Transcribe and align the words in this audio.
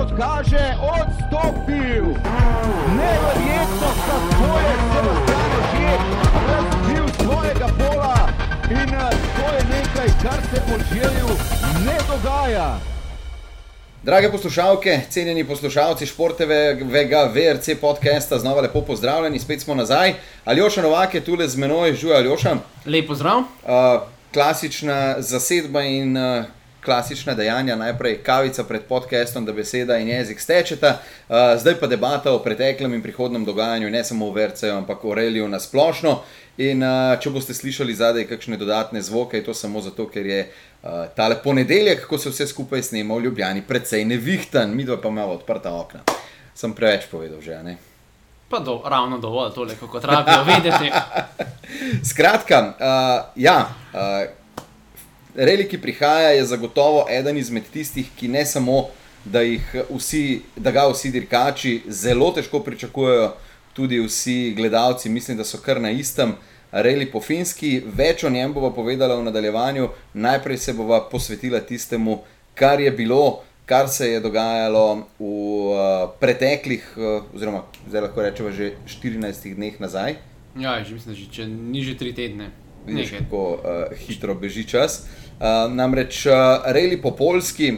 kot 0.00 0.16
kaže, 0.16 0.64
odstopil. 0.80 2.04
Neverjetno, 2.96 3.90
kako 4.06 4.58
je 4.64 4.74
Sebastian 4.92 5.50
že 5.72 5.90
razvil 6.48 7.06
svojega 7.22 7.68
pola 7.78 8.28
in 8.70 8.94
eh, 8.94 9.10
to 9.36 9.46
je 9.54 9.62
nekaj, 9.70 10.08
kar 10.22 10.40
se 10.50 10.60
v 10.66 10.94
želju 10.94 11.28
ne 11.84 11.98
dogaja. 12.08 12.78
Drage 14.02 14.30
poslušalke, 14.30 15.00
cenjeni 15.10 15.44
poslušalci 15.44 16.06
športevega 16.06 17.30
VRC 17.34 17.68
podcasta, 17.80 18.38
znova 18.38 18.60
lepo 18.60 18.80
pozdravljeni, 18.80 19.38
spet 19.38 19.60
smo 19.60 19.74
nazaj. 19.74 20.14
Aljoša 20.44 20.82
Novak 20.82 21.14
je 21.14 21.20
tukaj 21.20 21.48
z 21.48 21.56
menoj, 21.56 21.92
žuj 21.92 22.16
Aljoša. 22.16 22.56
Lepo 22.86 23.14
zdrav. 23.14 23.38
Uh, 23.38 23.44
klasična 24.32 25.16
zasedba 25.18 25.82
in 25.82 26.16
uh, 26.16 26.44
klasična 26.84 27.34
dejanja, 27.34 27.76
najprej 27.76 28.22
kavica 28.22 28.64
pred 28.64 28.82
podcastom, 28.88 29.44
da 29.44 29.52
beseda 29.52 29.98
in 29.98 30.08
jezik 30.08 30.40
stečeta, 30.40 30.98
uh, 31.28 31.36
zdaj 31.60 31.74
pa 31.80 31.86
debata 31.86 32.32
o 32.32 32.38
preteklem 32.38 32.94
in 32.94 33.02
prihodnem 33.02 33.44
dogajanju, 33.44 33.90
ne 33.90 34.04
samo 34.04 34.30
v 34.30 34.34
VRC-ju, 34.34 34.76
ampak 34.76 35.04
o 35.04 35.14
Reliju 35.14 35.48
na 35.48 35.60
splošno. 35.60 36.20
In 36.58 36.82
uh, 36.82 37.16
če 37.20 37.30
boste 37.30 37.54
slišali 37.54 37.94
zadaj 37.94 38.26
kakšne 38.28 38.56
dodatne 38.60 39.02
zvoke, 39.02 39.36
je 39.36 39.44
to 39.44 39.54
samo 39.54 39.80
zato, 39.80 40.08
ker 40.08 40.26
je 40.26 40.40
uh, 40.48 41.06
tale 41.16 41.38
ponedeljek, 41.42 42.06
ko 42.08 42.18
se 42.18 42.32
vse 42.32 42.46
skupaj 42.46 42.82
snema 42.82 43.14
v 43.14 43.28
Ljubljani, 43.28 43.62
precej 43.62 44.04
nevihten, 44.04 44.74
mi 44.76 44.84
dva 44.84 44.96
pa 45.00 45.08
imamo 45.08 45.38
odprta 45.38 45.72
okna. 45.72 46.04
Sem 46.54 46.72
preveč 46.76 47.06
povedal 47.10 47.40
že, 47.40 47.62
ne? 47.62 47.76
Pa 48.50 48.58
do, 48.58 48.80
ravno 48.84 49.18
dovolj, 49.18 49.52
toliko 49.54 49.86
kot 49.86 50.04
rabijo 50.04 50.42
vedeti. 50.44 50.90
Skratka, 52.10 52.58
uh, 52.66 53.32
ja. 53.36 53.68
Uh, 53.94 54.39
Reli, 55.34 55.68
ki 55.68 55.78
prihaja, 55.78 56.28
je 56.34 56.44
zagotovo 56.44 57.06
eden 57.10 57.38
izmed 57.38 57.68
tistih, 57.72 58.08
ki 58.16 58.28
ne 58.28 58.44
samo, 58.46 58.88
da, 59.24 59.42
vsi, 59.90 60.42
da 60.56 60.70
ga 60.70 60.88
vsi 60.90 61.10
dirkači 61.10 61.82
zelo 61.88 62.32
težko 62.34 62.60
pričakujejo, 62.66 63.32
tudi 63.72 64.00
vsi 64.00 64.54
gledalci, 64.56 65.08
mislim, 65.08 65.36
da 65.36 65.44
so 65.44 65.60
kar 65.62 65.80
na 65.80 65.90
istem. 65.90 66.34
Reli 66.72 67.06
po 67.10 67.20
finski, 67.20 67.80
več 67.84 68.24
o 68.24 68.30
njem 68.30 68.52
bova 68.54 68.70
povedala 68.74 69.16
v 69.18 69.24
nadaljevanju, 69.26 69.88
najprej 70.14 70.58
se 70.58 70.74
bova 70.74 71.00
posvetila 71.10 71.60
tistemu, 71.60 72.20
kar 72.54 72.80
je 72.80 72.90
bilo, 72.90 73.42
kar 73.66 73.88
se 73.88 74.10
je 74.10 74.20
dogajalo 74.20 74.84
v 75.18 75.24
uh, 75.24 76.10
preteklih, 76.20 76.86
uh, 76.96 77.34
oziroma 77.34 77.64
zdaj 77.88 78.06
lahko 78.06 78.22
rečemo, 78.22 78.50
že 78.54 78.72
14 78.86 79.54
dneh 79.54 79.80
nazaj. 79.82 80.14
Ja, 80.58 80.78
že 80.84 80.94
mislim, 80.94 81.14
da 81.14 81.20
že, 81.20 81.26
če 81.30 81.46
ni 81.46 81.82
že 81.82 81.98
tri 81.98 82.14
tedne. 82.14 82.50
Vidiš, 82.86 83.10
kako 83.18 83.42
uh, 83.52 83.96
hitro 83.98 84.34
beži 84.34 84.64
čas. 84.68 85.02
Uh, 85.40 85.72
namreč 85.72 86.26
uh, 86.26 86.32
reli 86.66 87.00
po 87.02 87.12
polski, 87.16 87.70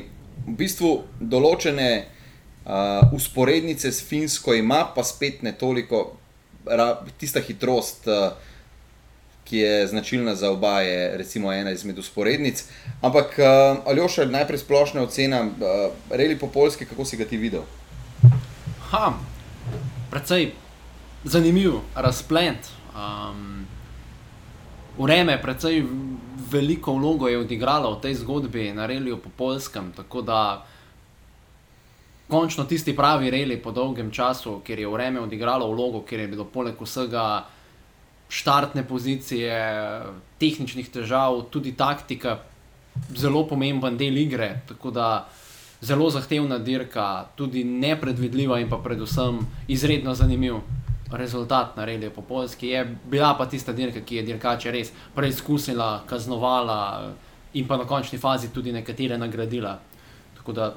v 0.46 0.54
bistvu 0.58 0.92
določene 1.20 1.90
uh, 2.02 3.12
usporednice 3.14 3.92
s 3.92 4.02
finsko 4.06 4.54
ima, 4.54 4.84
pa 4.94 5.04
spet 5.06 5.42
ne 5.42 5.52
toliko, 5.58 6.16
ra, 6.66 6.94
tista 7.18 7.42
hitrost, 7.42 8.06
uh, 8.06 8.32
ki 9.44 9.58
je 9.58 9.86
značilna 9.90 10.34
za 10.38 10.50
oba, 10.54 10.80
je 10.80 11.16
recimo 11.18 11.52
ena 11.52 11.70
izmed 11.74 11.98
usporednic. 11.98 12.62
Ampak 13.02 13.38
uh, 13.38 13.82
Aljoša, 13.90 14.26
najprej 14.30 14.62
splošna 14.62 15.02
ocena, 15.02 15.42
uh, 15.42 15.90
reli 16.10 16.38
po 16.38 16.46
polski, 16.46 16.86
kako 16.86 17.04
si 17.04 17.18
ga 17.20 17.26
ti 17.28 17.36
videl? 17.36 17.66
Ha, 18.90 19.12
precej 20.10 20.52
zanimiv 21.24 21.82
razplet. 21.94 22.70
Um, 22.94 23.66
Vreme, 24.98 25.38
predvsej 25.40 25.86
veliko 26.52 26.92
vlogo 26.92 27.28
je 27.28 27.38
odigralo 27.40 27.96
v 27.96 28.00
tej 28.00 28.14
zgodbi 28.20 28.72
na 28.76 28.86
reliju 28.86 29.16
po 29.16 29.30
polskem, 29.32 29.92
tako 29.96 30.20
da 30.20 30.66
končno 32.28 32.64
tisti 32.64 32.96
pravi 32.96 33.30
reli 33.30 33.56
po 33.56 33.72
dolgem 33.72 34.10
času, 34.12 34.60
ker 34.64 34.78
je 34.78 34.88
vreme 34.88 35.20
odigralo 35.20 35.68
vlogo, 35.72 36.04
ker 36.04 36.20
je 36.20 36.28
bilo 36.28 36.44
poleg 36.44 36.76
vsega 36.80 37.44
štartne 38.28 38.84
pozicije, 38.88 39.56
tehničnih 40.40 40.88
težav, 40.88 41.40
tudi 41.52 41.72
taktika, 41.76 42.38
zelo 43.16 43.46
pomemben 43.48 43.96
del 43.96 44.16
igre. 44.16 44.60
Tako 44.68 44.90
da 44.90 45.28
zelo 45.80 46.10
zahtevna 46.10 46.58
dirka, 46.58 47.32
tudi 47.36 47.64
nepredvidljiva 47.64 48.60
in 48.60 48.68
pa 48.68 48.76
predvsem 48.76 49.40
izredno 49.68 50.14
zanimiva 50.14 50.60
rezultat 51.12 51.76
naredil 51.76 52.10
po 52.10 52.22
polski. 52.22 52.68
Je 52.68 52.84
bila 53.10 53.34
pa 53.38 53.46
tista 53.46 53.72
dirka, 53.72 54.00
ki 54.00 54.16
je 54.16 54.22
dirkače 54.22 54.72
res 54.72 54.92
preizkusila, 55.14 56.02
kaznovala 56.08 57.12
in 57.54 57.66
pa 57.68 57.76
na 57.76 57.84
končni 57.84 58.18
fazi 58.18 58.48
tudi 58.52 58.72
nekatere 58.72 59.18
nagradila. 59.18 59.78
Tako 60.36 60.52
da 60.52 60.74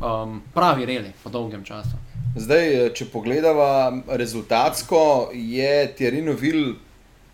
um, 0.00 0.42
pravi 0.54 0.86
reli 0.86 1.12
po 1.22 1.30
dolgem 1.30 1.64
času. 1.64 1.98
Zdaj, 2.36 2.90
če 2.94 3.06
pogledamo 3.12 4.02
rezultatsko, 4.12 5.30
je 5.32 5.94
Tjerino 5.96 6.32
Vil 6.32 6.74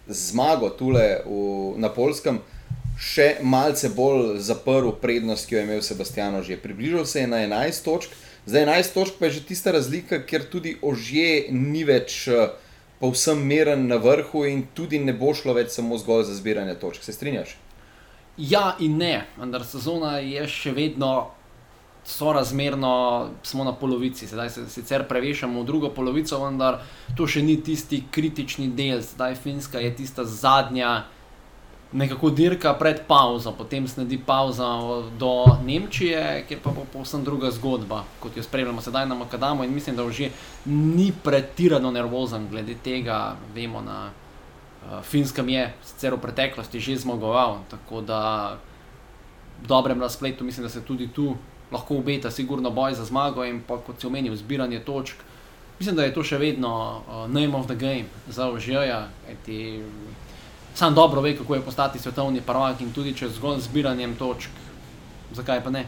zmago 0.06 0.70
tule 0.78 1.22
v, 1.26 1.74
na 1.82 1.90
polskem. 1.90 2.38
Še 3.02 3.40
malce 3.42 3.88
bolj 3.96 4.36
zaprl 4.46 4.92
prednost, 5.02 5.48
ki 5.48 5.56
jo 5.56 5.60
je 5.60 5.66
imel 5.66 5.80
Sebastian, 5.82 6.36
že 6.46 6.60
približal 6.60 7.06
se 7.06 7.24
je 7.24 7.26
na 7.26 7.40
11 7.42 7.84
točk, 7.84 8.14
Zdaj 8.46 8.66
11 8.66 8.94
točk 8.94 9.18
pa 9.18 9.26
je 9.26 9.38
že 9.38 9.44
tista 9.46 9.72
razlika, 9.72 10.18
ker 10.26 10.42
tudi 10.50 10.76
ožje 10.82 11.46
ni 11.50 11.84
več 11.84 12.26
uh, 12.28 12.50
povsem 12.98 13.38
meren 13.38 13.86
na 13.86 13.96
vrhu 14.02 14.44
in 14.46 14.64
tudi 14.74 14.98
ne 14.98 15.12
bo 15.12 15.34
šlo 15.34 15.54
več 15.54 15.70
samo 15.74 15.98
zgolj 15.98 16.24
za 16.30 16.34
zbiranje 16.34 16.74
točk. 16.74 17.02
Se 17.02 17.12
strinjaš? 17.12 17.54
Ja 18.38 18.76
in 18.80 18.96
ne, 18.98 19.26
vendar 19.38 19.64
sezona 19.66 20.18
je 20.18 20.46
še 20.48 20.72
vedno 20.74 21.30
sorazmerno, 22.04 23.30
smo 23.42 23.64
na 23.64 23.72
polovici, 23.72 24.26
sedaj 24.26 24.50
se 24.50 24.66
sicer 24.70 25.04
prevešamo 25.08 25.62
v 25.62 25.66
drugo 25.66 25.90
polovico, 25.94 26.40
vendar 26.42 26.80
to 27.16 27.28
še 27.30 27.42
ni 27.46 27.60
tisti 27.62 28.02
kritični 28.10 28.72
del, 28.74 29.04
zdaj 29.06 29.36
Finska 29.38 29.78
je 29.78 29.92
tista 30.02 30.24
zadnja 30.26 31.04
nekako 31.92 32.30
dirka 32.30 32.74
pred 32.74 33.04
pauzo, 33.06 33.52
potem 33.52 33.88
sledi 33.88 34.18
pauza 34.18 34.78
do 35.18 35.44
Nemčije, 35.64 36.44
kjer 36.48 36.60
pa 36.64 36.70
bo 36.70 36.86
povsem 36.92 37.24
druga 37.24 37.50
zgodba, 37.50 38.04
kot 38.20 38.36
jo 38.36 38.42
spremljamo 38.42 38.80
sedaj 38.80 39.06
na 39.06 39.14
Makadamu. 39.14 39.64
In 39.64 39.74
mislim, 39.74 39.96
da 39.96 40.10
že 40.10 40.30
ni 40.64 41.12
pretirano 41.24 41.90
nervozen 41.90 42.48
glede 42.48 42.74
tega, 42.84 43.36
vemo, 43.54 43.80
na 43.80 44.10
uh, 44.10 45.02
Finskem 45.02 45.48
je 45.48 45.72
sicer 45.84 46.14
v 46.14 46.20
preteklosti 46.20 46.80
že 46.80 46.96
zmagoval. 46.96 47.58
Tako 47.70 48.00
da 48.00 48.56
v 49.62 49.66
dobrem 49.66 50.00
razpletu 50.00 50.44
mislim, 50.44 50.66
da 50.66 50.70
se 50.70 50.80
tudi 50.80 51.08
tu 51.08 51.36
lahko 51.72 51.96
obeta, 51.96 52.30
sigurno 52.30 52.70
boj 52.70 52.94
za 52.94 53.04
zmago 53.04 53.44
in 53.44 53.62
pa 53.66 53.76
kot 53.76 54.00
si 54.00 54.06
omenil, 54.06 54.36
zbiranje 54.36 54.80
točk. 54.80 55.16
Mislim, 55.78 55.96
da 55.96 56.04
je 56.04 56.14
to 56.14 56.22
še 56.24 56.38
vedno 56.38 57.02
uh, 57.04 57.28
name 57.28 57.56
of 57.56 57.66
the 57.66 57.76
game 57.76 58.08
za 58.28 58.50
užija. 58.50 59.08
Sam 60.74 60.94
dobro 60.94 61.20
ve, 61.20 61.36
kako 61.36 61.54
je 61.54 61.60
postati 61.60 61.98
svetovni 61.98 62.40
prvak 62.40 62.80
in 62.80 62.92
tudi 62.92 63.14
če 63.14 63.28
zgolj 63.28 63.60
zbiranjem 63.60 64.16
točk, 64.16 64.50
zakaj 65.32 65.64
pa 65.64 65.70
ne. 65.70 65.86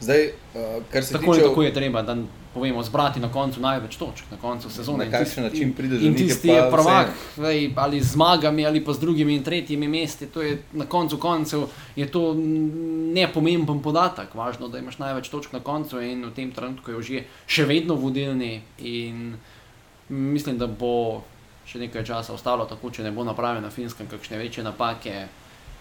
Zdaj, 0.00 0.26
uh, 0.26 0.82
kar 0.92 1.04
se 1.04 1.12
tako 1.12 1.34
tiče... 1.34 1.46
tako 1.46 1.62
je 1.62 1.74
treba, 1.74 2.02
da 2.02 2.16
povemo, 2.54 2.82
zbrati 2.82 3.20
na 3.20 3.32
koncu 3.32 3.60
največ 3.60 3.96
točk, 3.96 4.24
na 4.30 4.36
koncu 4.36 4.70
sezone. 4.70 5.04
Na 5.04 5.18
kakšen 5.18 5.44
način 5.44 5.72
prideš 5.72 6.00
do 6.00 6.06
tega? 6.06 6.18
Tisti 6.18 6.48
je 6.48 6.70
prvak, 6.70 7.12
vej, 7.36 7.70
ali 7.76 8.00
z 8.00 8.12
zmagami, 8.12 8.66
ali 8.66 8.84
pa 8.84 8.92
z 8.92 9.00
drugimi 9.00 9.36
in 9.36 9.44
tretjimi 9.44 9.88
mesti. 9.88 10.26
To 10.26 10.42
je 10.42 10.62
na 10.72 10.86
koncu 10.86 11.18
koncev 11.18 11.68
je 11.96 12.06
to 12.10 12.34
nepomemben 13.14 13.82
podatek. 13.82 14.34
Važno, 14.34 14.68
da 14.68 14.78
imaš 14.78 14.98
največ 14.98 15.28
točk 15.28 15.52
na 15.52 15.60
koncu 15.60 16.00
in 16.00 16.24
v 16.26 16.34
tem 16.34 16.52
trenutku 16.52 16.90
je 16.90 17.02
že 17.02 17.22
še 17.46 17.64
vedno 17.64 17.94
vodilni. 17.94 18.62
In 18.78 19.36
mislim, 20.08 20.58
da 20.58 20.66
bo 20.66 21.22
še 21.70 21.78
nekaj 21.78 22.04
časa 22.04 22.34
ostalo, 22.34 22.66
tako 22.66 22.90
če 22.90 23.06
ne 23.06 23.12
bo 23.14 23.24
napravljeno 23.24 23.68
na 23.68 23.74
finskem, 23.74 24.08
kakšne 24.10 24.38
večje 24.40 24.64
napake. 24.66 25.26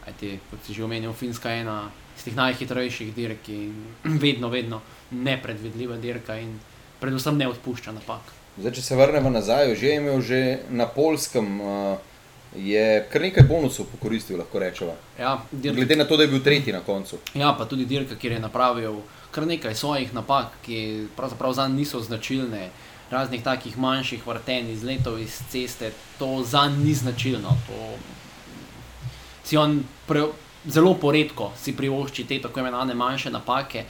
Ajti, 0.07 0.37
kot 0.49 0.65
si 0.65 0.73
že 0.73 0.83
omenil, 0.85 1.13
finska 1.13 1.51
je 1.51 1.63
ena 1.65 1.79
iz 2.17 2.23
teh 2.25 2.35
najhitrejših 2.37 3.13
dirk 3.13 3.49
in 3.53 3.73
vedno, 4.23 4.49
vedno 4.49 4.81
nepredvidljiva 5.11 5.97
dirka 5.97 6.37
in 6.39 6.59
predvsem 7.01 7.37
ne 7.37 7.49
odpušča 7.49 7.95
napak. 7.95 8.35
Zdaj, 8.59 8.75
če 8.75 8.83
se 8.83 8.99
vrnemo 8.99 9.31
nazaj, 9.33 9.73
že 9.79 9.89
je 9.89 9.97
imel 9.97 10.21
že 10.21 10.43
na 10.69 10.87
polskem. 10.87 11.57
Uh... 11.61 12.05
Je 12.49 12.81
kar 13.13 13.21
nekaj 13.21 13.45
bonusov 13.45 13.85
pokoristil, 13.91 14.39
lahko 14.41 14.57
rečemo. 14.57 14.95
Ja, 15.19 15.35
dirka, 15.51 15.75
Glede 15.75 15.95
na 15.99 16.07
to, 16.09 16.17
da 16.17 16.25
je 16.25 16.31
bil 16.31 16.41
tretji 16.41 16.73
na 16.73 16.79
koncu. 16.81 17.19
Ja, 17.37 17.51
pa 17.53 17.67
tudi 17.69 17.85
dirka, 17.85 18.17
kjer 18.17 18.33
je 18.33 18.39
napravil 18.41 18.95
kar 19.29 19.45
nekaj 19.45 19.75
svojih 19.77 20.15
napak, 20.17 20.55
ki 20.65 21.05
pravzaprav 21.13 21.53
za 21.53 21.67
njih 21.67 21.83
niso 21.83 22.01
značilne. 22.01 22.63
Uh, 22.65 22.88
raznih 23.11 23.43
takih 23.43 23.77
manjših 23.77 24.27
vrten 24.27 24.69
iz 24.69 24.83
letov 24.83 25.19
iz 25.19 25.41
ceste, 25.49 25.91
to 26.19 26.43
za 26.43 26.67
njih 26.67 26.85
ni 26.85 26.93
značilno. 26.93 27.49
To 27.67 27.95
si 29.43 29.57
on 29.57 29.83
pre, 30.07 30.25
zelo 30.65 30.93
poredko 30.93 31.51
si 31.57 31.77
privošči 31.77 32.23
te 32.23 32.41
tako 32.41 32.59
imenovane 32.59 32.93
manjše 32.93 33.31
napake, 33.31 33.83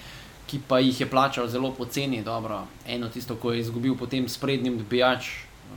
ki 0.47 0.59
pa 0.67 0.79
jih 0.79 1.01
je 1.01 1.09
plačal 1.09 1.47
zelo 1.47 1.71
poceni. 1.71 2.23
Dobro, 2.23 2.63
eno 2.87 3.09
tisto, 3.09 3.35
ko 3.35 3.51
je 3.51 3.59
izgubil 3.59 3.95
potem 3.95 4.29
sprednjim 4.29 4.77
dobijač, 4.77 5.29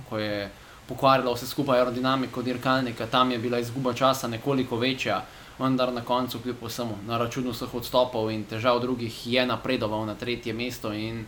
ko 0.08 0.18
je 0.18 0.50
pokvarilo 0.88 1.34
vse 1.34 1.46
skupaj 1.46 1.78
aerodinamiko 1.78 2.42
dirkalnika, 2.42 3.06
tam 3.06 3.30
je 3.30 3.38
bila 3.38 3.58
izguba 3.58 3.92
časa 3.92 4.28
nekoliko 4.28 4.76
večja, 4.76 5.22
vendar 5.58 5.92
na 5.92 6.00
koncu, 6.00 6.38
kljub 6.38 6.62
vsemu, 6.62 6.96
na 7.06 7.18
računu 7.18 7.50
vseh 7.50 7.74
odstopov 7.74 8.30
in 8.30 8.44
težav 8.44 8.80
drugih, 8.80 9.26
je 9.26 9.46
napredoval 9.46 10.06
na 10.06 10.14
tretje 10.14 10.52
mesto 10.52 10.92
in 10.92 11.26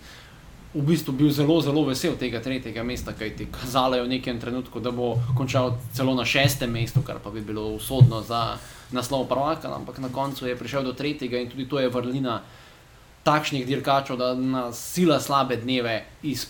v 0.75 0.83
bistvu 0.83 1.13
bil 1.15 1.31
zelo, 1.31 1.61
zelo 1.63 1.85
vesel 1.87 2.17
tega 2.19 2.41
tretjega 2.43 2.83
mesta, 2.83 3.13
kajti 3.15 3.47
kazalo 3.55 3.95
je 3.95 4.03
v 4.03 4.09
nekem 4.19 4.41
trenutku, 4.43 4.83
da 4.83 4.91
bo 4.91 5.15
končal 5.39 5.79
celo 5.95 6.15
na 6.19 6.25
šestem 6.27 6.71
mestu, 6.71 7.03
kar 7.07 7.23
pa 7.23 7.31
bi 7.31 7.41
bilo 7.41 7.69
usodno 7.79 8.23
za 8.23 8.59
naslov 8.91 9.29
prvaka, 9.31 9.71
ampak 9.71 9.99
na 10.03 10.11
koncu 10.11 10.47
je 10.47 10.59
prišel 10.59 10.83
do 10.83 10.93
tretjega 10.93 11.39
in 11.39 11.51
tudi 11.51 11.69
to 11.71 11.79
je 11.79 11.89
vrlina 11.89 12.43
takšnih 13.23 13.67
dirkačev, 13.67 14.19
da 14.19 14.35
na 14.35 14.73
sila 14.73 15.21
slabe 15.21 15.57
dneve 15.57 16.05
iz, 16.23 16.47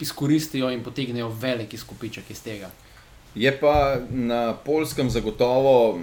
izkoristijo 0.00 0.70
in 0.70 0.84
potegnejo 0.84 1.28
veliki 1.28 1.76
skupiček 1.76 2.30
iz 2.30 2.42
tega. 2.44 2.70
Je 3.34 3.48
pa 3.60 3.96
na 4.10 4.52
polskem 4.52 5.10
zagotovo 5.10 5.98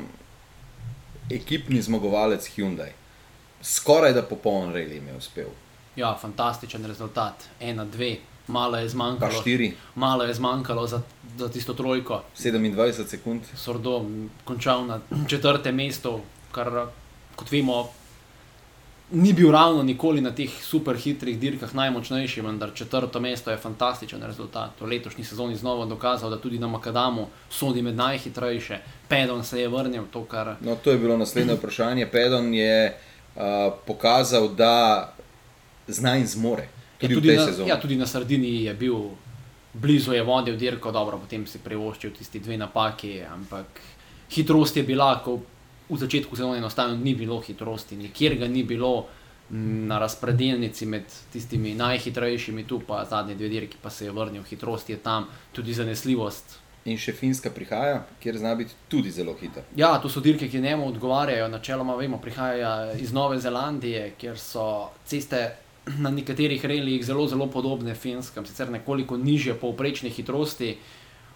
ekipni 1.30 1.82
zmagovalec 1.82 2.50
Hyundai. 2.56 2.92
Skoraj 3.62 4.14
da 4.14 4.24
popoln 4.26 4.74
reli 4.74 4.96
je 4.96 5.18
uspel. 5.18 5.50
Ja, 5.96 6.18
fantastičen 6.22 6.86
rezultat. 6.86 7.34
Ena, 7.60 7.86
dve, 7.86 8.16
malo 8.48 8.78
je 8.78 8.90
zmanjkalo. 8.90 9.42
štiri, 9.42 9.74
Malo 9.96 10.24
je 10.24 10.34
zmanjkalo 10.34 10.88
za, 10.88 11.02
za 11.38 11.50
tisto 11.50 11.74
trojko. 11.74 12.24
27 12.38 13.06
sekund. 13.08 13.42
Sordo 13.56 14.06
končal 14.44 14.86
na 14.86 15.00
četrtem 15.28 15.76
mestu, 15.76 16.20
kar 16.52 16.88
kot 17.36 17.52
vemo, 17.52 17.90
ni 19.12 19.34
bil 19.34 19.52
ravno 19.52 19.84
nikoli 19.84 20.22
na 20.22 20.32
teh 20.32 20.50
super 20.64 20.98
hitrih 20.98 21.40
dirkah 21.40 21.76
najmočnejši, 21.76 22.42
vendar 22.42 22.70
četrto 22.74 23.20
mesto 23.20 23.52
je 23.52 23.58
fantastičen 23.58 24.24
rezultat. 24.24 24.70
V 24.80 24.86
letošnji 24.86 25.24
sezoni 25.24 25.56
znova 25.56 25.86
dokazal, 25.86 26.30
da 26.30 26.38
tudi 26.38 26.60
na 26.60 26.68
Makadamu 26.68 27.28
sodi 27.50 27.82
med 27.82 27.96
najhitrejše. 27.96 28.78
Pedon 29.08 29.44
se 29.44 29.62
je 29.62 29.68
vrnil, 29.68 30.04
to 30.12 30.24
kar 30.24 30.56
No, 30.62 30.76
to 30.76 30.92
je 30.92 30.98
bilo 30.98 31.18
naslednje 31.18 31.54
vprašanje. 31.54 32.08
Pedon 32.12 32.54
je 32.54 32.98
uh, 33.36 33.42
pokazal, 33.88 34.48
da 34.48 35.14
zna 35.94 36.16
in 36.18 36.28
zmore. 36.28 36.68
Tudi, 37.00 37.14
je 37.14 37.20
tudi 37.20 37.36
na, 37.36 37.46
sezoni. 37.46 37.70
ja, 37.70 37.80
tudi 37.80 37.96
na 37.96 38.06
Sardiniji 38.06 38.64
je 38.64 38.74
bil 38.74 38.96
blizu, 39.74 40.14
je 40.14 40.24
vodil 40.24 40.58
dirko, 40.58 40.92
dobro, 40.92 41.18
potem 41.18 41.46
si 41.48 41.62
privoščil 41.64 42.12
tisti 42.18 42.40
dve 42.40 42.58
napaki, 42.58 43.20
ampak 43.24 43.80
hitrost 44.34 44.78
je 44.78 44.84
bila, 44.84 45.14
ko 45.24 45.40
v 45.90 45.98
začetku 45.98 46.36
sezone 46.36 46.58
enostavno 46.58 46.98
ni 46.98 47.16
bilo 47.16 47.40
hitrosti, 47.42 47.98
nikjer 47.98 48.36
ga 48.38 48.48
ni 48.48 48.64
bilo 48.64 49.08
na 49.50 49.98
razpredelnici 50.00 50.86
med 50.86 51.04
tistimi 51.34 51.74
najhitrejšimi, 51.76 52.68
tu 52.68 52.82
pa 52.88 53.06
zadnji 53.10 53.36
dve 53.36 53.50
dirki, 53.50 53.78
pa 53.82 53.90
se 53.90 54.06
je 54.06 54.12
vrnil, 54.12 54.44
hitrost 54.44 54.90
je 54.90 54.98
tam, 54.98 55.26
tudi 55.52 55.74
zanesljivost. 55.74 56.60
In 56.86 56.98
še 56.98 57.14
Finska 57.14 57.50
prihaja, 57.52 58.04
kjer 58.22 58.38
zna 58.40 58.54
biti 58.56 58.76
tudi 58.90 59.12
zelo 59.12 59.34
hiter. 59.40 59.66
Ja, 59.76 59.98
to 60.02 60.10
so 60.10 60.22
dirke, 60.24 60.48
ki 60.50 60.62
njemu 60.62 60.88
odgovarjajo. 60.88 61.50
Načeloma, 61.52 61.96
vemo, 61.96 62.18
prihaja 62.22 62.94
iz 62.94 63.12
Nove 63.14 63.40
Zelandije, 63.40 64.14
kjer 64.18 64.38
so 64.40 64.90
ceste 65.06 65.42
na 65.86 66.10
nekaterih 66.10 66.66
relijih 66.66 67.06
zelo, 67.06 67.28
zelo 67.28 67.48
podobne 67.48 67.96
finskem, 67.96 68.46
sicer 68.46 68.72
nekoliko 68.72 69.18
nižje 69.18 69.54
povprečne 69.54 70.10
hitrosti, 70.10 70.78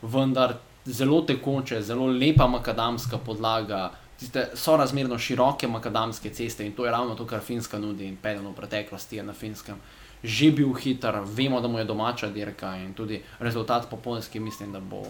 vendar 0.01 0.57
zelo 0.85 1.21
tekoče, 1.21 1.81
zelo 1.81 2.07
lepa 2.07 2.47
makadamska 2.47 3.17
podlaga. 3.17 3.91
Tiste 4.19 4.49
so 4.55 4.77
razmerno 4.77 5.17
široke 5.17 5.67
makadamske 5.67 6.29
ceste 6.29 6.65
in 6.65 6.73
to 6.73 6.85
je 6.85 6.91
ravno 6.91 7.15
to, 7.15 7.25
kar 7.25 7.41
Finska 7.41 7.79
nudi. 7.79 8.05
In 8.07 8.17
Peden 8.21 8.47
v 8.47 8.53
preteklosti 8.55 9.17
je 9.17 9.23
na 9.23 9.33
Finskem 9.33 9.79
že 10.23 10.51
bil 10.55 10.73
hiter, 10.73 11.19
vemo, 11.25 11.59
da 11.61 11.67
mu 11.67 11.79
je 11.79 11.85
domača 11.85 12.29
dirka 12.31 12.75
in 12.79 12.93
tudi 12.93 13.21
rezultat 13.39 13.89
po 13.89 13.97
polski, 13.97 14.39
mislim, 14.39 14.71
da 14.71 14.79
bo 14.79 15.03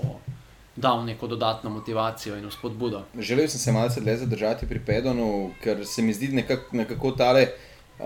dal 0.75 1.05
neko 1.05 1.27
dodatno 1.27 1.69
motivacijo 1.69 2.37
in 2.37 2.51
spodbudo. 2.51 3.03
Želel 3.19 3.47
sem 3.47 3.59
se 3.59 3.71
malce 3.71 4.01
dlje 4.01 4.17
zadržati 4.17 4.65
pri 4.65 4.79
Pedonu, 4.79 5.51
ker 5.63 5.85
se 5.85 6.01
mi 6.01 6.13
zdi 6.13 6.27
nekak, 6.27 6.71
nekako 6.71 7.11
tale, 7.11 7.47
uh, 7.99 8.05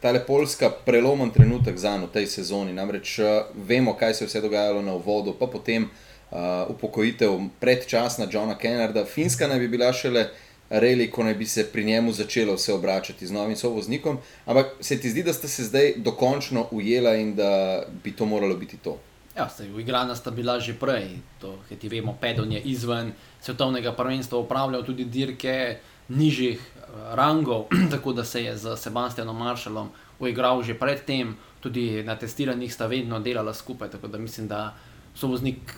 tale 0.00 0.26
polska 0.26 0.70
prelomen 0.70 1.30
trenutek 1.30 1.78
za 1.78 1.96
v 1.96 2.08
tej 2.12 2.26
sezoni. 2.26 2.72
Namreč 2.72 3.18
uh, 3.18 3.26
vemo, 3.54 3.94
kaj 3.94 4.14
se 4.14 4.24
je 4.24 4.28
vse 4.28 4.40
dogajalo 4.40 4.82
na 4.82 4.94
uvodu, 4.94 5.34
pa 5.38 5.46
potem 5.46 5.84
uh, 5.84 6.68
upokojitev 6.68 7.40
predčasna 7.60 8.26
Johna 8.32 8.58
Kennarda. 8.58 9.04
Finska 9.04 9.46
naj 9.46 9.58
bi 9.58 9.68
bila 9.68 9.92
šele 9.92 10.28
reli, 10.70 11.10
ko 11.10 11.24
naj 11.24 11.34
bi 11.34 11.46
se 11.46 11.66
pri 11.72 11.84
njemu 11.84 12.12
začelo 12.12 12.54
vse 12.54 12.72
obračati 12.72 13.26
z 13.26 13.32
novim 13.32 13.56
sovoznikom. 13.56 14.18
Ampak 14.46 14.66
se 14.80 15.00
ti 15.00 15.10
zdi, 15.10 15.22
da 15.22 15.32
sta 15.32 15.48
se 15.48 15.64
zdaj 15.64 15.92
dokončno 15.96 16.66
ujela 16.70 17.14
in 17.14 17.34
da 17.34 17.82
bi 18.04 18.12
to 18.12 18.26
moralo 18.26 18.56
biti 18.56 18.76
to? 18.76 18.98
Ja, 19.36 19.48
sej, 19.48 19.70
uigrana 19.72 20.14
sta 20.16 20.30
bila 20.30 20.58
že 20.60 20.74
prej, 20.74 21.16
to, 21.40 21.58
ki 21.68 21.76
ti 21.76 21.88
vemo, 21.88 22.16
Pedon 22.20 22.52
je 22.52 22.60
izven 22.60 23.12
svetovnega 23.40 23.92
prvenstva 23.92 24.38
upravljal 24.38 24.82
tudi 24.84 25.04
dirke 25.04 25.78
nižjih 26.08 26.58
eh, 26.58 26.79
rangov, 27.14 27.66
tako 27.92 28.12
da 28.12 28.24
se 28.24 28.44
je 28.44 28.56
z 28.56 28.76
Sebastianom 28.76 29.36
Maršalom 29.36 29.90
uigral 30.18 30.62
že 30.62 30.74
predtem, 30.74 31.36
tudi 31.60 32.02
na 32.02 32.16
testiranjih 32.16 32.72
sta 32.72 32.86
vedno 32.86 33.20
delala 33.20 33.54
skupaj, 33.54 33.90
tako 33.90 34.08
da 34.08 34.18
mislim, 34.18 34.48
da 34.48 34.74
so 35.14 35.28
voznik, 35.28 35.74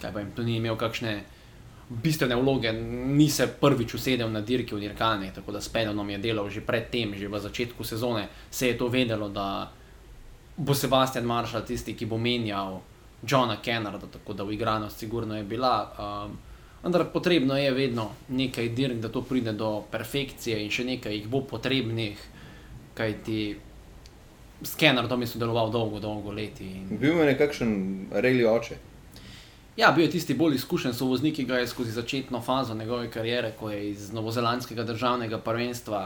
kaj 0.00 0.12
pa 0.12 0.20
jim, 0.20 0.32
tu 0.36 0.42
ni 0.42 0.56
imel 0.56 0.76
kakšne 0.76 1.24
bistvene 1.88 2.36
vloge, 2.36 2.72
ni 2.72 3.28
se 3.28 3.46
prvič 3.60 3.94
usedel 3.94 4.30
na 4.32 4.40
dirki 4.40 4.74
v 4.74 4.80
dirkalni, 4.80 5.32
tako 5.34 5.52
da 5.52 5.60
s 5.60 5.68
Pedonom 5.68 6.10
je 6.10 6.18
delal 6.18 6.48
že 6.50 6.60
predtem, 6.60 7.14
že 7.14 7.28
v 7.28 7.40
začetku 7.40 7.84
sezone 7.84 8.28
se 8.50 8.68
je 8.68 8.78
to 8.78 8.88
vedelo, 8.88 9.28
da 9.28 9.72
bo 10.56 10.74
Sebastian 10.74 11.24
Maršal 11.24 11.64
tisti, 11.64 11.94
ki 11.94 12.06
bo 12.06 12.18
menjal 12.18 12.80
Johna 13.22 13.56
Kennarda, 13.62 14.06
tako 14.06 14.32
da 14.32 14.44
uigranost 14.44 14.98
sigurno 14.98 15.36
je 15.36 15.44
bila. 15.44 15.92
Um, 15.98 16.38
vendar 16.82 17.04
potrebno 17.12 17.56
je 17.58 17.70
vedno 17.70 18.10
nekaj 18.28 18.68
dirk, 18.68 19.00
da 19.00 19.08
to 19.08 19.22
pride 19.22 19.52
do 19.52 19.82
perfekcije 19.90 20.62
in 20.64 20.70
še 20.70 20.84
nekaj 20.84 21.14
jih 21.14 21.28
bo 21.28 21.42
potrebnih, 21.46 22.18
kajti 22.94 23.56
s 24.62 24.78
Kennardom 24.78 25.22
je 25.22 25.32
sodeloval 25.32 25.70
dolgo, 25.70 26.00
dolgo 26.00 26.32
leti. 26.32 26.66
In... 26.66 26.98
Bil 26.98 27.18
je 27.18 27.28
nekakšen 27.32 27.76
reli 28.22 28.46
oče. 28.46 28.78
Ja, 29.76 29.90
bil 29.92 30.04
je 30.04 30.10
tisti 30.18 30.34
bolj 30.36 30.58
izkušen 30.60 30.94
sovoznik, 30.94 31.38
ki 31.38 31.46
ga 31.48 31.62
je 31.62 31.70
skozi 31.70 31.94
začetno 31.94 32.42
fazo 32.44 32.74
njegove 32.74 33.10
kariere, 33.10 33.54
ko 33.58 33.70
je 33.70 33.90
iz 33.90 34.10
novozelandskega 34.12 34.84
državnega 34.84 35.38
prvenstva, 35.40 36.02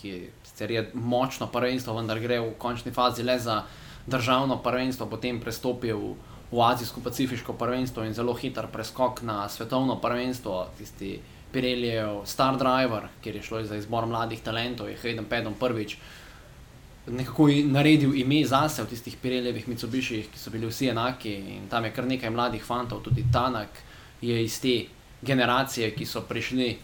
ki 0.00 0.08
je 0.08 0.30
sicer 0.52 0.70
je 0.70 0.90
močno 0.94 1.46
prvenstvo, 1.46 1.94
vendar 1.96 2.20
gre 2.20 2.40
v 2.40 2.54
končni 2.58 2.92
fazi 2.92 3.22
le 3.22 3.38
za 3.38 3.62
državno 4.06 4.58
prvenstvo, 4.62 5.06
potem 5.06 5.40
prestopil 5.40 5.96
v 5.96 6.31
Azijsko-Pacifiško 6.60 7.52
prvenstvo 7.52 8.04
in 8.04 8.14
zelo 8.14 8.34
hiter 8.34 8.66
preskok 8.72 9.22
na 9.22 9.48
svetovno 9.48 9.96
prvenstvo, 10.00 10.66
tisti 10.78 11.20
Pirellijev 11.52 12.24
Star 12.24 12.56
Driver, 12.56 13.08
kjer 13.22 13.36
je 13.36 13.42
šlo 13.42 13.64
za 13.64 13.76
izbor 13.76 14.06
mladih 14.06 14.40
talentov, 14.40 14.88
je 14.88 14.98
Hayden 15.02 15.24
Pedon 15.28 15.54
prvič 15.54 15.96
nekako 17.06 17.48
naredil 17.64 18.14
ime 18.14 18.46
zase 18.46 18.82
v 18.82 18.86
tistih 18.86 19.16
Pirellijevih 19.22 19.68
Mitsubishih, 19.68 20.28
ki 20.30 20.38
so 20.38 20.50
bili 20.50 20.66
vsi 20.66 20.88
enaki 20.92 21.34
in 21.56 21.68
tam 21.70 21.84
je 21.84 21.90
kar 21.90 22.06
nekaj 22.06 22.30
mladih 22.30 22.64
fantov, 22.64 23.02
tudi 23.02 23.24
Tanak 23.32 23.82
je 24.20 24.44
iz 24.44 24.60
te 24.60 24.84
generacije, 25.22 25.90
ki 25.94 26.06
so 26.06 26.22
prišli 26.28 26.76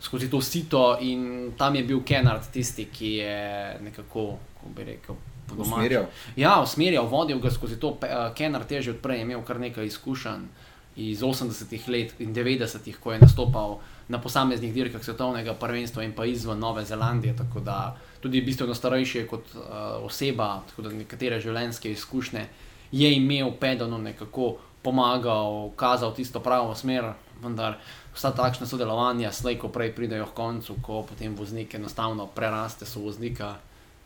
skozi 0.00 0.28
to 0.30 0.40
sito 0.40 0.98
in 1.00 1.52
tam 1.58 1.76
je 1.76 1.84
bil 1.84 2.02
Kennard 2.04 2.50
tisti, 2.52 2.84
ki 2.84 3.12
je 3.14 3.78
nekako, 3.80 4.36
kako 4.54 4.74
bi 4.76 4.84
rekel, 4.84 5.16
Usmerjal. 5.58 6.06
Ja, 6.36 6.60
usmerjal, 6.62 7.06
vodil 7.06 7.40
ga 7.40 7.50
skozi 7.50 7.76
to. 7.80 7.96
Eh, 8.02 8.32
Kennard 8.34 8.70
je 8.70 8.82
že 8.82 8.90
odprej 8.90 9.22
imel 9.22 9.42
kar 9.42 9.60
nekaj 9.60 9.86
izkušenj 9.86 10.46
iz 10.96 11.22
80-ih 11.22 11.88
let 11.88 12.20
in 12.20 12.34
90-ih, 12.34 12.98
ko 13.00 13.12
je 13.12 13.18
nastopal 13.18 13.78
na 14.08 14.20
posameznih 14.20 14.74
dirkah 14.74 15.04
svetovnega 15.04 15.54
prvenstva 15.54 16.04
in 16.04 16.12
pa 16.12 16.24
izven 16.24 16.58
Nove 16.58 16.84
Zelandije. 16.84 17.36
Tako 17.36 17.60
da 17.60 17.96
tudi 18.20 18.40
bistveno 18.40 18.74
starejši 18.74 19.18
je 19.18 19.26
kot 19.26 19.54
uh, 19.54 19.62
oseba, 20.04 20.62
tako 20.68 20.82
da 20.82 20.92
nekatere 20.92 21.40
življenjske 21.40 21.90
izkušnje 21.90 22.46
je 22.92 23.14
imel 23.14 23.52
Pedonu 23.60 23.98
nekako 23.98 24.56
pomagal, 24.82 25.70
kazal 25.76 26.14
tisto 26.14 26.40
pravo 26.40 26.74
smer, 26.74 27.12
vendar 27.42 27.78
vsa 28.14 28.30
takšna 28.36 28.66
sodelovanja 28.66 29.32
slej, 29.32 29.58
ko 29.58 29.68
prej 29.72 29.94
pridejo 29.96 30.26
k 30.26 30.36
koncu, 30.36 30.76
ko 30.82 31.02
potem 31.08 31.34
voznik 31.34 31.74
enostavno 31.74 32.26
preraste 32.26 32.86
sovoznika. 32.86 33.56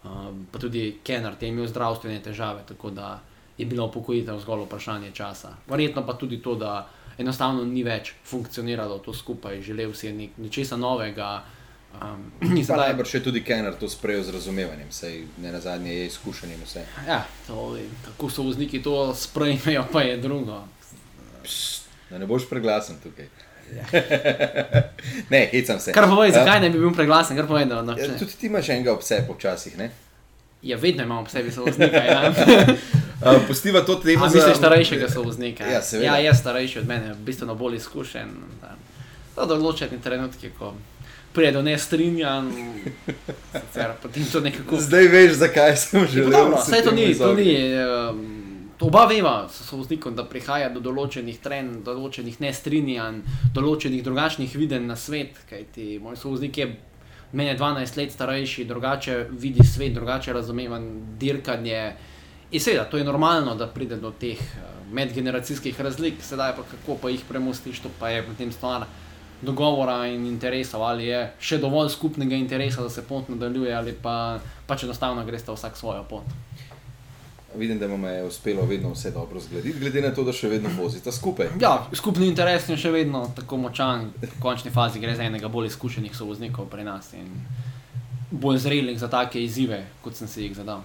Um, 0.07 0.47
pa 0.53 0.59
tudi 0.59 0.99
Kennard 1.05 1.43
je 1.43 1.49
imel 1.49 1.67
zdravstvene 1.67 2.23
težave, 2.23 2.63
tako 2.69 2.91
da 2.91 3.21
je 3.59 3.67
bila 3.67 3.85
upokojitev 3.85 4.39
zgolj 4.41 4.65
vprašanje 4.67 5.11
časa. 5.11 5.55
Verjetno 5.67 6.07
pa 6.07 6.15
tudi 6.15 6.39
to, 6.43 6.55
da 6.55 6.89
enostavno 7.19 7.65
ni 7.65 7.83
več 7.83 8.13
funkcioniralo 8.25 8.99
to 8.99 9.15
skupaj, 9.15 9.63
želel 9.63 9.95
si 9.95 10.07
je 10.07 10.13
nek, 10.13 10.31
nečesa 10.39 10.77
novega. 10.77 11.43
Um, 11.97 12.33
sedaj- 12.43 12.77
najbrž 12.77 13.15
je 13.15 13.23
tudi 13.25 13.41
Kenner 13.45 13.73
to 13.81 13.89
sprejel 13.89 14.23
z 14.23 14.33
razumevanjem, 14.35 14.91
saj 14.93 15.23
ne 15.41 15.53
na 15.53 15.61
zadnje 15.61 15.95
je 15.95 16.07
izkušen 16.07 16.51
in 16.53 16.61
vse. 16.65 16.83
Ja, 17.09 17.23
to, 17.47 17.79
kako 18.05 18.29
so 18.31 18.43
vozniki 18.43 18.83
to 18.83 19.15
sprejmejo, 19.15 19.87
pa 19.93 20.03
je 20.03 20.17
drugo. 20.21 20.59
Psst, 21.43 21.89
da 22.11 22.19
ne 22.19 22.27
boš 22.27 22.49
preglasen 22.51 23.01
tukaj. 23.03 23.31
ne, 25.33 25.49
hecam 25.53 25.81
se. 25.81 25.93
Kar 25.93 26.09
povej, 26.09 26.31
Ja, 26.31 26.41
zakaj 26.41 26.61
ne 26.61 26.71
bi 26.71 26.79
bil 26.79 26.93
preglasen, 26.95 27.37
kar 27.37 27.47
povej, 27.47 27.67
da 27.71 27.83
no, 27.83 27.97
ja, 27.99 28.19
Tudi 28.19 28.33
ti 28.41 28.47
imaš 28.47 28.69
enega 28.69 28.93
ob 28.93 29.03
sebi 29.03 29.33
včasih, 29.33 29.79
ne? 29.79 29.91
Ja, 30.63 30.77
vedno 30.77 31.03
imamo 31.03 31.21
ob 31.21 31.29
sebi 31.29 31.53
sovoznika. 31.53 32.05
Ja. 32.05 32.33
Uh, 33.17 33.41
Pustiva 33.49 33.81
to 33.81 33.95
temo. 33.95 34.25
A 34.25 34.29
misliš 34.29 34.57
starejšega 34.57 35.09
sovoznika? 35.09 35.65
Ja, 35.65 35.83
seveda. 35.83 36.07
Ja, 36.07 36.17
je 36.17 36.35
starejši 36.35 36.79
od 36.79 36.89
mene, 36.89 37.15
bistveno 37.25 37.55
bolj 37.55 37.77
izkušen. 37.77 38.29
Da, 38.61 38.75
da 39.37 39.47
določeni 39.49 39.97
trenutki, 40.05 40.51
ko 40.59 40.75
pride 41.33 41.53
do 41.53 41.63
nestrinjanj, 41.63 42.51
sicer 43.53 43.97
potem 44.03 44.25
to 44.33 44.41
nekako. 44.41 44.81
Zdaj 44.81 45.09
veš, 45.09 45.33
zakaj 45.33 45.77
sem 45.77 46.01
Ja, 46.01 46.07
želel. 46.13 46.31
Dobro, 46.31 46.61
se 46.61 46.71
saj 46.71 46.83
to 46.83 46.93
ni, 46.93 47.15
to 47.19 47.35
ni. 47.35 47.57
Um, 47.81 48.36
oba 48.80 49.06
veva 49.06 49.49
s 49.49 49.64
sovoznikom, 49.68 50.14
da 50.16 50.25
prihaja 50.28 50.68
do 50.73 50.83
določenih 50.85 51.38
trenj, 51.40 51.80
do 51.87 51.95
določenih 51.97 52.40
nestrinjanj, 52.45 53.23
določenih 53.56 54.04
drugačnih 54.04 54.56
videnj 54.56 54.87
na 54.90 54.97
svet. 54.97 55.38
Kajti 55.49 55.97
moj 56.02 56.18
sovoznik 56.21 56.59
je 56.61 56.68
mene 57.33 57.56
12 57.59 57.97
let 57.97 58.12
starejši, 58.12 58.66
drugače 58.68 59.16
vidi 59.30 59.64
svet, 59.64 59.95
drugače 59.97 60.33
razumeva 60.37 60.80
dirkanje. 61.18 61.80
In 62.52 62.62
seveda, 62.62 62.85
to 62.90 63.00
je 63.00 63.04
normalno, 63.04 63.56
da 63.59 63.66
pride 63.66 63.97
do 63.99 64.12
teh 64.14 64.38
uh, 64.38 64.76
medgeneracijskih 64.95 65.80
razlik, 65.80 66.23
sedaj 66.23 66.54
pa 66.56 66.62
kako 66.71 67.00
pa 67.02 67.11
jih 67.11 67.25
premostiš, 67.28 67.80
to 67.83 67.90
pa 67.99 68.12
je 68.12 68.23
potem 68.23 68.52
stvar 68.52 68.87
dogovora 69.42 70.06
in 70.06 70.26
interesov, 70.26 70.85
ali 70.87 71.11
je 71.11 71.25
še 71.40 71.59
dovolj 71.61 71.90
skupnega 71.92 72.37
interesa, 72.37 72.83
da 72.83 72.90
se 72.90 73.02
pot 73.04 73.28
nadaljuje, 73.28 73.75
ali 73.75 73.92
pa 74.02 74.38
pač 74.66 74.87
enostavno 74.87 75.25
greste 75.26 75.52
vsak 75.52 75.76
svojo 75.76 76.04
pot. 76.09 76.25
Vidim, 77.57 77.79
da 77.79 77.87
vam 77.87 78.05
je 78.05 78.25
uspelo 78.25 78.65
vedno 78.67 78.91
vse 78.93 79.11
dobro 79.11 79.41
zgraditi, 79.41 79.79
glede 79.79 80.03
na 80.03 80.15
to, 80.15 80.25
da 80.25 80.33
še 80.33 80.49
vedno 80.49 80.71
vozite 80.77 81.13
skupaj. 81.13 81.49
Ja, 81.61 81.87
skupni 81.95 82.29
interes 82.29 82.69
je 82.69 82.77
še 82.77 82.91
vedno 82.93 83.25
tako 83.37 83.57
močan, 83.57 84.11
v 84.23 84.41
končni 84.43 84.71
fazi 84.75 85.01
gre 85.01 85.17
za 85.17 85.25
enega 85.25 85.49
bolj 85.49 85.71
izkušenih 85.73 86.17
sovoznikov 86.17 86.69
pri 86.73 86.85
nas 86.85 87.13
in 87.17 87.31
bolj 88.31 88.59
zrelih 88.67 88.99
za 89.01 89.09
take 89.09 89.41
izzive, 89.43 89.85
kot 90.05 90.19
sem 90.19 90.29
si 90.29 90.45
jih 90.45 90.57
zadal. 90.57 90.85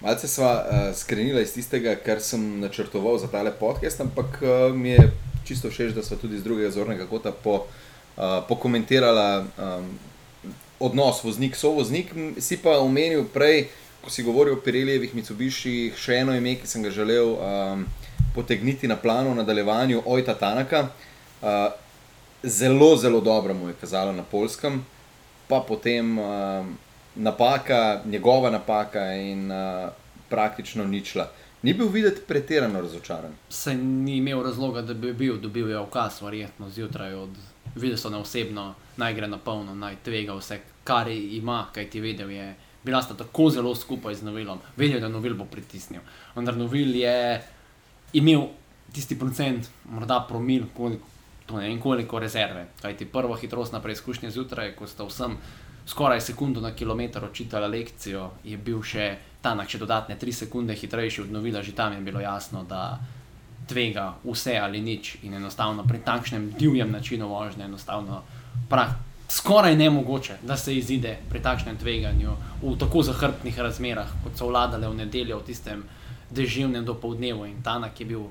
Malce 0.00 0.28
sva 0.28 0.52
uh, 0.56 0.84
skrenila 0.96 1.40
iz 1.44 1.52
tistega, 1.52 1.94
kar 2.04 2.22
sem 2.24 2.60
načrtoval 2.60 3.18
za 3.20 3.28
tale 3.28 3.52
podcast, 3.52 4.00
ampak 4.00 4.40
uh, 4.42 4.74
mi 4.76 4.94
je 4.96 5.10
čisto 5.44 5.68
všeč, 5.70 5.92
da 5.96 6.02
sva 6.02 6.16
tudi 6.16 6.38
z 6.38 6.44
drugega 6.44 6.70
zornega 6.72 7.06
kota 7.06 7.32
po, 7.32 7.66
uh, 7.66 8.40
pokomentirala 8.48 9.44
um, 9.44 9.90
odnos 10.80 11.20
voznik-sovoznik. 11.24 12.14
Si 12.40 12.56
pa 12.56 12.80
omenil 12.80 13.28
prej, 13.28 13.68
ko 14.04 14.10
si 14.10 14.22
govoril 14.22 14.54
o 14.54 14.60
Pirelijevih 14.64 15.14
Mitsubishi, 15.14 15.92
še 15.96 16.22
eno 16.22 16.34
ime, 16.36 16.56
ki 16.60 16.66
sem 16.66 16.82
ga 16.82 16.90
želel 16.90 17.34
um, 17.34 17.84
potegniti 18.34 18.88
na 18.88 18.96
plano 18.96 19.34
v 19.34 19.40
nadaljevanju, 19.42 20.02
Ojta 20.06 20.34
Tanaka. 20.34 20.88
Uh, 21.42 21.68
zelo, 22.42 22.96
zelo 22.96 23.20
dobro 23.20 23.54
mu 23.54 23.68
je 23.68 23.74
kazalo 23.80 24.12
na 24.12 24.22
polskem, 24.22 24.80
pa 25.48 25.60
potem 25.68 26.18
um, 26.18 26.72
napaka, 27.14 28.00
njegova 28.06 28.50
napaka 28.50 29.12
in 29.12 29.50
uh, 29.52 29.90
praktično 30.28 30.84
ničla. 30.84 31.30
Ni 31.62 31.74
bil 31.74 31.88
videti 31.88 32.20
pretirano 32.26 32.80
razočaran. 32.80 33.32
Se 33.48 33.74
ni 33.74 34.16
imel 34.16 34.42
razloga, 34.42 34.82
da 34.82 34.94
bi 34.94 35.12
bil, 35.12 35.36
dobil 35.36 35.70
je 35.70 35.80
ukaz, 35.80 36.22
verjetno 36.22 36.70
zjutraj 36.70 37.14
od 37.14 37.30
Wilsona 37.76 38.20
osebno, 38.20 38.74
naj 38.96 39.14
gre 39.14 39.28
na 39.28 39.38
polno, 39.38 39.74
naj 39.74 39.96
tvega 40.04 40.34
vse, 40.34 40.60
kar 40.84 41.08
ima, 41.08 41.66
kaj 41.74 41.90
ti 41.90 42.00
vedel 42.00 42.30
je. 42.30 42.54
Bila 42.84 43.02
sta 43.02 43.14
tako 43.14 43.50
zelo 43.50 43.74
skupaj 43.74 44.14
z 44.14 44.24
novilom, 44.24 44.60
vedel 44.76 45.02
je, 45.02 45.08
novil 45.08 45.34
bo 45.36 45.44
pritisnil. 45.44 46.00
Vendar 46.34 46.56
novil 46.56 46.94
je 46.96 47.42
imel 48.12 48.46
tisti 48.92 49.18
procent, 49.18 49.68
morda 49.84 50.24
promil, 50.28 50.64
koliko, 50.76 51.06
to 51.46 51.58
ne 51.58 51.68
vem 51.68 51.80
koliko 51.80 52.18
rezerve. 52.18 52.66
Kajti 52.82 53.06
prva 53.06 53.36
hitrostna 53.36 53.80
preizkušnja 53.80 54.30
zjutraj, 54.30 54.74
ko 54.76 54.86
sta 54.86 55.04
vsem 55.04 55.36
skoraj 55.86 56.20
sekundo 56.20 56.60
na 56.60 56.72
kilometr 56.74 57.24
očitala 57.24 57.66
lekcijo, 57.66 58.30
je 58.44 58.56
bil 58.56 58.82
še 58.82 59.16
tanak, 59.42 59.68
še 59.68 59.78
dodatne 59.78 60.16
3 60.16 60.32
sekunde 60.44 60.74
hitrejši 60.74 61.22
od 61.22 61.32
novila, 61.32 61.62
že 61.62 61.74
tam 61.76 61.92
je 61.92 62.00
bilo 62.00 62.20
jasno, 62.20 62.64
da 62.64 62.98
vse 63.70 64.58
ali 64.58 64.80
nič 64.80 65.22
in 65.22 65.34
enostavno 65.34 65.84
pri 65.86 66.00
takšnem 66.02 66.58
divjem 66.58 66.90
načinu 66.90 67.28
vožnje 67.28 67.64
enostavno 67.64 68.22
prak. 68.68 69.09
Skoraj 69.30 69.76
nemogoče, 69.76 70.36
da 70.42 70.56
se 70.56 70.74
izide 70.74 71.16
pri 71.28 71.38
takšnem 71.40 71.76
tveganju 71.76 72.30
v 72.62 72.76
tako 72.76 73.02
zahrbtnih 73.02 73.58
razmerah, 73.58 74.08
kot 74.24 74.34
so 74.34 74.48
vladale 74.48 74.88
v 74.88 74.96
nedeljo 74.96 75.38
v 75.38 75.44
tistem 75.44 75.84
deževnem 76.30 76.84
dopolednevu. 76.84 77.46
In 77.46 77.62
Tanak 77.62 78.00
je 78.00 78.06
bil 78.06 78.24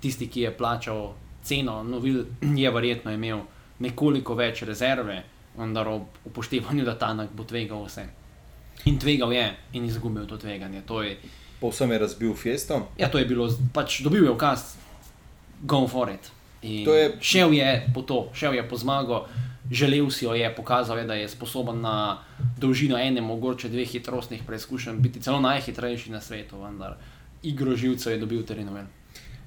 tisti, 0.00 0.28
ki 0.28 0.40
je 0.40 0.52
plačal 0.52 1.10
ceno, 1.42 1.82
novil 1.82 2.22
je 2.56 2.70
verjetno 2.70 3.10
imel 3.10 3.40
nekoliko 3.80 4.34
več 4.34 4.62
rezerve, 4.62 5.22
vendar 5.56 5.88
ob 5.88 6.06
upoštevanju, 6.24 6.84
da 6.84 6.94
Tanak 6.96 7.32
bo 7.32 7.42
tvegal 7.44 7.82
vse. 7.84 8.06
In 8.84 8.98
tvegal 8.98 9.32
je 9.32 9.44
in 9.72 9.84
izgubil 9.84 10.26
to 10.26 10.36
tveganje. 10.36 10.82
To 10.82 11.02
je, 11.02 11.16
Povsem 11.60 11.90
je 11.90 11.98
razbil 11.98 12.34
Fiesto. 12.34 12.88
ja, 12.98 13.08
to 13.08 13.18
je 13.18 13.24
bilo, 13.24 13.46
pač 13.72 14.02
dobil 14.02 14.24
je 14.24 14.30
ukaz, 14.30 14.74
go 15.62 15.88
for 15.88 16.10
it. 16.10 16.30
In 16.62 16.84
To 16.84 16.94
je- 16.94 17.16
Šel 17.20 17.52
je 17.52 17.90
po 17.94 18.02
to, 18.02 18.28
šel 18.32 18.54
je 18.54 18.62
po 18.62 18.76
zmago, 18.76 19.26
želel 19.70 20.10
si 20.10 20.24
jo 20.24 20.34
je, 20.34 20.54
pokazal 20.54 20.98
je, 20.98 21.04
da 21.04 21.14
je 21.14 21.28
sposoben 21.28 21.80
na 21.80 22.18
dolžino 22.58 22.98
ene, 22.98 23.20
mogoče 23.20 23.68
dveh 23.68 23.88
hitrostnih 23.88 24.42
preizkušenj 24.46 24.98
biti 24.98 25.20
celo 25.20 25.40
najhitrejši 25.40 26.10
na 26.10 26.20
svetu, 26.20 26.60
vendar 26.62 26.96
igro 27.42 27.76
živcev 27.76 28.12
je 28.12 28.18
dobil 28.18 28.42
terenovel. 28.42 28.86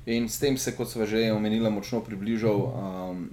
In 0.05 0.29
s 0.29 0.39
tem 0.39 0.57
se, 0.57 0.71
kot 0.75 0.89
smo 0.89 1.05
že 1.05 1.31
omenili, 1.31 1.69
močno 1.69 2.00
približal 2.00 2.55
um, 2.55 3.29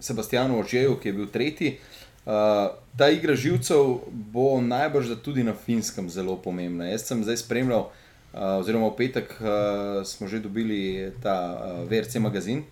Sebastianu 0.00 0.60
Ožeju, 0.60 0.96
ki 0.96 1.08
je 1.08 1.12
bil 1.12 1.26
tretji. 1.28 1.78
Uh, 2.24 2.72
ta 2.96 3.10
igra 3.10 3.36
živcev 3.36 4.00
bo 4.32 4.60
najbrž 4.60 5.18
tudi 5.24 5.44
na 5.44 5.54
finskem 5.54 6.08
zelo 6.10 6.36
pomembna. 6.36 6.88
Jaz 6.88 7.04
sem 7.08 7.20
zdaj 7.24 7.42
spremljal, 7.44 7.88
uh, 7.88 8.56
oziroma 8.60 8.88
v 8.88 8.96
petek 8.96 9.36
uh, 9.40 10.00
smo 10.08 10.28
že 10.28 10.40
dobili 10.40 11.12
ta 11.22 11.36
uh, 11.52 11.84
VRC 11.90 12.16
magazin. 12.16 12.64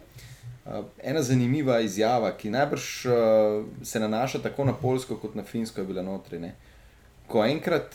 Uh, 0.67 0.85
ena 1.03 1.23
zanimiva 1.23 1.81
izjava, 1.81 2.33
ki 2.37 2.51
najbrž 2.51 3.07
uh, 3.07 3.15
se 3.83 4.01
nanaša 4.01 4.43
tako 4.43 4.65
na 4.65 4.73
Polsko 4.75 5.17
kot 5.17 5.35
na 5.35 5.43
Finsko, 5.43 5.81
je 5.81 5.87
bila 5.87 6.03
notri. 6.03 6.39
Ne? 6.39 6.55
Ko 7.27 7.45
enkrat 7.45 7.95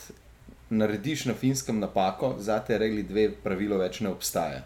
narediš 0.72 1.26
na 1.26 1.34
finskem 1.34 1.80
napako, 1.80 2.36
za 2.40 2.60
te 2.60 2.78
regli 2.78 3.04
dve 3.04 3.32
pravilo 3.44 3.78
več 3.78 4.00
ne 4.00 4.10
obstaja. 4.10 4.62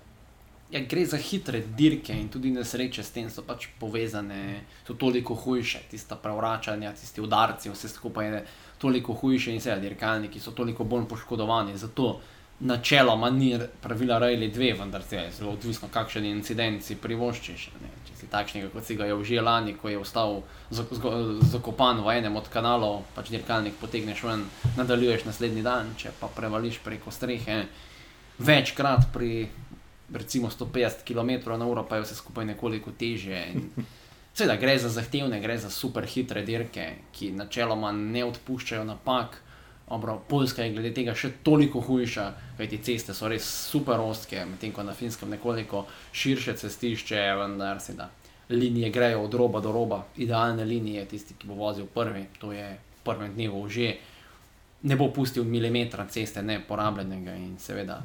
Ja, 0.71 0.81
gre 0.89 1.05
za 1.05 1.17
hitre 1.17 1.61
dirke 1.77 2.13
in 2.13 2.27
tudi 2.29 2.49
nesreče 2.51 3.03
s 3.03 3.13
tem 3.13 3.29
so 3.29 3.43
pač 3.45 3.67
povezane, 3.79 4.61
so 4.85 4.95
toliko 4.97 5.35
hujše, 5.37 5.83
tista 5.91 6.17
prevračanja, 6.17 6.93
tisti 6.97 7.21
udarci, 7.21 7.69
vse 7.69 7.89
skupaj 7.89 8.31
je 8.31 8.45
toliko 8.81 9.13
hujše 9.13 9.53
in 9.53 9.61
seveda 9.61 9.81
dirkalniki 9.81 10.41
so 10.41 10.51
toliko 10.57 10.83
bolj 10.83 11.05
poškodovani. 11.09 11.77
Zato 11.77 12.19
načeloma 12.59 13.29
ni 13.29 13.59
pravila 13.81 14.19
Rejli 14.19 14.51
2, 14.51 14.79
vendar 14.79 15.03
se 15.03 15.15
je 15.15 15.31
zelo 15.31 15.51
odvisno, 15.51 15.87
kakšen 15.91 16.25
incident 16.25 16.83
si 16.83 16.95
privoščiš. 16.95 17.67
Ne. 17.81 17.91
Če 18.07 18.15
si 18.19 18.29
takšnega, 18.31 18.69
kot 18.73 18.85
si 18.87 18.95
ga 18.95 19.09
je 19.09 19.17
užil 19.17 19.43
lani, 19.43 19.75
ko 19.75 19.89
je 19.89 19.99
ostal 19.99 20.41
zakopan 20.71 21.99
v 22.05 22.15
enem 22.19 22.35
od 22.35 22.47
kanalov, 22.53 23.03
pač 23.15 23.33
dirkalnik 23.33 23.75
potegneš 23.81 24.23
ven, 24.23 24.45
nadaljuješ 24.77 25.27
naslednji 25.27 25.65
dan, 25.65 25.91
če 25.99 26.13
pa 26.19 26.31
prevališ 26.31 26.79
preko 26.85 27.11
strehe 27.11 27.65
večkrat 28.39 29.11
pri 29.13 29.47
recimo 30.13 30.49
150 30.49 31.03
km/h, 31.03 31.85
pa 31.89 31.95
je 31.95 32.05
vse 32.05 32.15
skupaj 32.15 32.45
nekoliko 32.45 32.91
težje. 32.91 33.45
in 33.53 33.69
Seveda 34.35 34.57
gre 34.59 34.77
za 34.79 34.89
zahtevne, 34.89 35.39
gre 35.39 35.57
za 35.57 35.69
super 35.71 36.03
hitre 36.03 36.41
dirke, 36.43 36.89
ki 37.15 37.31
načeloma 37.31 37.93
ne 37.95 38.25
odpuščajo 38.27 38.83
napak. 38.83 39.37
Obro, 39.87 40.21
Poljska 40.27 40.63
je 40.63 40.71
glede 40.73 40.89
tega 40.93 41.13
še 41.13 41.29
toliko 41.45 41.79
hujša, 41.85 42.25
kajti 42.57 42.79
ceste 42.81 43.13
so 43.13 43.29
res 43.29 43.45
super 43.45 44.01
ostke, 44.01 44.39
medtem 44.49 44.71
ko 44.73 44.83
na 44.83 44.95
finskem 44.97 45.29
nekoliko 45.29 45.83
širše 46.11 46.55
cestišče, 46.57 47.21
vendar 47.37 47.81
se 47.81 47.93
da. 47.93 48.09
Linije 48.49 48.89
grejo 48.89 49.21
od 49.25 49.33
roba 49.33 49.61
do 49.61 49.71
roba, 49.71 50.03
idealne 50.17 50.65
linije, 50.65 51.05
tisti, 51.05 51.37
ki 51.37 51.47
bo 51.47 51.57
vozil 51.59 51.85
prvi, 51.93 52.25
to 52.41 52.51
je 52.53 52.65
v 52.73 52.99
prvem 53.05 53.33
dnevu 53.33 53.61
že, 53.69 53.93
ne 54.89 54.97
bo 54.97 55.11
pustil 55.13 55.45
milimetra 55.45 56.05
ceste 56.09 56.41
neporabljenega 56.41 57.37
in 57.37 57.55
seveda, 57.61 57.99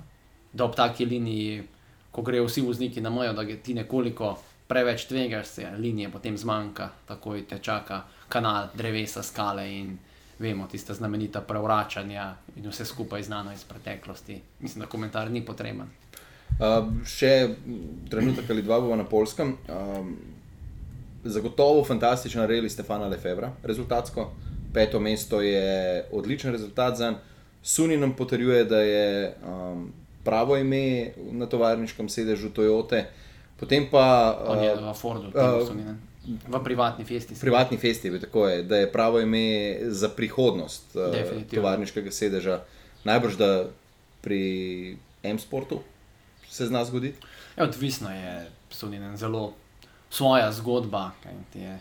da 0.53 0.65
ob 0.65 0.77
taki 0.77 1.09
liniji, 1.09 1.65
ko 2.13 2.23
grejo 2.23 2.45
vsi 2.45 2.61
vozniki 2.61 3.01
na 3.01 3.11
mojo, 3.11 3.33
da 3.33 3.45
ti 3.45 3.75
nekoliko 3.75 4.35
preveč 4.69 5.09
tvegaš, 5.09 5.47
se 5.47 5.71
linije 5.79 6.13
potem 6.13 6.37
zmanjka, 6.37 6.91
takoj 7.09 7.47
te 7.49 7.59
čaka 7.59 8.05
kanal, 8.29 8.69
drevesa, 8.77 9.23
skale 9.23 9.65
in 9.73 9.99
vemo, 10.41 10.67
tiste 10.67 10.95
znamenita 10.95 11.41
prevračanja 11.41 12.35
in 12.57 12.69
vse 12.69 12.85
skupaj 12.85 13.23
znano 13.23 13.53
iz 13.53 13.65
preteklosti. 13.65 14.41
Mislim, 14.61 14.81
da 14.81 14.89
komentar 14.89 15.31
ni 15.31 15.45
potreben. 15.45 15.87
Uh, 16.61 16.89
še 17.07 17.55
trenutek 18.11 18.51
ali 18.51 18.65
dva 18.65 18.81
bova 18.81 18.97
na 18.97 19.05
polskem. 19.05 19.55
Um, 19.69 20.17
zagotovo 21.25 21.85
fantastičen 21.85 22.47
reli 22.49 22.71
Stefana 22.71 23.09
Lefebvra, 23.09 23.53
rezultatsko. 23.63 24.31
Peto 24.73 25.01
mesto 25.01 25.41
je 25.41 26.05
odličen 26.13 26.53
rezultat 26.53 26.97
za. 26.97 27.15
Suni 27.63 27.97
nam 28.01 28.13
potrjuje, 28.17 28.65
da 28.65 28.81
je 28.81 29.35
um, 29.45 29.91
pravo 30.25 30.57
ime 30.57 31.13
na 31.33 31.47
tovarniškem 31.47 32.09
sedežu 32.09 32.49
Toyote. 32.49 33.05
Potem 33.61 33.85
pa 33.91 34.39
On 34.49 34.63
je 34.65 34.73
uh, 34.73 34.87
v 34.89 34.95
Fordu, 34.97 35.29
uh, 35.29 35.69
uh, 35.69 36.10
v 36.25 36.65
privatni 36.65 37.05
festi. 37.05 37.35
privatni 37.41 37.79
festival, 37.79 38.21
tako 38.21 38.49
je, 38.49 38.63
da 38.63 38.77
je 38.77 38.93
pravo 38.93 39.21
ime 39.21 39.79
za 39.89 40.09
prihodnost 40.09 40.97
uh, 40.97 41.43
tovarniškega 41.55 42.11
sedeža. 42.11 42.61
Najbrž 43.05 43.37
da 43.37 43.65
pri 44.21 44.97
M-sportu 45.23 45.81
se 46.49 46.67
zna 46.67 46.85
zgoditi? 46.85 47.19
Ja, 47.57 47.65
odvisno 47.65 48.11
je, 48.11 48.51
Suninen 48.71 49.17
zelo 49.17 49.53
svoja 50.11 50.53
zgodba, 50.53 51.11
je, 51.55 51.79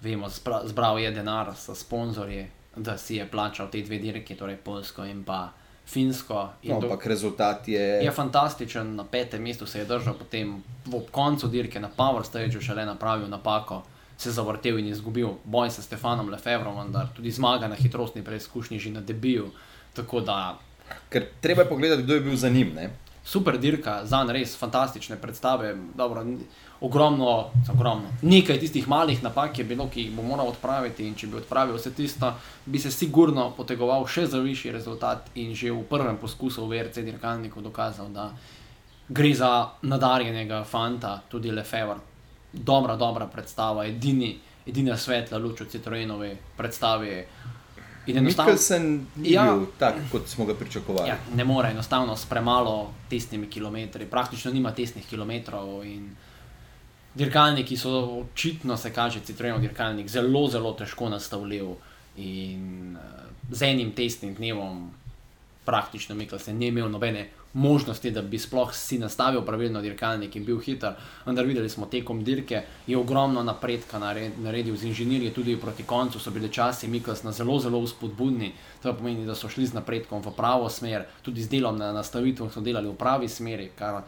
vemo, 0.00 0.28
zbra, 0.28 0.62
zbral 0.64 0.98
je 0.98 1.10
denar 1.10 1.54
s 1.56 1.74
sponzorji, 1.74 2.46
da 2.76 2.98
si 2.98 3.16
je 3.16 3.26
plačal 3.30 3.70
te 3.70 3.82
dve 3.82 3.98
dirki, 3.98 4.34
torej 4.34 4.56
Polsko 4.56 5.04
in 5.04 5.24
pa 5.24 5.52
Finsko. 5.88 6.48
In 6.62 6.72
No, 6.72 6.80
do- 6.80 6.86
ampak 6.86 7.06
rezultat 7.06 7.68
je. 7.68 7.80
Je 8.04 8.10
fantastičen, 8.10 8.96
na 8.96 9.04
petem 9.04 9.42
mestu 9.42 9.66
se 9.66 9.78
je 9.78 9.84
držal, 9.84 10.14
potem 10.14 10.56
v 10.86 11.00
koncu 11.10 11.48
dirke 11.48 11.80
na 11.80 11.88
Power 11.88 12.24
Stageu 12.24 12.60
šele 12.60 12.86
napravil 12.86 13.28
napako, 13.28 13.82
se 14.16 14.30
zavrtel 14.30 14.78
in 14.78 14.86
izgubil 14.86 15.28
boj 15.44 15.70
s 15.70 15.80
Stefanom 15.80 16.28
Lefevrom, 16.28 16.76
vendar 16.76 17.08
tudi 17.08 17.30
zmaga 17.30 17.68
na 17.68 17.74
hitrostni 17.74 18.22
preizkušnji 18.22 18.78
že 18.78 18.90
na 18.90 19.00
debiju. 19.00 19.50
Tako 19.94 20.20
da 20.20 20.58
Ker 21.08 21.26
treba 21.40 21.62
je 21.62 21.68
pogledati, 21.68 22.02
kdo 22.02 22.14
je 22.14 22.20
bil 22.20 22.36
za 22.36 22.48
njim. 22.48 22.72
Ne? 22.74 22.90
Super 23.28 23.58
dirka, 23.58 24.00
za 24.04 24.22
res 24.32 24.56
fantastične 24.56 25.16
predstave, 25.20 25.74
dobro, 25.94 26.24
ogromno, 26.80 27.50
ogromno. 27.72 28.08
Nekaj 28.22 28.60
tistih 28.60 28.88
malih 28.88 29.22
napak 29.22 29.58
je 29.58 29.64
bilo, 29.64 29.88
ki 29.92 30.06
jih 30.06 30.14
bo 30.16 30.22
moral 30.22 30.48
odpraviti, 30.48 31.04
in 31.04 31.14
če 31.14 31.28
bi 31.28 31.36
odpravil 31.36 31.76
vse 31.76 31.92
tisto, 31.92 32.32
bi 32.64 32.80
se 32.80 32.90
sigurno 32.90 33.50
potegoval 33.56 34.06
še 34.08 34.26
za 34.32 34.40
višji 34.40 34.72
rezultat 34.72 35.28
in 35.34 35.52
že 35.54 35.72
v 35.72 35.84
prvem 35.90 36.16
poskusu 36.16 36.64
v 36.64 36.78
VRC 36.78 37.04
dirkalniku 37.04 37.60
dokazal, 37.60 38.08
da 38.08 38.30
gre 39.08 39.34
za 39.34 39.52
nadarjenega 39.82 40.64
fanta, 40.64 41.18
tudi 41.28 41.52
Lefevre. 41.52 42.00
Dobra, 42.52 42.96
dobra 42.96 43.26
predstava, 43.28 43.84
edini, 43.84 44.38
edina 44.66 44.96
svetla 44.96 45.36
luč 45.36 45.60
v 45.60 45.68
Citroenovi 45.68 46.32
predstavi. 46.56 47.12
In 48.08 48.16
enostavno- 48.18 48.50
Mikkelsen 48.50 48.86
ni 49.16 49.32
Ja. 49.32 49.42
bil 49.44 49.66
tak, 49.78 49.94
kot 50.12 50.28
smo 50.28 50.44
ga 50.44 50.54
pričakovali. 50.54 51.08
Ja, 51.08 51.18
ne 51.34 51.44
more 51.44 51.70
enostavno 51.70 52.16
s 52.16 52.24
premalo 52.24 52.92
testnimi 53.10 53.46
kilometri, 53.46 54.06
praktično 54.06 54.52
nima 54.52 54.72
testnih 54.72 55.06
kilometrov. 55.06 55.84
in 55.84 56.16
Dirkalniki 57.14 57.76
so 57.76 57.90
očitno, 57.90 58.76
se 58.76 58.92
kaže, 58.92 59.20
Citroenov 59.20 59.60
dirkalnik 59.60 60.08
zelo, 60.08 60.48
zelo 60.48 60.72
težko 60.72 61.08
nastavljiv. 61.08 61.66
In 62.16 62.96
uh, 62.96 63.02
z 63.50 63.62
enim 63.62 63.92
testnim 63.92 64.34
dnevom, 64.34 64.90
praktično 65.64 66.14
Mikkelsen 66.14 66.56
ni 66.58 66.66
imel 66.66 66.90
nobene 66.90 67.28
možnosti, 67.52 68.10
da 68.10 68.22
bi 68.22 68.38
sploh 68.38 68.74
si 68.74 68.98
nastavil 68.98 69.42
pravilno 69.42 69.80
dirkalnik 69.80 70.36
in 70.36 70.44
bil 70.44 70.58
hiter. 70.60 70.92
Vendar 71.26 71.46
videli 71.46 71.68
smo 71.68 71.86
tekom 71.86 72.24
dirke, 72.24 72.62
je 72.86 72.98
ogromno 72.98 73.42
napredka 73.42 73.98
nared- 73.98 74.36
naredil 74.38 74.76
z 74.76 74.84
inženirji, 74.84 75.30
tudi 75.30 75.56
proti 75.56 75.82
koncu 75.82 76.18
so 76.18 76.30
bili 76.30 76.52
časi 76.52 76.88
Mikkelsna 76.88 77.32
zelo, 77.32 77.58
zelo 77.58 77.80
vzpodbudni. 77.80 78.52
To 78.82 78.94
pomeni, 78.94 79.26
da 79.26 79.34
so 79.34 79.48
šli 79.48 79.66
z 79.66 79.74
napredkom 79.74 80.22
v 80.22 80.30
pravo 80.36 80.68
smer, 80.68 81.06
tudi 81.22 81.42
z 81.42 81.48
delom 81.48 81.76
na 81.76 81.92
nastavitvah 81.92 82.52
so 82.52 82.60
delali 82.60 82.88
v 82.88 82.94
pravi 82.94 83.28
smeri, 83.28 83.70
kar 83.78 84.02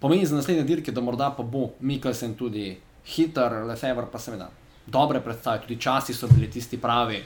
pomeni 0.00 0.26
za 0.26 0.36
naslednje 0.36 0.64
dirke, 0.64 0.92
da 0.92 1.00
morda 1.00 1.30
pa 1.30 1.42
bo 1.42 1.70
Mikkelsen 1.80 2.34
tudi 2.34 2.76
hiter, 3.04 3.52
Lefebvre 3.66 4.06
pa 4.12 4.18
seveda 4.18 4.50
dobre 4.86 5.20
predstave, 5.20 5.60
tudi 5.60 5.80
časi 5.80 6.14
so 6.14 6.26
bili 6.26 6.50
tisti 6.50 6.76
pravi. 6.76 7.22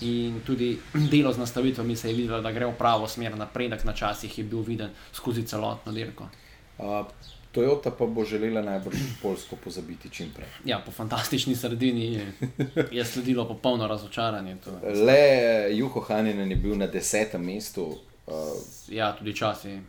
In 0.00 0.40
tudi 0.46 0.78
delo 1.12 1.32
z 1.32 1.38
nastavitvami 1.38 1.96
se 1.96 2.08
je 2.08 2.14
videlo, 2.14 2.40
da 2.40 2.52
gre 2.52 2.66
v 2.66 2.76
pravo 2.78 3.08
smer, 3.08 3.36
napredek 3.36 3.84
na 3.84 3.92
časih 3.92 4.38
je 4.38 4.44
bil 4.44 4.62
viden 4.62 4.90
skozi 5.12 5.42
celotno 5.42 5.92
dirko. 5.92 6.28
Uh, 6.78 7.06
Toyota 7.52 7.90
pa 7.90 8.06
bo 8.06 8.24
želela 8.24 8.62
najbrž 8.62 8.98
Polsko 9.22 9.56
pozabiti 9.56 10.08
čim 10.10 10.30
prej. 10.34 10.48
Ja, 10.64 10.78
po 10.86 10.92
fantastični 10.92 11.56
sredini 11.56 12.14
je, 12.14 12.32
je 12.90 13.04
sledilo 13.04 13.48
popolno 13.48 13.86
razočaranje. 13.86 14.56
To, 14.64 14.70
Le 15.06 15.68
Juho 15.74 16.00
Haninen 16.00 16.50
je 16.50 16.56
bil 16.56 16.76
na 16.78 16.86
desetem 16.86 17.44
mestu. 17.44 17.98
Uh, 18.26 18.34
ja, 18.88 19.16
tudi 19.18 19.34
časi 19.36 19.80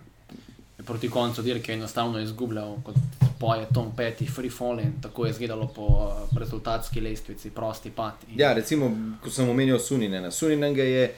proti 0.86 1.10
koncu 1.10 1.42
dirke 1.42 1.74
enostavno 1.74 2.20
izgubljal, 2.20 2.76
kot 2.84 2.96
poje 3.40 3.66
Tom 3.74 3.92
Petty, 3.98 4.30
free 4.30 4.50
falling, 4.50 4.94
tako 5.02 5.26
je 5.26 5.32
izgledalo 5.32 5.68
po 5.68 5.88
eh, 5.88 6.40
rezultatski 6.40 7.02
lestvici, 7.02 7.50
prosti 7.50 7.92
pad. 7.92 8.14
In, 8.30 8.40
ja, 8.40 8.54
recimo, 8.54 8.92
ko 9.24 9.30
sem 9.30 9.50
omenil 9.50 9.80
Suninena. 9.80 10.32
Suninen 10.32 10.74
ga 10.74 10.84
je 10.84 11.14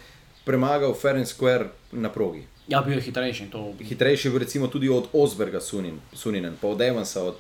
premagal 0.46 0.94
Ferenc 0.94 1.28
Square 1.28 1.66
na 1.92 2.10
progi. 2.10 2.44
ja, 2.68 2.82
bil 2.82 2.94
je 2.94 3.02
hitrejši. 3.02 3.50
To, 3.52 3.74
Hitrejši 3.80 4.28
je 4.28 4.32
bil 4.32 4.40
recimo 4.40 4.68
tudi 4.68 4.90
od 4.90 5.08
Osberga 5.14 5.60
Sunin, 5.60 6.00
Suninen, 6.14 6.56
pa 6.62 6.68
od 6.68 6.82
Evansa, 6.82 7.24
od 7.24 7.36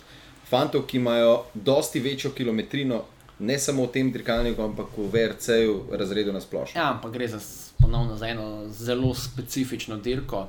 fantov, 0.50 0.82
ki 0.88 0.98
imajo 0.98 1.43
dosti 1.54 2.00
večjo 2.00 2.32
kilometrino, 2.32 3.04
ne 3.39 3.60
samo 3.60 3.86
v 3.86 3.91
tem 3.91 4.12
dirkalniku, 4.12 4.62
ampak 4.62 4.88
v 4.98 5.08
VRC-ju 5.13 5.84
razredu 5.91 6.34
na 6.34 6.41
splošno. 6.41 6.80
Ja, 6.82 6.91
ampak 6.91 7.12
gre 7.12 7.28
za, 7.28 7.39
ponovno 7.80 8.15
za 8.15 8.28
eno 8.28 8.67
zelo 8.69 9.13
specifično 9.15 9.98
dirko. 9.98 10.48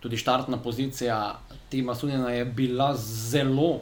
Tudi 0.00 0.16
štartna 0.16 0.56
pozicija 0.62 1.38
Tima 1.68 1.94
Sunjena 1.94 2.30
je 2.30 2.44
bila 2.44 2.94
zelo 2.96 3.80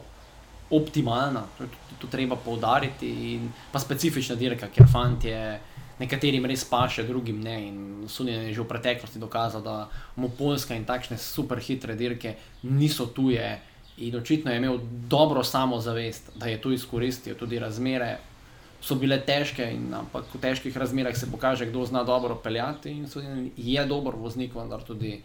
optimalna, 0.69 1.43
to, 1.57 1.65
to, 1.65 1.95
to 2.01 2.07
treba 2.07 2.35
poudariti. 2.35 3.09
In 3.35 3.51
pa 3.71 3.79
specifična 3.79 4.35
dirka, 4.35 4.67
ker 4.67 4.89
fantje 4.91 5.59
nekaterim 5.99 6.45
res 6.45 6.65
paše, 6.65 7.03
drugim 7.07 7.41
ne. 7.41 7.57
In 7.67 7.79
Sunjen 8.07 8.47
je 8.47 8.53
že 8.53 8.61
v 8.61 8.69
preteklosti 8.69 9.19
dokazal, 9.19 9.61
da 9.61 9.89
mu 10.15 10.29
Poljska 10.29 10.75
in 10.75 10.85
takšne 10.85 11.17
super 11.17 11.59
hitre 11.59 11.95
dirke 11.95 12.35
niso 12.63 13.05
tuje. 13.05 13.59
In 13.97 14.15
očitno 14.15 14.51
je 14.51 14.57
imel 14.57 14.77
dobro 15.09 15.43
samozavest, 15.43 16.31
da 16.35 16.45
je 16.45 16.61
to 16.61 16.71
izkoristil, 16.71 17.35
tudi 17.35 17.59
razmere 17.59 18.17
so 18.81 18.95
bile 18.95 19.17
težke, 19.25 19.65
in, 19.73 19.89
ampak 19.93 20.27
v 20.33 20.41
težkih 20.41 20.75
razmerah 20.77 21.15
se 21.17 21.29
pokaže, 21.31 21.65
kdo 21.65 21.85
zna 21.85 22.03
dobro 22.03 22.35
peljati. 22.35 22.91
In 22.91 23.07
Sunjen 23.09 23.49
je 23.57 23.85
dober 23.85 24.15
voznik, 24.15 24.53
vendar 24.55 24.83
tudi 24.85 25.21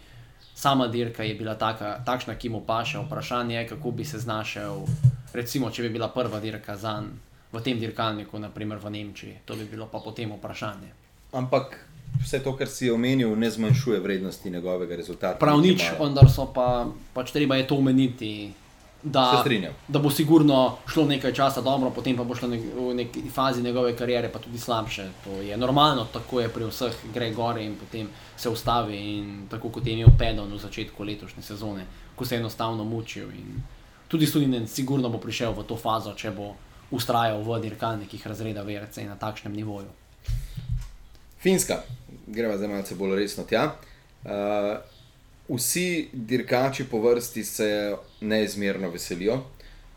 sama 0.54 0.88
dirka 0.88 1.24
je 1.24 1.34
bila 1.34 1.54
taka, 1.54 2.00
takšna, 2.04 2.34
ki 2.34 2.48
mu 2.48 2.60
paše. 2.60 2.98
Vprašanje 2.98 3.56
je, 3.56 3.68
kako 3.68 3.90
bi 3.90 4.04
se 4.04 4.18
znašel, 4.18 4.86
recimo, 5.32 5.70
če 5.70 5.82
bi 5.82 5.88
bila 5.88 6.08
prva 6.08 6.40
dirka 6.40 6.76
za 6.76 7.00
njim 7.00 7.20
v 7.52 7.60
tem 7.60 7.76
dirkalniku, 7.76 8.38
naprimer 8.40 8.80
v 8.80 8.90
Nemčiji. 8.90 9.44
To 9.44 9.54
bi 9.54 9.68
bilo 9.68 9.86
pa 9.86 10.00
potem 10.00 10.32
vprašanje. 10.32 10.88
Ampak 11.32 11.76
vse 12.24 12.40
to, 12.40 12.56
kar 12.56 12.68
si 12.68 12.90
omenil, 12.90 13.36
ne 13.36 13.50
zmanjšuje 13.50 14.00
vrednosti 14.00 14.50
njegovega 14.50 14.96
rezultata. 14.96 15.38
Prav 15.38 15.60
nič, 15.60 15.84
vendar 16.00 16.28
so 16.32 16.48
pa, 16.48 16.88
pač 17.12 17.32
treba 17.32 17.60
je 17.60 17.68
to 17.68 17.76
omeniti. 17.76 18.52
Da, 19.02 19.44
da 19.88 19.98
bo 19.98 20.10
sigurno 20.10 20.76
šlo 20.86 21.04
nekaj 21.04 21.32
časa 21.34 21.60
dobro, 21.60 21.90
potem 21.90 22.16
pa 22.16 22.22
bo 22.24 22.34
šlo 22.38 22.48
nek, 22.48 22.60
v 22.74 22.94
neki 22.94 23.22
fazi 23.34 23.62
njegove 23.62 23.96
kariere 23.96 24.28
pa 24.32 24.38
tudi 24.38 24.58
slabše. 24.58 25.08
To 25.24 25.40
je 25.42 25.56
normalno, 25.56 26.04
tako 26.12 26.40
je 26.40 26.48
pri 26.48 26.68
vseh, 26.70 26.94
gre 27.14 27.32
gore 27.34 27.64
in 27.64 27.74
potem 27.76 28.08
se 28.36 28.48
ustavi. 28.48 28.96
In 28.96 29.46
tako 29.50 29.68
kot 29.68 29.86
je 29.86 29.92
imel 29.92 30.14
Pedon 30.18 30.52
v 30.52 30.58
začetku 30.58 31.04
letošnje 31.04 31.42
sezone, 31.42 31.86
ko 32.16 32.24
se 32.24 32.34
je 32.34 32.40
enostavno 32.40 32.84
mučil. 32.84 33.30
In 33.30 33.62
tudi 34.08 34.26
Suninen 34.26 34.68
sigurno 34.68 35.08
bo 35.08 35.18
prišel 35.18 35.52
v 35.52 35.66
to 35.66 35.76
fazo, 35.76 36.14
če 36.14 36.30
bo 36.30 36.54
ustrajal 36.90 37.42
v 37.42 37.58
dirkalnikih 37.60 38.26
razreda 38.26 38.62
VRC 38.62 39.02
na 39.08 39.16
takšnem 39.16 39.52
nivoju. 39.52 39.90
Finska, 41.42 41.82
gremo 42.26 42.56
zdaj 42.56 42.68
malce 42.68 42.94
bolj 42.94 43.16
resno 43.18 43.44
tja. 43.44 43.72
Uh, 44.22 44.78
vsi 45.54 46.08
dirkači 46.12 46.84
po 46.90 47.00
vrsti 47.00 47.44
se 47.44 47.96
neizmerno 48.20 48.90
veselijo, 48.90 49.42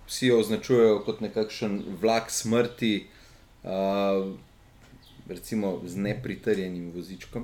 vsi 0.08 0.28
jo 0.28 0.40
označujejo 0.40 1.00
kot 1.06 1.22
nekakšen 1.22 1.84
vlak 2.02 2.32
smrti, 2.32 3.08
uh, 3.64 4.34
z 5.86 5.96
nepritrjenim 5.96 6.92
vozičkom. 6.96 7.44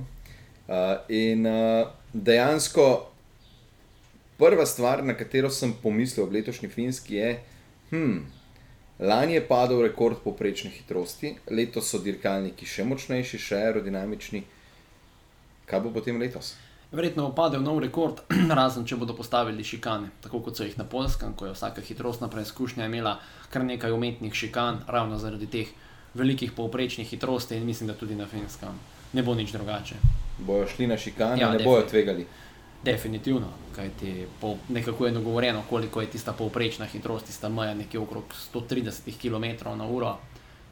Uh, 0.68 0.76
in 1.10 1.48
uh, 1.48 1.88
dejansko 2.14 3.12
prva 4.38 4.66
stvar, 4.66 5.04
na 5.04 5.14
katero 5.18 5.50
sem 5.50 5.74
pomislil 5.84 6.26
ob 6.26 6.34
letošnji 6.34 6.70
Finski, 6.70 7.16
je, 7.16 7.40
hm, 7.90 8.20
Lani 9.02 9.34
je 9.34 9.42
padel 9.48 9.82
rekord 9.82 10.20
poprečne 10.24 10.70
hitrosti, 10.70 11.34
letos 11.50 11.88
so 11.90 11.98
dirkalniki 11.98 12.68
še 12.70 12.84
močnejši, 12.86 13.40
še 13.42 13.58
aerodinamični. 13.58 14.44
Kaj 15.66 15.82
bo 15.82 15.90
potem 15.96 16.20
letos? 16.22 16.52
Verjetno 16.92 17.28
bo 17.30 17.36
padel 17.36 17.64
nov 17.64 17.80
rekord, 17.80 18.24
razen 18.60 18.86
če 18.86 18.98
bodo 19.00 19.16
postavili 19.16 19.64
šikane, 19.64 20.10
tako 20.22 20.42
kot 20.44 20.58
so 20.58 20.68
jih 20.68 20.78
na 20.78 20.84
Polskem, 20.84 21.34
ko 21.34 21.48
je 21.48 21.56
vsaka 21.56 21.82
hitrostna 21.82 22.28
preizkušnja 22.28 22.86
imela 22.86 23.20
kar 23.50 23.64
nekaj 23.64 23.92
umetnih 23.96 24.34
šikan, 24.34 24.84
ravno 24.88 25.18
zaradi 25.18 25.48
teh 25.48 25.72
velikih 26.14 26.52
povprečnih 26.52 27.08
hitrosti 27.08 27.56
in 27.56 27.66
mislim, 27.66 27.88
da 27.88 27.96
tudi 27.96 28.16
na 28.16 28.28
Finskem 28.28 28.76
ne 29.14 29.24
bo 29.24 29.36
nič 29.36 29.52
drugače. 29.52 29.96
Bojo 30.40 30.68
šli 30.68 30.88
na 30.88 30.98
šikane, 30.98 31.42
Ja, 31.42 31.52
ne 31.52 31.64
bojo 31.64 31.84
tvegali. 31.90 32.26
Definitivno, 32.84 33.48
kajti 33.76 34.26
po, 34.42 34.56
nekako 34.70 35.06
je 35.06 35.12
dogovorjeno, 35.12 35.64
koliko 35.70 36.02
je 36.02 36.08
tista 36.08 36.34
povprečna 36.34 36.86
hitrost, 36.86 37.26
tista 37.26 37.50
meja 37.50 37.74
nekje 37.74 38.00
okrog 38.00 38.24
130 38.54 39.12
km/h. 39.22 40.16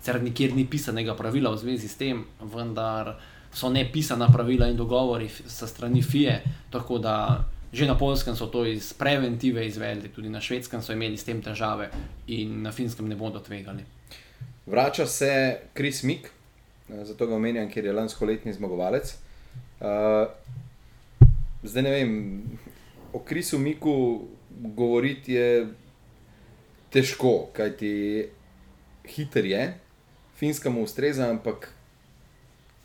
Cer 0.02 0.24
nikjer 0.24 0.56
ni 0.56 0.66
pisanega 0.66 1.14
pravila 1.16 1.52
v 1.52 1.58
zvezi 1.58 1.88
s 1.88 1.98
tem, 1.98 2.24
vendar 2.40 3.20
so 3.54 3.70
nepisana 3.70 4.30
pravila 4.34 4.68
in 4.68 4.78
dogovori 4.78 5.30
sa 5.30 5.68
strani 5.68 6.02
FIE, 6.02 6.42
tako 6.72 6.98
da 6.98 7.46
že 7.74 7.86
na 7.86 7.98
polskem 7.98 8.36
so 8.36 8.48
to 8.50 8.66
iz 8.66 8.94
preventive 8.94 9.62
izvedli, 9.68 10.10
tudi 10.10 10.30
na 10.30 10.42
švedskem 10.42 10.82
so 10.82 10.94
imeli 10.94 11.18
s 11.18 11.24
tem 11.24 11.42
težave 11.42 11.90
in 12.28 12.62
na 12.66 12.72
finskem 12.72 13.08
ne 13.08 13.16
bodo 13.16 13.40
tvegali. 13.40 13.86
Vrača 14.66 15.06
se 15.06 15.60
Kris 15.74 16.04
Mik, 16.04 16.30
eh, 16.90 17.06
zato 17.06 17.28
ga 17.28 17.36
omenjam, 17.36 17.70
ker 17.70 17.86
je 17.86 17.94
lansko 17.94 18.26
letni 18.26 18.54
zmagovalec. 18.54 19.16
Uh, 19.80 20.28
zdaj 21.64 21.84
ne 21.84 21.92
vem, 21.92 22.12
o 23.14 23.20
Krisu 23.20 23.58
Miku 23.58 24.28
govoriti 24.76 25.34
je 25.34 25.68
težko, 26.92 27.50
kajti 27.54 28.28
hiter 29.08 29.46
je, 29.46 29.74
finska 30.36 30.70
mu 30.70 30.84
ustreza, 30.84 31.30
ampak 31.30 31.70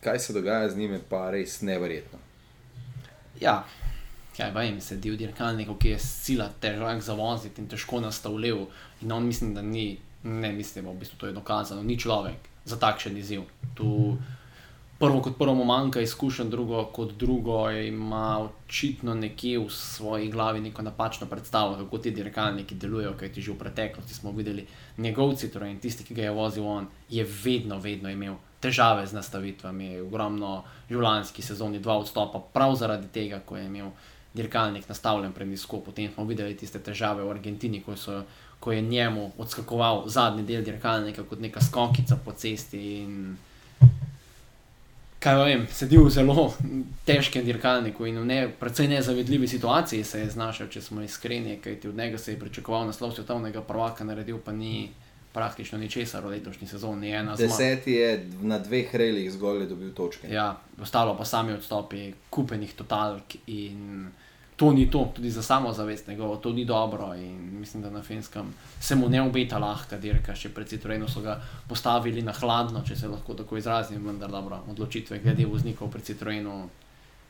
kaj 0.05 0.19
se 0.19 0.33
dogaja 0.33 0.69
z 0.69 0.77
njim, 0.77 0.93
je 0.93 1.01
pa 1.09 1.31
res 1.33 1.61
neverjetno. 1.65 2.19
Ja, 3.41 3.63
kaj 4.37 4.51
vem, 4.55 4.77
sedi 4.81 5.11
v 5.11 5.17
dirkalniku, 5.17 5.77
ki 5.81 5.95
je 5.95 5.99
sila 5.99 6.49
težak 6.61 7.01
za 7.01 7.15
voziti 7.17 7.63
in 7.63 7.69
težko 7.71 7.99
nastavljiv. 8.03 8.67
In 9.01 9.11
on 9.11 9.25
mislim, 9.25 9.53
da 9.57 9.65
ni, 9.65 9.97
ne 10.23 10.51
mislim, 10.53 10.89
v 10.91 10.99
bistvu 11.01 11.19
to 11.19 11.31
je 11.31 11.35
dokazano, 11.35 11.83
ni 11.83 11.97
človek 11.99 12.49
za 12.65 12.77
takšen 12.79 13.17
izziv. 13.17 13.43
Tu 13.75 14.17
prvo 14.99 15.21
kot 15.21 15.37
prvo 15.37 15.55
mu 15.55 15.65
manjka 15.65 16.01
izkušenj, 16.01 16.49
drugo 16.49 16.85
kot 16.95 17.17
drugo 17.19 17.71
ima 17.71 18.39
očitno 18.39 19.15
nekje 19.15 19.59
v 19.59 19.69
svoji 19.69 20.29
glavi 20.31 20.61
neko 20.61 20.81
napačno 20.81 21.27
predstavo, 21.27 21.75
kako 21.83 21.97
ti 21.97 22.11
dirkalniki 22.11 22.75
delujejo, 22.75 23.13
kaj 23.19 23.31
ti 23.31 23.41
že 23.41 23.51
v 23.51 23.59
preteklosti 23.59 24.13
smo 24.13 24.31
videli. 24.31 24.67
Njegov 24.97 25.35
Citroen 25.35 25.79
tisti, 25.79 26.03
ki 26.03 26.13
ga 26.13 26.29
je 26.29 26.31
vozil 26.31 26.67
on, 26.67 26.87
je 27.09 27.27
vedno, 27.43 27.79
vedno 27.79 28.09
imel 28.09 28.35
težave 28.65 29.05
z 29.07 29.13
nastavitvami, 29.13 30.01
ogromno 30.01 30.63
življenjski 30.89 31.45
sezoni, 31.45 31.81
dva 31.83 31.99
odstopa, 32.01 32.41
prav 32.53 32.75
zaradi 32.79 33.11
tega, 33.13 33.41
ko 33.45 33.59
je 33.59 33.65
imel 33.69 33.93
dirkalnik 34.35 34.89
nastavljen 34.89 35.33
prenisko. 35.33 35.79
Potem 35.85 36.11
smo 36.13 36.25
videli 36.25 36.57
tiste 36.57 36.81
težave 36.83 37.23
v 37.23 37.31
Argentini, 37.31 37.81
ko, 37.85 37.95
so, 37.95 38.23
ko 38.59 38.73
je 38.73 38.81
njemu 38.81 39.31
odskakoval 39.37 40.07
zadnji 40.09 40.43
del 40.43 40.65
dirkalnika 40.65 41.23
kot 41.29 41.39
neka 41.39 41.61
skokica 41.63 42.17
po 42.25 42.33
cesti. 42.35 42.81
In, 43.03 43.37
kaj 45.23 45.39
vem, 45.41 45.63
sedel 45.71 46.03
v 46.05 46.11
zelo 46.13 46.49
težkem 47.07 47.45
dirkalniku 47.45 48.05
in 48.09 48.19
v 48.21 48.25
ne, 48.29 48.39
precej 48.59 48.91
nezavedljivi 48.91 49.47
situaciji 49.47 50.03
se 50.03 50.25
je 50.25 50.29
znašel, 50.35 50.69
če 50.69 50.81
smo 50.81 51.01
iskreni, 51.01 51.57
kajti 51.63 51.89
od 51.89 51.97
njega 51.97 52.19
se 52.21 52.33
je 52.33 52.39
pričakoval 52.39 52.85
naslov 52.91 53.15
svetovnega 53.15 53.63
prvaka, 53.65 54.03
naredil 54.03 54.37
pa 54.43 54.51
ni 54.51 54.91
praktično 55.35 55.77
ničesar 55.77 56.23
v 56.23 56.37
letošnji 56.37 56.67
sezoni. 56.67 57.11
Deseti 57.37 57.99
je 57.99 58.11
na 58.41 58.59
dveh 58.59 58.95
relih 58.95 59.27
zgolj 59.33 59.67
dobil 59.67 59.91
točke. 59.93 60.31
Ja, 60.31 60.53
ostalo 60.81 61.17
pa 61.17 61.25
sami 61.27 61.53
odstopi, 61.53 62.13
kupenih 62.31 62.71
totalk 62.79 63.35
in 63.51 64.07
to 64.55 64.71
ni 64.71 64.87
to, 64.91 65.11
tudi 65.15 65.31
za 65.31 65.41
samozavest 65.43 66.07
njegovo, 66.07 66.37
to 66.37 66.53
ni 66.53 66.65
dobro. 66.65 67.15
In 67.15 67.59
mislim, 67.59 67.83
da 67.83 67.89
na 67.89 68.03
finskem 68.03 68.53
se 68.79 68.95
mu 68.95 69.09
ne 69.09 69.21
obeta 69.21 69.57
lahka 69.59 69.97
dirka, 69.97 70.35
še 70.35 70.49
pred 70.55 70.67
Citroenom 70.67 71.09
so 71.11 71.21
ga 71.21 71.41
postavili 71.67 72.21
na 72.23 72.31
hladno, 72.31 72.83
če 72.87 72.95
se 72.95 73.07
lahko 73.11 73.35
tako 73.35 73.57
izrazim, 73.57 74.05
vendar 74.07 74.31
dobro, 74.31 74.61
odločitve 74.71 75.19
glede 75.19 75.45
voznikov 75.45 75.91
pred 75.91 76.03
Citroenom. 76.03 76.69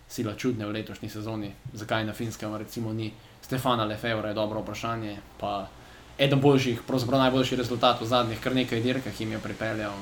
Sila 0.07 0.35
čudne 0.37 0.67
v 0.69 0.75
letošnji 0.77 1.09
sezoni, 1.09 1.49
zakaj 1.73 2.05
na 2.05 2.13
finskem, 2.13 2.53
recimo, 2.55 2.93
ni 2.93 3.09
Stefana 3.41 3.87
Lefebvre, 3.89 4.29
je 4.29 4.37
dobro 4.37 4.61
vprašanje. 4.61 5.17
Pa 5.39 5.65
eden 6.17 6.41
boljših, 6.41 6.81
pravzaprav 6.87 7.19
najboljši 7.19 7.55
rezultat 7.55 8.01
v 8.01 8.05
zadnjih 8.05 8.39
kar 8.39 8.55
nekaj 8.55 8.81
dirkah, 8.81 9.21
jim 9.21 9.31
je 9.31 9.39
pripeljal. 9.39 9.93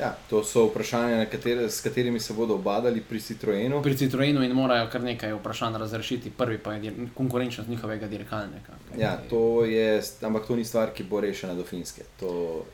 Ja, 0.00 0.10
to 0.30 0.42
so 0.44 0.66
vprašanja, 0.68 1.24
katere, 1.32 1.70
s 1.70 1.80
katerimi 1.80 2.20
se 2.20 2.34
bodo 2.34 2.54
obadali 2.54 3.00
pri 3.00 3.20
Citroenu. 3.20 3.82
Pri 3.82 3.96
Citroenu 3.96 4.42
in 4.44 4.52
morajo 4.52 4.90
kar 4.92 5.02
nekaj 5.02 5.32
vprašanj 5.38 5.78
razrešiti. 5.78 6.30
Prvi 6.30 6.58
pa 6.58 6.72
je 6.72 6.92
konkurenčnost 7.14 7.68
njihovega 7.68 8.08
dirkalnika. 8.08 8.72
Ja, 8.98 9.16
to 9.30 9.64
je, 9.64 10.02
ampak 10.22 10.46
to 10.46 10.56
ni 10.56 10.64
stvar, 10.64 10.92
ki 10.92 11.04
bo 11.04 11.20
rešena 11.20 11.54
do 11.54 11.64
Finske. 11.64 12.04
To, 12.20 12.64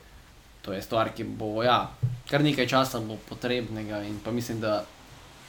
to 0.62 0.72
je 0.72 0.82
stvar, 0.82 1.12
ki 1.14 1.24
bo, 1.24 1.62
ja, 1.62 1.92
kar 2.30 2.42
nekaj 2.42 2.66
časa 2.66 3.00
bo 3.00 3.16
potrebnega 3.28 4.02
in 4.02 4.18
pa 4.24 4.34
mislim, 4.34 4.60
da 4.60 4.82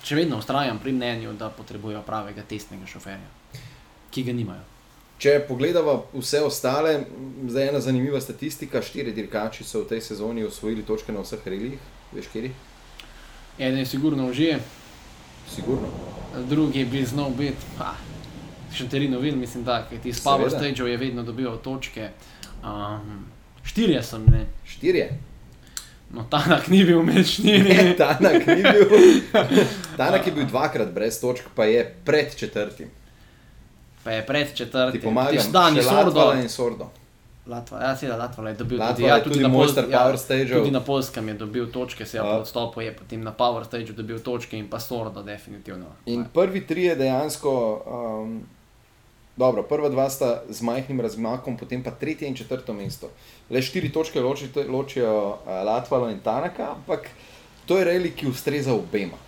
še 0.03 0.15
vedno 0.15 0.37
ustrajam 0.37 0.79
pri 0.79 0.91
mnenju, 0.91 1.33
da 1.33 1.49
potrebujejo 1.49 2.03
pravega 2.05 2.45
testnega 2.45 2.85
šoferja, 2.85 3.57
ki 4.11 4.23
ga 4.23 4.33
nimajo. 4.33 4.72
Če 5.23 5.37
pogledamo 5.47 6.09
vse 6.11 6.41
ostale, 6.43 6.97
zdaj 7.47 7.63
je 7.63 7.69
ena 7.71 7.79
zanimiva 7.79 8.19
statistika. 8.19 8.81
Štiri 8.83 9.13
dirkači 9.15 9.63
so 9.63 9.85
v 9.85 9.93
tej 9.93 10.01
sezoni 10.03 10.41
osvojili 10.43 10.81
točke 10.83 11.13
na 11.15 11.21
vseh 11.23 11.45
relih, 11.47 11.77
veš, 12.11 12.25
kjer? 12.33 12.49
Eden 13.55 13.77
je 13.79 13.85
sigurno 13.87 14.25
že. 14.35 14.57
Sigurno. 15.47 15.87
Drugi 16.49 16.83
bi 16.91 17.05
znal 17.07 17.31
biti, 17.37 17.63
še 18.75 18.89
tri 18.91 19.07
novin, 19.07 19.37
mislim, 19.39 19.63
da 19.63 19.77
ti 19.87 20.11
iz 20.11 20.19
Power 20.25 20.51
Stage 20.51 20.89
je 20.91 20.97
vedno 20.99 21.23
dobival 21.23 21.55
točke. 21.63 22.09
Um, 22.59 23.23
štirje 23.63 24.01
sem, 24.03 24.25
ne. 24.27 24.41
Štirje. 24.67 25.05
No, 26.11 26.25
Tanak 26.29 26.67
ni 26.67 26.81
bil 26.83 26.99
med 26.99 27.23
štirimi. 27.23 27.95
Tanak 28.01 28.43
ni 28.51 28.59
bil. 28.59 28.91
Tanak 30.01 30.27
je 30.27 30.35
bil 30.35 30.51
dvakrat 30.51 30.91
brez 30.91 31.21
točk, 31.23 31.47
pa 31.55 31.69
je 31.71 31.87
pred 32.03 32.35
četrtim 32.35 32.91
pa 34.03 34.11
je 34.11 34.25
pred 34.25 34.55
četrtim. 34.55 35.01
Ti 35.01 35.05
pomagam, 35.05 35.51
da 35.51 35.69
ni 35.69 35.83
sordo. 35.83 36.33
in 36.41 36.49
sordo. 36.49 36.89
Latva, 37.45 37.81
ja, 37.83 37.95
seveda, 37.97 38.17
Latva 38.17 38.49
je 38.49 38.55
dobil 38.55 38.79
Latva 38.79 38.95
tudi, 38.95 39.07
ja, 39.07 39.23
tudi, 39.23 39.35
tudi, 39.35 39.43
na 39.43 39.49
Pols 39.51 39.77
ja, 39.77 40.57
tudi 40.57 40.71
na 40.71 40.79
Polskem 40.79 41.27
je 41.27 41.33
dobil 41.33 41.71
točke, 41.71 42.05
se 42.05 42.17
je 42.17 42.21
pa 42.23 42.37
odstopil, 42.39 42.83
je 42.83 42.93
potem 42.95 43.23
na 43.23 43.33
Power 43.35 43.65
Stage 43.65 43.91
dobil 43.93 44.19
točke 44.19 44.57
in 44.57 44.69
pa 44.69 44.79
sordo, 44.79 45.23
definitivno. 45.23 45.85
In 46.05 46.23
prvi 46.33 46.63
tri 46.67 46.83
je 46.83 46.95
dejansko, 46.95 47.51
um, 47.85 48.39
dobro, 49.35 49.63
prva 49.63 49.89
dva 49.89 50.07
sta 50.09 50.41
z 50.49 50.61
majhnim 50.61 51.01
razmakom, 51.01 51.57
potem 51.57 51.83
pa 51.83 51.91
tretje 51.91 52.27
in 52.27 52.35
četrto 52.35 52.73
mesto. 52.73 53.11
Le 53.49 53.61
štiri 53.61 53.91
točke 53.91 54.21
ločijo, 54.21 54.63
ločijo 54.69 55.27
uh, 55.27 55.65
Latvalo 55.65 56.09
in 56.09 56.19
Tanaka, 56.23 56.71
ampak 56.71 57.09
to 57.65 57.77
je 57.77 57.83
reli, 57.83 58.15
ki 58.15 58.27
ustreza 58.27 58.73
obema. 58.73 59.19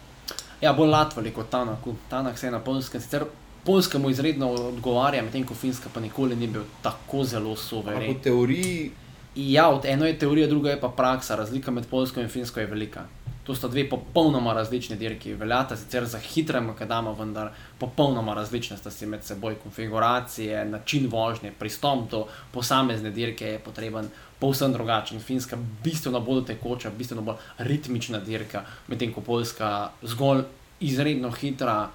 Ja, 0.62 0.72
bolj 0.74 0.90
Latvali 0.90 1.36
kot 1.36 1.50
Tanaku. 1.50 1.96
Tanak 2.10 2.40
se 2.40 2.48
je 2.48 2.52
na 2.52 2.60
Polskem 2.60 3.02
sicer 3.02 3.26
Poljska 3.66 3.98
mu 3.98 4.10
izredno 4.10 4.52
odgovarja, 4.52 5.24
medtem 5.24 5.46
ko 5.46 5.56
Finska 5.56 5.90
pa 5.94 6.00
nikoli 6.00 6.36
ni 6.36 6.48
bil 6.48 6.62
tako 6.82 7.24
zelo 7.24 7.56
suveren. 7.56 8.12
V 8.12 8.22
teoriji. 8.24 8.92
Ja, 9.36 9.82
eno 9.84 10.06
je 10.06 10.20
teorija, 10.20 10.48
druga 10.48 10.70
je 10.70 10.80
pa 10.80 10.90
praksa. 10.90 11.36
Razlika 11.36 11.72
med 11.72 11.88
Poljsko 11.90 12.22
in 12.22 12.30
Finsko 12.30 12.60
je 12.60 12.66
velika. 12.66 13.06
To 13.44 13.56
sta 13.56 13.68
dve 13.68 13.90
popolnoma 13.90 14.54
različni 14.54 14.96
dirki. 14.98 15.34
Veljata 15.34 15.76
sicer 15.78 16.06
za 16.06 16.20
hitre 16.20 16.62
makadame, 16.62 17.12
vendar 17.20 17.52
popolnoma 17.80 18.34
različne 18.34 18.78
sta 18.78 18.92
si 18.92 19.06
med 19.06 19.24
seboj 19.24 19.56
konfiguracije, 19.64 20.66
način 20.66 21.10
vožnje, 21.12 21.52
pristop 21.60 22.10
do 22.12 22.26
posamezne 22.52 23.12
dirke 23.12 23.46
je 23.46 23.60
potreben 23.60 24.08
povsem 24.40 24.74
drugačen. 24.74 25.20
Finska 25.20 25.56
je 25.56 25.68
bistveno 25.84 26.20
bolj 26.20 26.46
tekoča, 26.46 26.90
bistveno 26.98 27.22
bolj 27.22 27.36
ritmična 27.58 28.20
dirka, 28.20 28.64
medtem 28.88 29.14
ko 29.14 29.22
Poljska 29.22 29.90
zgolj 30.02 30.42
izredno 30.80 31.32
hitra 31.32 31.90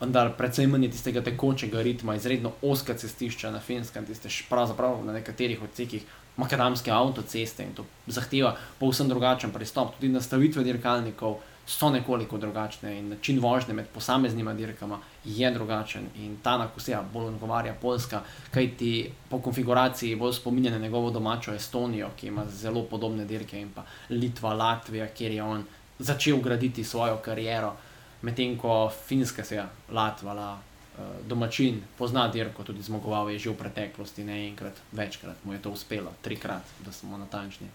vendar 0.00 0.32
predvsem 0.36 0.70
manj 0.70 0.90
tistega 0.90 1.22
tekočega 1.22 1.82
ritma, 1.82 2.16
izredno 2.16 2.52
oska 2.62 2.94
cestišča 2.94 3.50
na 3.50 3.60
Finskem, 3.60 4.06
tiste 4.06 4.28
pravzaprav 4.50 5.04
na 5.04 5.12
nekaterih 5.12 5.62
odsekih 5.62 6.04
makadamske 6.36 6.90
avtoceste 6.90 7.62
in 7.62 7.74
to 7.74 7.84
zahteva 8.06 8.56
povsem 8.78 9.08
drugačen 9.08 9.52
pristop. 9.52 9.94
Tudi 9.96 10.12
nastavitve 10.12 10.64
dirkalnikov 10.64 11.38
so 11.66 11.88
nekoliko 11.90 12.38
drugačne 12.38 12.98
in 12.98 13.08
način 13.08 13.40
vožnje 13.40 13.74
med 13.74 13.86
posameznima 13.94 14.54
dirkama 14.54 14.98
je 15.24 15.50
drugačen 15.50 16.08
in 16.16 16.36
ta 16.42 16.58
nakusija 16.58 17.02
bolj 17.12 17.26
odgovarja 17.26 17.74
Poljska, 17.82 18.20
kajti 18.50 19.10
po 19.30 19.38
konfiguraciji 19.38 20.16
bolj 20.16 20.32
spominja 20.32 20.70
na 20.70 20.78
njegovo 20.78 21.10
domačo 21.10 21.54
Estonijo, 21.54 22.10
ki 22.16 22.26
ima 22.26 22.44
zelo 22.48 22.82
podobne 22.82 23.24
dirke 23.24 23.60
in 23.60 23.70
pa 23.74 23.84
Litva, 24.10 24.54
Latvija, 24.54 25.06
kjer 25.06 25.32
je 25.32 25.42
on 25.42 25.64
začel 25.98 26.36
graditi 26.36 26.84
svojo 26.84 27.16
kariero 27.16 27.76
medtem 28.24 28.56
ko 28.58 28.90
Finska 29.06 29.44
se 29.44 29.54
je 29.54 29.64
latvala, 29.92 30.58
uh, 30.98 31.04
domačin 31.28 31.82
pozna 31.98 32.28
dirko, 32.28 32.64
tudi 32.64 32.82
zmagoval 32.82 33.30
je 33.30 33.38
že 33.38 33.50
v 33.50 33.56
preteklosti, 33.60 34.24
ne 34.24 34.48
enkrat, 34.48 34.80
večkrat 34.92 35.44
mu 35.44 35.52
je 35.52 35.62
to 35.62 35.70
uspelo, 35.70 36.12
trikrat, 36.22 36.64
da 36.84 36.92
smo 36.92 37.18
natančni. 37.18 37.68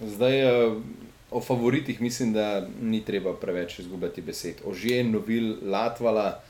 Zdaj 0.00 0.44
uh, 0.44 0.82
o 1.30 1.40
favoritih 1.40 2.00
mislim, 2.00 2.32
da 2.32 2.66
ni 2.80 3.04
treba 3.04 3.34
preveč 3.34 3.78
izgubljati 3.78 4.22
besed. 4.22 4.60
Ožje, 4.64 5.04
novil, 5.04 5.56
latvala. 5.70 6.40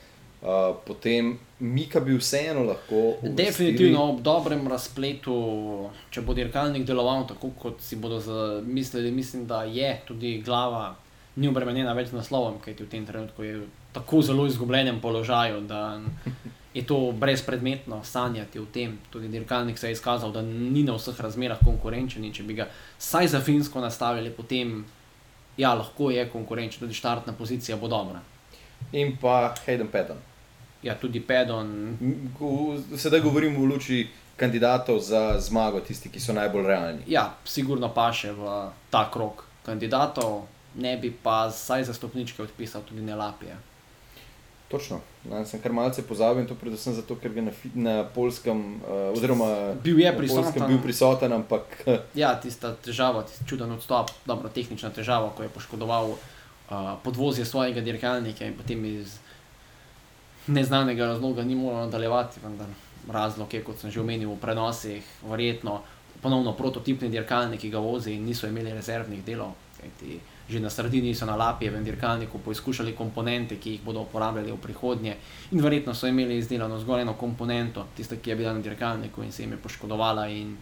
Uh, 0.44 0.76
potem 0.86 1.38
Mika 1.60 2.00
bi 2.00 2.16
vseeno 2.18 2.64
lahko. 2.64 3.14
Definitivno 3.22 4.02
ob 4.10 4.18
dobrem 4.20 4.66
razpletu, 4.68 5.36
če 6.12 6.20
bo 6.20 6.34
dirkalnik 6.36 6.84
deloval 6.84 7.24
tako, 7.30 7.54
kot 7.56 7.80
si 7.80 7.96
bodo 7.96 8.18
zamislili, 8.20 9.10
mislim, 9.10 9.46
da 9.48 9.62
je 9.64 9.88
tudi 10.04 10.42
glava 10.44 10.90
ni 11.36 11.48
obremenjena 11.48 11.92
več 11.92 12.12
z 12.12 12.18
naslovom, 12.18 12.60
kajti 12.62 12.84
v 12.84 12.90
tem 12.90 13.06
trenutku 13.06 13.42
je 13.42 13.54
v 13.62 13.68
tako 13.94 14.22
zelo 14.22 14.46
izgubljenem 14.46 15.00
položaju, 15.00 15.60
da 15.66 16.00
je 16.74 16.82
to 16.86 17.12
brezpredmetno 17.12 18.00
sanjati 18.04 18.58
o 18.58 18.66
tem. 18.72 18.98
Tudi 19.10 19.28
dirkalnik 19.28 19.78
se 19.78 19.88
je 19.88 19.92
izkazal, 19.92 20.32
da 20.32 20.42
ni 20.42 20.82
na 20.82 20.96
vseh 20.98 21.20
razmerah 21.20 21.58
konkurenčen 21.64 22.24
in 22.24 22.34
če 22.34 22.42
bi 22.42 22.58
ga 22.58 22.68
vsaj 22.98 23.28
za 23.34 23.40
Finsko 23.40 23.80
nastavili, 23.80 24.30
potem 24.30 24.84
ja, 25.56 25.74
lahko 25.74 26.10
je 26.10 26.26
konkurenčen, 26.30 26.80
tudi 26.80 26.94
štartna 26.94 27.32
pozicija 27.38 27.76
bo 27.76 27.88
dobra. 27.88 28.22
In 28.92 29.16
pa 29.20 29.54
Hayden 29.66 29.90
Pedon. 29.90 30.18
Ja, 30.82 30.94
tudi 30.94 31.20
Pedon. 31.20 31.96
Sedaj 32.96 33.22
govorim 33.22 33.54
v 33.56 33.70
luči 33.70 34.06
kandidatov 34.36 34.98
za 34.98 35.40
zmago, 35.40 35.80
tisti, 35.80 36.10
ki 36.10 36.20
so 36.20 36.34
najbolj 36.34 36.66
realni. 36.66 37.06
Ja, 37.06 37.30
sigurno 37.46 37.88
pa 37.94 38.10
še 38.12 38.34
v 38.34 38.50
ta 38.90 39.06
krok 39.10 39.46
kandidatov 39.64 40.53
ne 40.74 40.96
bi 40.96 41.10
pa 41.22 41.46
vsaj 41.46 41.84
za 41.84 41.94
stopničke 41.94 42.42
odpisal 42.42 42.82
tudi 42.82 43.02
ne 43.02 43.14
lapije. 43.14 43.56
Točno. 44.68 45.00
Na 45.24 45.44
sem 45.44 45.60
kar 45.60 45.72
malce 45.72 46.02
pozabil, 46.02 46.46
to 46.48 46.54
predvsem 46.54 46.94
zato, 46.94 47.16
ker 47.16 47.36
je 47.36 47.42
na, 47.42 47.52
na 47.74 48.04
polskem, 48.14 48.80
uh, 48.82 49.12
oziroma 49.12 49.74
Bil 49.84 50.00
je 50.00 50.16
prisoten. 50.16 50.44
Poljskem 50.44 50.66
bil 50.66 50.80
prisoten, 50.82 51.32
ampak 51.32 51.76
uh, 51.86 51.98
Ja, 52.14 52.34
tista 52.40 52.72
težava, 52.74 53.22
tisti 53.22 53.46
čuden 53.48 53.72
odstop, 53.72 54.10
dobro, 54.26 54.48
tehnična 54.48 54.90
težava, 54.90 55.30
ko 55.36 55.42
je 55.42 55.52
poškodoval 55.52 56.10
uh, 56.10 56.18
podvozje 57.04 57.44
svojega 57.44 57.80
dirkalnika 57.80 58.44
in 58.44 58.56
potem 58.56 58.84
iz 58.84 59.18
neznanega 60.46 61.06
razloga 61.06 61.44
ni 61.44 61.54
mogel 61.54 61.86
nadaljevati. 61.86 62.40
Vendar 62.42 62.68
razlog 63.08 63.54
je, 63.54 63.62
kot 63.64 63.78
sem 63.78 63.90
že 63.90 64.00
omenil, 64.00 64.32
v 64.32 64.40
prenosih, 64.40 65.04
verjetno 65.28 65.82
ponovno 66.22 66.52
prototipni 66.56 67.08
dirkalnik, 67.12 67.60
ki 67.60 67.70
ga 67.70 67.78
vozi 67.78 68.16
in 68.16 68.24
niso 68.24 68.48
imeli 68.48 68.72
rezervnih 68.72 69.24
delov. 69.24 69.52
kajti 69.80 70.20
Že 70.48 70.60
na 70.60 70.70
sredini 70.70 71.14
so 71.14 71.26
na 71.26 71.36
Lapijevem 71.36 71.84
dirkalniku 71.84 72.38
poizkušali 72.38 72.92
komponente, 72.92 73.56
ki 73.56 73.70
jih 73.70 73.82
bodo 73.84 74.02
uporabljali 74.04 74.52
v 74.52 74.58
prihodnje, 74.60 75.16
in 75.50 75.60
verjetno 75.60 75.94
so 75.94 76.06
imeli 76.06 76.36
izdelano 76.38 76.78
zgolj 76.78 77.00
eno 77.00 77.14
komponento, 77.14 77.86
tisto, 77.96 78.16
ki 78.16 78.30
je 78.30 78.36
bila 78.36 78.52
na 78.52 78.60
dirkalniku 78.60 79.22
in 79.22 79.32
se 79.32 79.42
jim 79.42 79.52
je 79.52 79.58
poškodovala. 79.58 80.28
In 80.28 80.56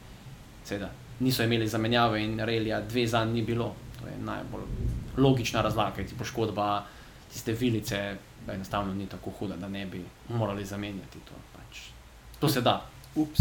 seveda 0.64 0.90
niso 1.20 1.42
imeli 1.42 1.68
zamenjave 1.68 2.22
in 2.24 2.38
relija 2.40 2.80
dve 2.80 3.06
za 3.06 3.24
ni 3.24 3.42
bilo. 3.42 3.74
To 4.00 4.06
je 4.06 4.14
najbolj 4.24 4.62
logična 5.16 5.62
razlaga, 5.62 5.96
kajti 5.96 6.14
poškodba 6.18 6.84
tiste 7.32 7.52
vilice 7.52 8.16
da 8.46 8.52
enostavno 8.52 8.94
ni 8.94 9.06
tako 9.06 9.30
huda, 9.30 9.56
da 9.56 9.68
ne 9.68 9.86
bi 9.86 10.04
morali 10.28 10.64
zamenjati. 10.64 11.18
To, 11.24 11.34
pač. 11.52 11.78
to 12.38 12.48
se 12.48 12.60
da. 12.60 12.86
ups. 13.14 13.40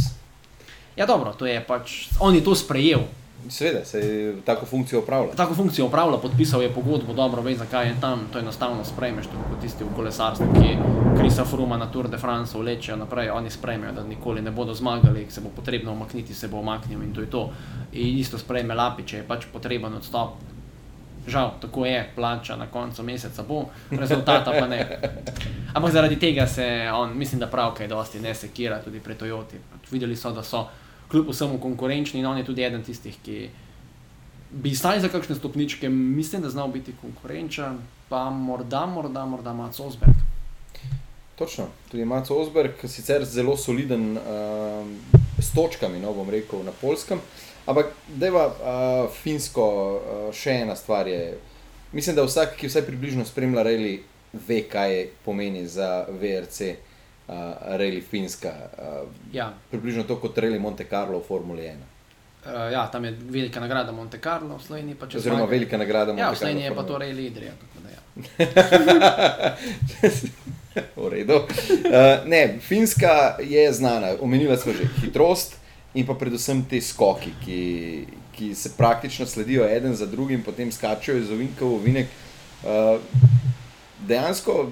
Ja, 0.95 1.05
dobro, 1.05 1.33
to 1.33 1.45
je 1.45 1.63
pač, 1.67 2.07
on 2.19 2.35
je 2.35 2.43
to 2.43 2.55
sprejel, 2.55 3.07
Seveda, 3.49 3.85
se 3.85 3.99
je 3.99 4.41
tako 4.45 4.65
funkcijo 4.65 4.99
upravlja. 4.99 5.33
tako 5.35 5.55
funkcijo 5.55 5.85
upravlja, 5.85 6.17
podpisal 6.17 6.61
je 6.61 6.73
pogodbo, 6.73 7.13
dobro 7.13 7.41
ve, 7.41 7.55
zakaj 7.55 7.87
je 7.87 7.95
tam, 8.01 8.27
to 8.33 8.39
enostavno 8.39 8.85
sprejmeš, 8.85 9.25
kot 9.25 9.61
tisti 9.61 9.83
v 9.83 9.95
kolesarstvu, 9.95 10.47
ki 10.53 10.77
Krisa 11.17 11.45
Fruma 11.45 11.77
na 11.77 11.91
Tour 11.91 12.09
de 12.09 12.17
France 12.17 12.57
vlečejo 12.57 12.97
naprej, 12.97 13.29
oni 13.29 13.49
sprejmejo, 13.49 13.91
da 13.91 14.03
nikoli 14.03 14.41
ne 14.41 14.51
bodo 14.51 14.73
zmagali, 14.73 15.25
se 15.29 15.41
bo 15.41 15.49
potrebno 15.55 15.91
omakniti, 15.91 16.33
se 16.33 16.47
bo 16.47 16.59
omaknil 16.59 17.03
in 17.03 17.13
to 17.13 17.21
je 17.21 17.29
to. 17.29 17.49
In 17.91 18.17
isto 18.17 18.37
sprejme 18.37 18.75
Lapi, 18.75 19.03
če 19.03 19.17
je 19.17 19.27
pač 19.27 19.45
potreben 19.53 19.93
odstop. 19.93 20.37
Žal, 21.27 21.51
tako 21.61 21.85
je, 21.85 22.09
plača 22.15 22.55
na 22.55 22.65
koncu 22.67 23.03
meseca 23.03 23.43
bo, 23.43 23.65
rezultata 23.91 24.51
pa 24.59 24.67
ne. 24.67 24.99
Ampak 25.73 25.91
zaradi 25.91 26.15
tega 26.19 26.47
se 26.47 26.89
on, 26.93 27.17
mislim, 27.17 27.39
da 27.39 27.47
prav 27.47 27.73
kaj 27.73 27.87
dosti 27.87 28.19
ne 28.19 28.33
sekira 28.35 28.81
tudi 28.81 28.99
pri 28.99 29.15
Toyoti. 29.15 29.59
Pač 29.71 29.91
videli 29.91 30.15
so, 30.15 30.31
da 30.31 30.43
so 30.43 30.65
kljub 31.11 31.29
vsemu 31.29 31.59
konkurenčni 31.59 32.19
in 32.19 32.25
on 32.25 32.37
je 32.37 32.45
tudi 32.45 32.63
eden 32.63 32.83
tistih, 32.83 33.15
ki 33.23 33.49
bi 34.51 34.75
stali 34.75 35.01
za 35.01 35.07
kakšne 35.07 35.35
stopničke, 35.35 35.89
mislim, 35.89 36.41
da 36.41 36.49
znal 36.49 36.67
biti 36.67 36.93
konkurenčen, 37.01 37.79
pa 38.09 38.29
morda, 38.29 38.85
morda, 38.85 39.25
morda 39.25 39.53
Mac 39.53 39.79
Osberg. 39.79 40.15
Točno, 41.35 41.65
tudi 41.91 42.05
Maco 42.05 42.35
Osberg, 42.35 42.71
sicer 42.87 43.25
zelo 43.25 43.57
soliden 43.57 44.17
uh, 44.17 44.21
s 45.39 45.53
točkami, 45.55 45.99
no 45.99 46.13
bom 46.13 46.29
rekel, 46.29 46.63
na 46.63 46.71
polskem. 46.81 47.19
Ampak, 47.65 47.95
deva 48.07 48.45
uh, 48.47 49.09
finsko, 49.23 49.65
uh, 49.65 50.27
še 50.35 50.59
ena 50.65 50.75
stvar 50.75 51.07
je. 51.07 51.37
Mislim, 51.91 52.15
da 52.15 52.27
vsak, 52.27 52.55
ki 52.59 52.69
vsaj 52.69 52.85
približno 52.85 53.25
spremlja 53.25 53.63
reli, 53.65 54.03
ve, 54.33 54.61
kaj 54.69 55.07
pomeni 55.25 55.65
za 55.67 56.05
VRC 56.07 56.61
uh, 56.75 56.90
reli 57.77 58.01
finska. 58.01 58.51
Uh, 58.77 59.07
Ja, 59.33 59.53
približno 59.71 60.03
to 60.03 60.15
kot 60.15 60.37
reli 60.37 60.59
Monte 60.59 60.83
Carlo 60.89 61.19
v 61.19 61.23
Formuli 61.23 61.61
1. 61.61 61.75
uh, 62.45 62.71
ja, 62.71 62.87
tam 62.87 63.05
je 63.05 63.11
velika 63.29 63.59
nagrada 63.59 63.91
Monte 63.91 64.19
Carlo, 64.19 64.57
v 64.57 64.63
Sloveniji 64.63 64.95
pa 64.95 65.07
če 65.07 65.17
Oziroma 65.17 65.45
velika 65.45 65.77
nagrada 65.77 66.11
Monte 66.11 66.21
Ja, 66.21 66.25
Carlo. 66.25 66.35
v 66.35 66.39
Sloveniji 66.39 66.65
je 66.65 66.75
pa 66.75 66.83
to 66.83 66.97
Rejli 66.97 67.25
Idrija. 67.25 67.53
ja. 67.87 68.01
v 70.95 71.07
redu. 71.09 71.35
Uh, 71.35 71.45
ne, 72.25 72.59
Finska 72.59 73.37
je 73.39 73.73
znana, 73.73 74.15
omenila 74.19 74.57
smo 74.57 74.73
že 74.73 74.87
hitrost 75.01 75.55
in 75.93 76.05
pa 76.07 76.13
predvsem 76.15 76.63
te 76.63 76.79
skoki, 76.81 77.33
ki, 77.45 77.59
ki 78.31 78.55
se 78.55 78.71
praktično 78.77 79.25
sledijo 79.25 79.65
eden 79.67 79.95
za 79.95 80.05
drugim, 80.05 80.43
potem 80.43 80.71
skačejo 80.71 81.17
iz 81.19 81.31
ovinka 81.31 81.65
v 81.65 81.73
ovinek. 81.75 82.07
Uh, 82.63 82.99
dejansko, 84.07 84.71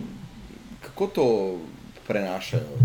kako 0.82 1.08
to 1.08 1.26
prenašajo 2.10 2.80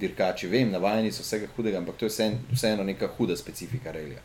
dirkači? 0.00 0.48
Vem, 0.48 0.70
navajeni 0.70 1.12
so 1.12 1.22
vsega 1.22 1.48
hudega, 1.56 1.78
ampak 1.78 1.96
to 1.96 2.04
je 2.04 2.12
vse, 2.12 2.26
vseeno 2.52 2.84
neka 2.84 3.08
huda 3.16 3.36
specifika 3.36 3.90
relija. 3.90 4.20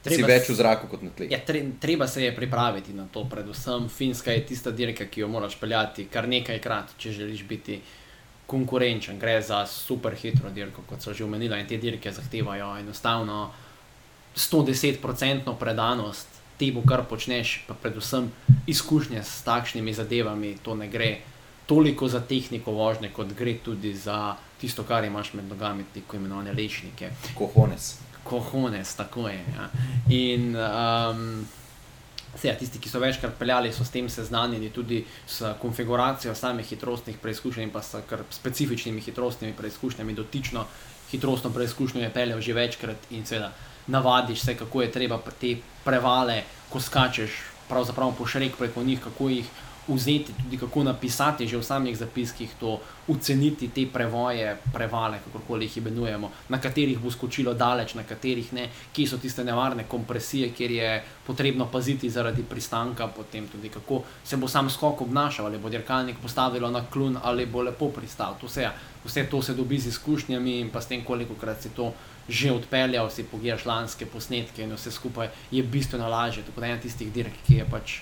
Si 0.00 0.08
Treba 0.08 0.28
več 0.28 0.46
s- 0.46 0.48
v 0.48 0.54
zraku 0.54 0.88
kot 0.88 1.02
na 1.02 1.10
tleh. 1.10 1.28
Ja, 1.28 1.38
tre, 1.40 1.60
treba 1.76 2.06
se 2.06 2.22
je 2.24 2.32
pripraviti 2.32 2.92
na 2.92 3.04
to, 3.06 3.26
predvsem 3.26 3.88
Finska 3.88 4.32
je 4.32 4.46
tista 4.46 4.70
dirka, 4.72 5.04
ki 5.04 5.20
jo 5.20 5.28
moraš 5.28 5.58
peljati 5.60 6.06
kar 6.06 6.24
nekajkrat, 6.26 6.94
če 6.98 7.12
želiš 7.12 7.42
biti 7.44 7.80
konkurenčen. 8.46 9.18
Gre 9.18 9.42
za 9.42 9.66
super 9.66 10.14
hitro 10.14 10.50
dirko, 10.50 10.82
kot 10.82 11.02
so 11.02 11.12
že 11.12 11.24
omenila, 11.24 11.58
in 11.58 11.66
te 11.66 11.76
dirke 11.76 12.10
zahtevajo 12.10 12.78
enostavno 12.78 13.50
110-odstotno 14.36 15.54
predanost 15.54 16.26
temu, 16.58 16.82
kar 16.82 17.04
počneš, 17.04 17.64
pa 17.66 17.74
predvsem 17.74 18.30
izkušnje 18.66 19.22
s 19.22 19.42
takšnimi 19.42 19.92
zadevami. 19.92 20.56
To 20.62 20.74
ne 20.74 20.88
gre 20.88 21.16
toliko 21.70 22.08
za 22.08 22.18
tehniko 22.20 22.72
vožnje, 22.74 23.12
kot 23.14 23.30
gre 23.38 23.54
tudi 23.62 23.94
za 23.94 24.34
tisto, 24.58 24.82
kar 24.82 25.04
imaš 25.06 25.32
med 25.38 25.46
nogami, 25.46 25.84
tako 25.94 26.16
imenovane 26.16 26.52
lešnike 26.52 27.10
Kohones. 27.38 27.92
kohones, 28.24 28.94
tako 28.94 29.28
je. 29.28 29.44
Ja. 29.54 29.68
In 30.08 30.56
um, 30.56 31.46
se, 32.34 32.48
ja, 32.48 32.56
tisti, 32.58 32.82
ki 32.82 32.90
so 32.90 32.98
večkrat 32.98 33.38
peljali, 33.38 33.70
so 33.72 33.86
s 33.86 33.94
tem 33.94 34.10
seznanjeni 34.10 34.72
tudi 34.74 35.04
s 35.26 35.54
konfiguracijo 35.62 36.34
samih 36.34 36.66
hitrostnih 36.66 37.22
preizkušenj 37.22 37.68
in 37.68 37.70
pa 37.70 37.82
s 37.82 38.02
specifičnimi 38.30 39.00
hitrostnimi 39.00 39.54
preizkušnjami, 39.54 40.14
dotično 40.14 40.66
hitrostno 41.10 41.50
preizkušnjo 41.50 42.02
je 42.02 42.12
peljal 42.14 42.40
že 42.40 42.52
večkrat 42.52 43.10
in 43.10 43.26
seveda 43.26 43.52
navadiš 43.86 44.40
se, 44.40 44.56
kako 44.56 44.82
je 44.82 44.92
treba 44.92 45.22
te 45.40 45.56
prevale, 45.84 46.42
ko 46.70 46.80
skačeš 46.80 47.30
pravzaprav 47.68 48.14
po 48.18 48.26
šrek 48.26 48.56
preko 48.58 48.82
njih, 48.82 49.00
kako 49.00 49.28
jih 49.28 49.46
vzeti, 49.88 50.32
tudi 50.42 50.58
kako 50.58 50.84
napisati 50.84 51.46
že 51.48 51.56
v 51.56 51.64
samih 51.64 51.96
zapiskih 51.96 52.50
to, 52.60 52.80
oceniti 53.08 53.68
te 53.68 53.86
prevoje, 53.86 54.56
prevale, 54.72 55.18
kakorkoli 55.24 55.64
jih 55.64 55.76
imenujemo, 55.76 56.30
na 56.48 56.60
katerih 56.60 56.98
bo 56.98 57.10
skočilo 57.10 57.54
daleč, 57.54 57.94
na 57.94 58.02
katerih 58.02 58.52
ne, 58.52 58.68
kje 58.92 59.06
so 59.08 59.18
tiste 59.18 59.44
nevarne 59.44 59.84
kompresije, 59.88 60.52
kjer 60.52 60.70
je 60.70 61.02
potrebno 61.26 61.66
paziti 61.66 62.10
zaradi 62.10 62.42
pristanka, 62.42 63.08
potem 63.08 63.48
tudi 63.48 63.68
kako 63.68 64.02
se 64.24 64.36
bo 64.36 64.48
sam 64.48 64.70
skok 64.70 65.00
obnašal, 65.00 65.46
ali 65.46 65.58
bo 65.58 65.68
dirkalnik 65.68 66.16
postavilo 66.22 66.70
na 66.70 66.84
klun 66.86 67.18
ali 67.22 67.46
bo 67.46 67.62
lepo 67.62 67.88
pristal. 67.88 68.36
To 68.40 68.48
se, 68.48 68.68
vse 69.04 69.26
to 69.30 69.42
se 69.42 69.54
dobi 69.54 69.78
z 69.78 69.86
izkušnjami 69.86 70.60
in 70.60 70.70
pa 70.70 70.80
s 70.80 70.86
tem, 70.86 71.04
koliko 71.04 71.34
krat 71.34 71.62
si 71.62 71.74
to 71.74 71.92
že 72.28 72.52
odpeljal, 72.52 73.10
si 73.10 73.24
pogledaš 73.26 73.64
lanske 73.66 74.06
posnetke 74.06 74.62
in 74.62 74.74
vse 74.74 74.90
skupaj 74.90 75.28
je 75.50 75.62
bistveno 75.62 76.08
lažje. 76.08 76.44
Tako 76.46 76.60
da 76.60 76.66
je 76.66 76.72
ena 76.72 76.82
tistih 76.82 77.12
dirk, 77.12 77.32
ki 77.46 77.54
je 77.54 77.64
pač 77.70 78.00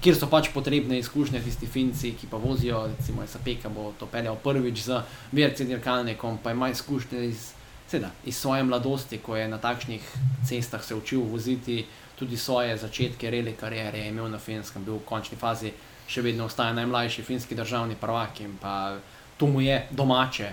kjer 0.00 0.16
so 0.16 0.26
pač 0.32 0.48
potrebne 0.54 0.98
izkušnje, 0.98 1.42
tisti 1.44 1.66
finci, 1.68 2.14
ki 2.16 2.28
pa 2.30 2.40
vozijo, 2.40 2.86
recimo 2.88 3.26
SAP, 3.26 3.52
ki 3.60 3.72
bo 3.74 3.92
to 4.00 4.08
peljal 4.08 4.38
prvič 4.40 4.84
z 4.86 5.02
VRC 5.32 5.66
dirkalnikom, 5.68 6.38
pa 6.42 6.54
ima 6.56 6.70
izkušnje 6.72 7.24
iz, 7.28 7.50
seveda, 7.88 8.10
iz 8.24 8.36
svoje 8.36 8.64
mladosti, 8.64 9.18
ko 9.18 9.36
je 9.36 9.48
na 9.48 9.58
takšnih 9.58 10.06
cestah 10.48 10.84
se 10.84 10.94
učil 10.94 11.20
voziti, 11.28 11.84
tudi 12.18 12.36
svoje 12.36 12.76
začetke 12.76 13.30
reli 13.30 13.52
kariere 13.52 13.98
je 13.98 14.08
imel 14.08 14.30
na 14.30 14.38
finskem, 14.38 14.84
bil 14.84 15.00
v 15.00 15.04
končni 15.08 15.36
fazi, 15.36 15.72
še 16.08 16.24
vedno 16.24 16.48
ostaja 16.48 16.72
najmlajši 16.76 17.22
finski 17.22 17.54
državni 17.54 17.94
prvak 18.00 18.40
in 18.40 18.56
pa 18.60 18.98
to 19.38 19.46
mu 19.46 19.60
je 19.60 19.86
domače. 19.90 20.50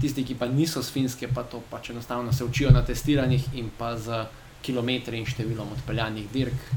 Tisti, 0.00 0.24
ki 0.28 0.34
pa 0.36 0.48
niso 0.48 0.82
z 0.82 0.92
finske, 0.92 1.28
pa 1.32 1.44
to 1.48 1.62
pač 1.70 1.90
enostavno 1.90 2.32
se 2.32 2.44
učijo 2.44 2.70
na 2.70 2.82
testiranjih 2.84 3.54
in 3.56 3.70
pa 3.78 3.94
z 3.96 4.26
kilometri 4.62 5.20
in 5.20 5.28
številom 5.28 5.72
odpeljanih 5.72 6.28
dirk 6.32 6.68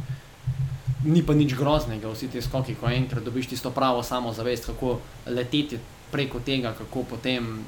ni 1.06 1.24
pa 1.24 1.34
nič 1.34 1.56
groznega, 1.56 2.12
vsi 2.12 2.28
ti 2.28 2.42
skoki, 2.42 2.76
ko 2.76 2.90
enkrat 2.92 3.24
dobiš 3.24 3.48
tisto 3.48 3.72
pravo 3.72 4.04
samozavest, 4.04 4.66
kako 4.66 5.00
leteti 5.28 5.80
preko 6.12 6.40
tega, 6.40 6.74
kako 6.78 7.04
potem 7.04 7.64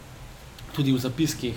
tudi 0.75 0.91
v 0.91 0.99
zapiskih 0.99 1.55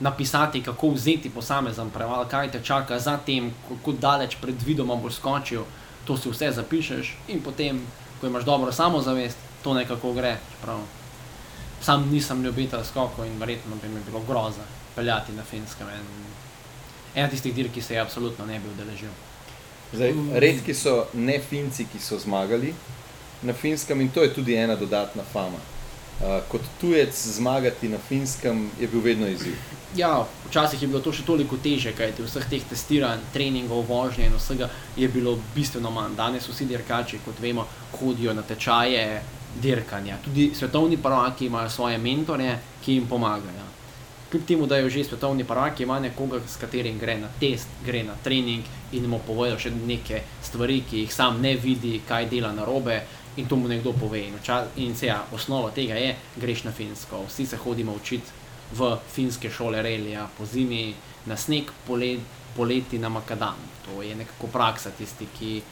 napisati, 0.00 0.62
kako 0.62 0.94
vzeti 0.96 1.30
posamezen 1.30 1.90
preval, 1.90 2.24
kaj 2.28 2.50
te 2.52 2.60
čaka 2.64 2.98
za 2.98 3.18
tem, 3.26 3.52
kako 3.68 3.92
daleč 3.92 4.36
predvidoma 4.40 4.96
boš 4.96 5.20
skočil, 5.20 5.64
to 6.04 6.16
si 6.16 6.30
vse 6.30 6.52
zapišeš 6.56 7.16
in 7.28 7.42
potem, 7.44 7.84
ko 8.20 8.26
imaš 8.26 8.44
dobro 8.44 8.72
samozavest, 8.72 9.36
to 9.62 9.74
nekako 9.74 10.12
gre. 10.12 10.38
Čeprav 10.56 10.80
sam 11.80 12.08
nisem 12.12 12.42
ljubitelj 12.42 12.84
skokov 12.84 13.26
in 13.26 13.38
verjetno 13.40 13.76
bi 13.82 13.88
mi 13.88 14.00
bilo 14.06 14.20
groza 14.28 14.64
peljati 14.96 15.32
na 15.32 15.42
finskem. 15.42 15.88
En, 15.88 16.06
ena 17.14 17.28
tistih 17.28 17.54
dirk, 17.54 17.72
ki 17.72 17.82
se 17.82 17.94
je 17.94 18.00
absolutno 18.00 18.46
ne 18.46 18.60
bi 18.60 18.68
udeležil. 18.68 19.29
Zdaj, 19.92 20.14
redki 20.32 20.74
so 20.74 21.06
ne 21.14 21.40
Finci, 21.42 21.86
ki 21.92 21.98
so 21.98 22.18
zmagali 22.18 22.74
na 23.42 23.52
finskem, 23.52 24.00
in 24.00 24.08
to 24.08 24.22
je 24.22 24.34
tudi 24.34 24.54
ena 24.54 24.76
dodatna 24.76 25.22
fama. 25.32 25.58
Uh, 26.20 26.26
kot 26.48 26.60
tujec 26.80 27.26
zmagati 27.26 27.88
na 27.88 27.98
finskem 27.98 28.70
je 28.80 28.88
bil 28.88 29.00
vedno 29.00 29.28
izziv. 29.28 29.54
Ja, 29.96 30.26
včasih 30.48 30.82
je 30.82 30.88
bilo 30.88 31.00
to 31.00 31.12
še 31.16 31.24
toliko 31.24 31.56
teže, 31.56 31.94
kajti 31.96 32.26
vseh 32.26 32.44
teh 32.50 32.66
testiranj, 32.68 33.22
treningov, 33.32 33.86
vožnje 33.88 34.28
in 34.28 34.36
vsega 34.36 34.68
je 34.96 35.08
bilo 35.08 35.38
bistveno 35.54 35.90
manj. 35.90 36.18
Danes 36.18 36.48
vsi 36.48 36.68
dirkači, 36.68 37.22
kot 37.24 37.40
vemo, 37.40 37.64
hodijo 37.96 38.36
na 38.36 38.44
tečaje, 38.44 39.22
dirkanja. 39.62 40.20
Tudi 40.24 40.50
svetovni 40.54 41.00
prvaki 41.00 41.48
imajo 41.48 41.70
svoje 41.70 41.98
mentore, 41.98 42.58
ki 42.84 43.00
jim 43.00 43.08
pomagajo. 43.08 43.69
Kljub 44.30 44.44
temu, 44.46 44.66
da 44.66 44.76
je 44.76 44.90
že 44.90 45.04
svetovni 45.04 45.44
prvak, 45.44 45.80
ima 45.80 46.00
nekoga, 46.00 46.40
s 46.46 46.56
katerim 46.56 46.98
gre 46.98 47.18
na 47.18 47.28
test, 47.40 47.68
gre 47.84 48.04
na 48.04 48.14
trening 48.24 48.64
in 48.92 49.08
mu 49.10 49.18
povedo 49.26 49.58
še 49.58 49.70
neke 49.70 50.22
stvari, 50.42 50.84
ki 50.90 51.02
jih 51.02 51.14
sam 51.14 51.40
ne 51.42 51.56
vidi, 51.56 52.00
kaj 52.08 52.28
dela 52.30 52.52
na 52.52 52.64
robe. 52.64 53.00
In 53.36 53.46
to 53.46 53.56
mu 53.56 53.68
nekdo 53.68 53.92
pove. 53.92 54.20
In, 54.26 54.38
čas, 54.42 54.68
in 54.76 54.94
se, 54.94 55.06
ja, 55.06 55.24
osnova 55.32 55.70
tega 55.70 55.94
je, 55.94 56.14
greš 56.36 56.64
na 56.64 56.72
Finsko. 56.72 57.24
Vsi 57.26 57.46
se 57.46 57.56
hodimo 57.56 57.94
učiti 57.94 58.30
v 58.72 58.96
finske 59.12 59.50
šole, 59.50 59.82
relija, 59.82 60.28
po 60.38 60.46
zimi 60.46 60.94
na 61.26 61.36
sneg, 61.36 61.70
poleti, 61.86 62.22
poleti 62.56 62.98
na 62.98 63.08
makadam. 63.08 63.58
To 63.86 64.02
je 64.02 64.14
nekako 64.14 64.46
praksa 64.46 64.90
tisti, 64.90 65.26
ki 65.38 65.62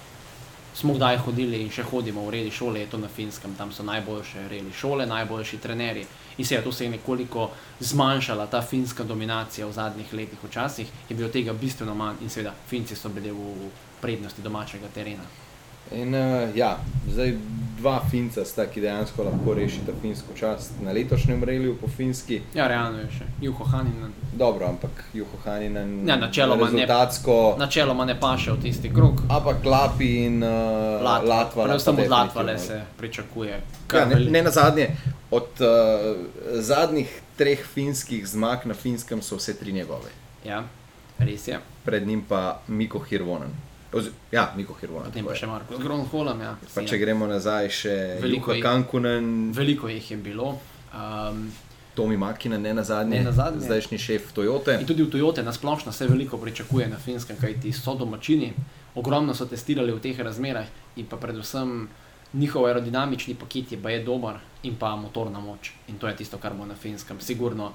smo 0.74 0.94
kdaj 0.94 1.18
hodili 1.26 1.62
in 1.62 1.70
še 1.70 1.82
hodimo 1.82 2.26
v 2.26 2.38
redi 2.38 2.50
šole, 2.54 2.80
je 2.80 2.90
to 2.90 2.98
na 2.98 3.08
finskem, 3.08 3.54
tam 3.58 3.72
so 3.72 3.82
najboljše 3.82 4.48
redi 4.48 4.72
šole, 4.74 5.06
najboljši 5.06 5.58
trenerji. 5.58 6.06
In 6.38 6.44
se 6.44 6.54
je 6.54 6.62
to 6.62 6.72
se 6.72 6.84
je 6.84 6.90
nekoliko 6.90 7.50
zmanjšala, 7.80 8.46
ta 8.46 8.62
finska 8.62 9.04
dominacija 9.04 9.66
v 9.66 9.72
zadnjih 9.72 10.12
letih. 10.12 10.38
Včasih 10.42 10.86
je 11.08 11.16
bilo 11.16 11.28
tega 11.28 11.52
bistveno 11.52 11.94
manj 11.94 12.22
in 12.22 12.30
seveda 12.30 12.54
Finci 12.68 12.96
so 12.96 13.08
bili 13.08 13.30
v 13.30 13.70
prednosti 14.00 14.42
domačega 14.42 14.88
terena. 14.94 15.26
In 15.92 16.14
uh, 16.14 16.20
ja, 16.56 16.76
zdaj 17.08 17.34
dva 17.78 18.00
finca 18.10 18.44
sta, 18.44 18.66
ki 18.66 18.80
dejansko 18.80 19.22
lahko 19.22 19.54
rešita 19.54 19.92
finsko 20.02 20.34
čast 20.34 20.72
na 20.82 20.92
letošnjem 20.92 21.44
reliju 21.44 21.76
po 21.76 21.88
finski. 21.88 22.40
Ja, 22.54 22.66
realno 22.68 22.98
je 22.98 23.06
še 23.10 23.24
Juho 23.40 23.64
Haninen. 23.64 24.10
Dobro, 24.34 24.66
ampak 24.66 25.04
Juho 25.14 25.38
Haninen 25.44 26.08
Ja, 26.08 26.16
načeloma 26.16 26.64
ne- 26.64 26.70
rezultatsko, 26.72 27.54
Načeloma 27.58 28.04
ne 28.04 28.20
paše 28.20 28.52
v 28.52 28.62
tisti 28.62 28.90
krug. 28.90 29.22
ampak 29.30 29.64
Lapi 29.64 30.24
in 30.24 30.42
uh, 30.42 30.48
Latva. 31.24 31.64
Predvsem 31.64 31.98
od 31.98 32.08
Latvale 32.08 32.58
se 32.58 32.82
pričakuje. 32.96 33.60
Ja, 33.94 34.04
ne, 34.04 34.20
ne 34.20 34.42
na 34.42 34.50
zadnje, 34.50 34.88
od 35.30 35.48
uh, 35.60 35.68
zadnjih 36.54 37.06
treh 37.36 37.62
finskih 37.64 38.26
zmag 38.26 38.58
na 38.64 38.74
finskem 38.74 39.22
so 39.22 39.36
vse 39.36 39.54
tri 39.54 39.72
njegove. 39.72 40.10
Ja, 40.44 40.64
res 41.18 41.48
je. 41.48 41.60
Pred 41.84 42.06
njim 42.06 42.24
pa 42.28 42.60
Miko 42.68 42.98
Hirvonen. 42.98 43.54
Oz, 43.90 44.08
ja, 44.30 44.52
Miko 44.56 44.74
Hirvonen. 44.74 45.06
Potem 45.06 45.24
pa 45.24 45.32
je. 45.32 45.38
še 45.38 45.46
Marko 45.46 45.76
z 45.76 45.80
Gronholm. 45.80 46.40
Ja. 46.40 46.56
Pa 46.74 46.82
če 46.82 46.98
gremo 46.98 47.26
nazaj, 47.26 47.68
še 47.70 47.94
Veliko 48.20 48.52
jih- 48.52 48.62
Kankunen, 48.62 49.52
Veliko 49.52 49.88
jih 49.88 50.10
je 50.10 50.16
bilo. 50.18 50.58
Um, 50.90 51.48
Tomi 51.94 52.16
Makina, 52.16 52.58
ne 52.58 52.70
na 52.72 52.84
zadnje, 52.84 53.18
Ne 53.18 53.24
nazadnje. 53.24 53.60
zdajšnji 53.60 53.98
šef 53.98 54.32
Toyote. 54.32 54.76
in 54.76 54.86
tudi 54.86 55.02
v 55.02 55.08
Toyota 55.08 55.42
nasplošno 55.42 55.92
se 55.92 56.06
veliko 56.06 56.36
pričakuje 56.36 56.86
na 56.86 56.96
finskem, 56.96 57.36
kajti 57.36 57.72
so 57.72 57.94
domačini, 57.94 58.52
ogromno 58.94 59.34
so 59.34 59.46
testirali 59.46 59.90
v 59.90 59.98
teh 59.98 60.16
razmerah 60.16 60.66
in 60.96 61.06
pa 61.06 61.16
predvsem 61.16 61.88
njihov 62.34 62.66
aerodinamični 62.66 63.34
paket 63.34 63.72
je 63.72 63.78
pa 63.78 63.90
je 63.90 64.04
dober 64.04 64.34
in 64.62 64.76
pa 64.76 64.94
motorna 64.96 65.40
moč. 65.40 65.72
In 65.88 65.96
to 65.96 66.06
je 66.06 66.16
tisto, 66.16 66.36
kar 66.36 66.52
bo 66.52 66.64
na 66.64 66.74
finskem 66.76 67.16
sigurno 67.18 67.72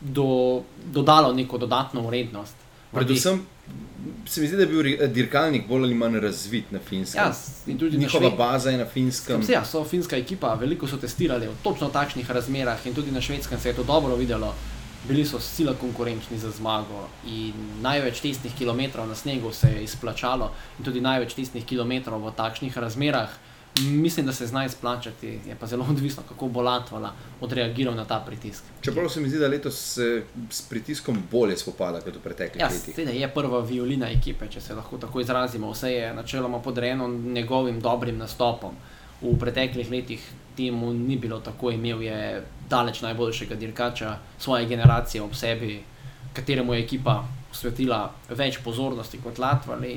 do, 0.00 0.62
dodalo 0.86 1.32
neko 1.32 1.58
dodatno 1.58 2.02
vrednost. 2.02 2.56
Predvsem 2.92 3.46
se 4.26 4.40
mi 4.40 4.46
zdi, 4.46 4.56
da 4.56 4.62
je 4.62 4.66
bil 4.66 4.82
ri- 4.82 5.08
dirkalnik 5.08 5.68
bolj 5.68 5.82
ali 5.82 5.94
manj 5.94 6.20
razvit 6.20 6.70
na 6.72 6.78
finskem. 6.78 7.22
Ja, 7.22 7.32
in 7.66 7.78
tudi 7.78 7.98
Njihova 7.98 8.30
baza 8.30 8.70
je 8.70 8.78
na 8.78 8.86
finskem. 8.86 9.42
Ja, 9.48 9.64
so 9.64 9.84
finska 9.84 10.16
ekipa, 10.16 10.54
veliko 10.54 10.86
so 10.86 10.96
testirali 10.96 11.46
v 11.46 11.54
točno 11.62 11.88
takšnih 11.88 12.30
razmerah 12.30 12.86
in 12.86 12.94
tudi 12.94 13.10
na 13.10 13.20
švedskem 13.20 13.60
se 13.60 13.68
je 13.68 13.74
to 13.74 13.84
dobro 13.84 14.16
videlo. 14.16 14.54
Bili 15.08 15.24
so 15.24 15.40
sila 15.40 15.74
konkurenčni 15.74 16.38
za 16.38 16.50
zmago 16.50 17.08
in 17.26 17.52
največ 17.82 18.20
testnih 18.20 18.54
kilometrov 18.58 19.06
na 19.08 19.14
snegu 19.14 19.52
se 19.52 19.68
je 19.68 19.84
izplačalo, 19.84 20.50
in 20.78 20.84
tudi 20.84 21.00
največ 21.00 21.34
testnih 21.34 21.64
kilometrov 21.64 22.26
v 22.26 22.32
takšnih 22.36 22.78
razmerah. 22.78 23.28
Mislim, 23.82 24.26
da 24.26 24.32
se 24.32 24.46
zna 24.46 24.64
izplačati, 24.66 25.26
je 25.46 25.56
pa 25.60 25.66
zelo 25.66 25.86
odvisno, 25.90 26.22
kako 26.28 26.48
bo 26.48 26.62
Latvala 26.62 27.12
odreagiral 27.40 27.94
na 27.94 28.04
ta 28.04 28.22
pritisk. 28.26 28.62
Čeprav 28.80 29.08
se 29.08 29.20
mi 29.20 29.28
zdi, 29.28 29.38
da 29.38 29.48
letos 29.48 29.94
se 29.94 30.22
s 30.50 30.62
pritiskom 30.62 31.22
bolje 31.30 31.56
spopada 31.56 32.00
kot 32.00 32.16
v 32.16 32.20
preteklih 32.20 32.60
Ja, 32.60 32.66
letih. 32.66 32.94
seveda 32.94 33.10
je 33.12 33.28
prva 33.28 33.60
violina 33.60 34.08
ekipe, 34.10 34.48
če 34.48 34.60
se 34.60 34.74
lahko 34.74 34.98
tako 34.98 35.20
izrazimo. 35.20 35.70
Vse 35.70 35.92
je 35.92 36.14
načeloma 36.14 36.58
podrejeno 36.58 37.08
njegovim 37.08 37.80
dobrim 37.80 38.18
nastopom. 38.18 38.74
V 39.22 39.38
preteklih 39.38 39.90
letih 39.90 40.24
temu 40.56 40.92
ni 40.94 41.16
bilo 41.16 41.40
tako, 41.40 41.70
imel 41.70 42.02
je 42.02 42.42
daleč 42.68 43.00
najboljšega 43.00 43.54
dirkača 43.54 44.18
svoje 44.38 44.66
generacije 44.66 45.22
ob 45.22 45.34
sebi, 45.34 45.82
kateremu 46.32 46.74
je 46.74 46.80
ekipa 46.80 47.24
posvetila 47.48 48.00
več 48.28 48.58
pozornosti 48.64 49.18
kot 49.24 49.38
Latvali. 49.38 49.92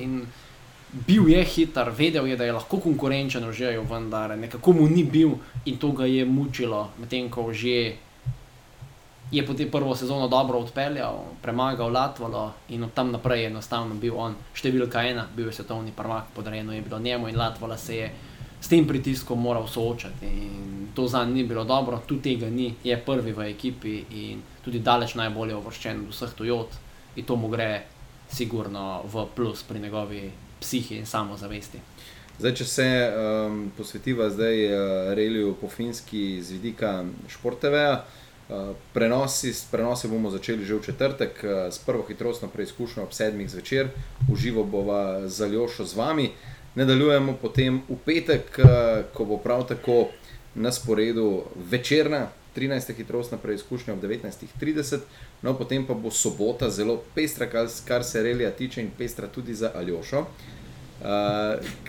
Bil 0.92 1.30
je 1.30 1.44
hiter, 1.44 1.92
vedel 1.94 2.28
je, 2.28 2.36
da 2.38 2.46
je 2.46 2.54
lahko 2.54 2.80
konkurenčen 2.82 3.46
v 3.46 3.54
žeju, 3.54 3.84
vendar 3.90 4.34
nekako 4.38 4.74
mu 4.74 4.88
ni 4.90 5.04
bil 5.04 5.36
in 5.66 5.78
to 5.78 5.92
ga 5.92 6.06
je 6.06 6.26
mučilo, 6.26 6.90
medtem 6.98 7.30
ko 7.30 7.54
že 7.54 7.94
je 9.32 9.46
potem 9.46 9.70
prvo 9.70 9.96
sezono 9.96 10.28
dobro 10.28 10.58
odpeljal, 10.58 11.38
premagal 11.42 11.94
Latvalo 11.94 12.54
in 12.70 12.84
od 12.84 12.94
tam 12.94 13.12
naprej 13.12 13.42
je 13.42 13.48
enostavno 13.48 13.96
bil 13.96 14.18
on 14.18 14.34
številka 14.54 15.06
ena, 15.06 15.28
bil 15.36 15.48
je 15.48 15.62
svetovni 15.62 15.94
prvak, 15.94 16.34
podrejeno 16.34 16.74
je 16.74 16.82
bilo 16.82 17.00
njemu 17.00 17.30
in 17.30 17.38
Latvala 17.38 17.78
se 17.78 17.96
je 17.96 18.12
s 18.60 18.68
tem 18.68 18.88
pritiskom 18.88 19.40
moral 19.40 19.68
soočati. 19.68 20.26
In 20.26 20.90
to 20.96 21.08
za 21.08 21.24
njim 21.26 21.34
ni 21.34 21.44
bilo 21.44 21.64
dobro, 21.64 22.02
tu 22.08 22.18
tega 22.18 22.50
ni, 22.50 22.74
je 22.84 22.98
prvi 22.98 23.32
v 23.32 23.52
ekipi 23.54 24.04
in 24.10 24.42
tudi 24.66 24.80
daleč 24.80 25.14
najbolje 25.16 25.56
uvrščen 25.56 26.02
od 26.08 26.14
vseh 26.14 26.34
Toyot 26.34 26.82
in 27.16 27.26
to 27.26 27.36
mu 27.36 27.48
gre 27.48 27.86
sigurno 28.34 29.04
v 29.06 29.26
plus 29.36 29.64
pri 29.64 29.80
njegovi 29.80 30.32
psihi 30.60 30.98
in 30.98 31.06
samozavesti. 31.06 31.80
Zdaj, 32.40 32.54
če 32.56 32.66
se 32.66 32.88
um, 32.88 33.72
posvetiva 33.78 34.30
zdaj 34.32 34.66
uh, 34.66 34.74
reliju 35.14 35.56
po 35.62 35.68
finski 35.68 36.40
z 36.42 36.56
vidika 36.56 37.04
športeveja, 37.28 37.98
uh, 38.00 38.70
prenosi, 38.94 39.52
prenose 39.72 40.08
bomo 40.08 40.32
začeli 40.32 40.66
že 40.66 40.78
v 40.78 40.86
četrtek 40.86 41.44
uh, 41.44 41.68
s 41.68 41.84
prvo 41.84 42.06
hitrostno 42.08 42.48
preizkušnjo 42.48 43.04
ob 43.04 43.14
sedmih 43.14 43.50
zvečer, 43.50 43.92
uživo 44.32 44.64
bova 44.64 45.28
z 45.28 45.42
Aljošo 45.50 45.86
z 45.86 46.00
vami. 46.00 46.32
Nadaljujemo 46.76 47.36
potem 47.42 47.82
v 47.90 47.98
petek, 48.06 48.56
uh, 48.64 49.04
ko 49.14 49.26
bo 49.26 49.38
prav 49.38 49.68
tako 49.68 50.08
na 50.56 50.72
sporedu 50.72 51.44
večerna 51.56 52.30
13. 52.60 52.94
hitrostna 52.98 53.38
preizkušnja 53.38 53.94
ob 53.94 54.04
19.30, 54.04 55.00
no 55.42 55.54
potem 55.58 55.86
pa 55.88 55.94
bo 55.94 56.12
sobota 56.12 56.70
zelo 56.70 56.98
pestra, 57.16 57.48
kar, 57.48 57.68
kar 57.88 58.04
se 58.04 58.24
relija 58.24 58.52
tiče 58.52 58.82
in 58.82 58.92
pestra 58.98 59.28
tudi 59.28 59.56
za 59.56 59.72
Aljošo. 59.76 60.20
Uh, 60.20 61.06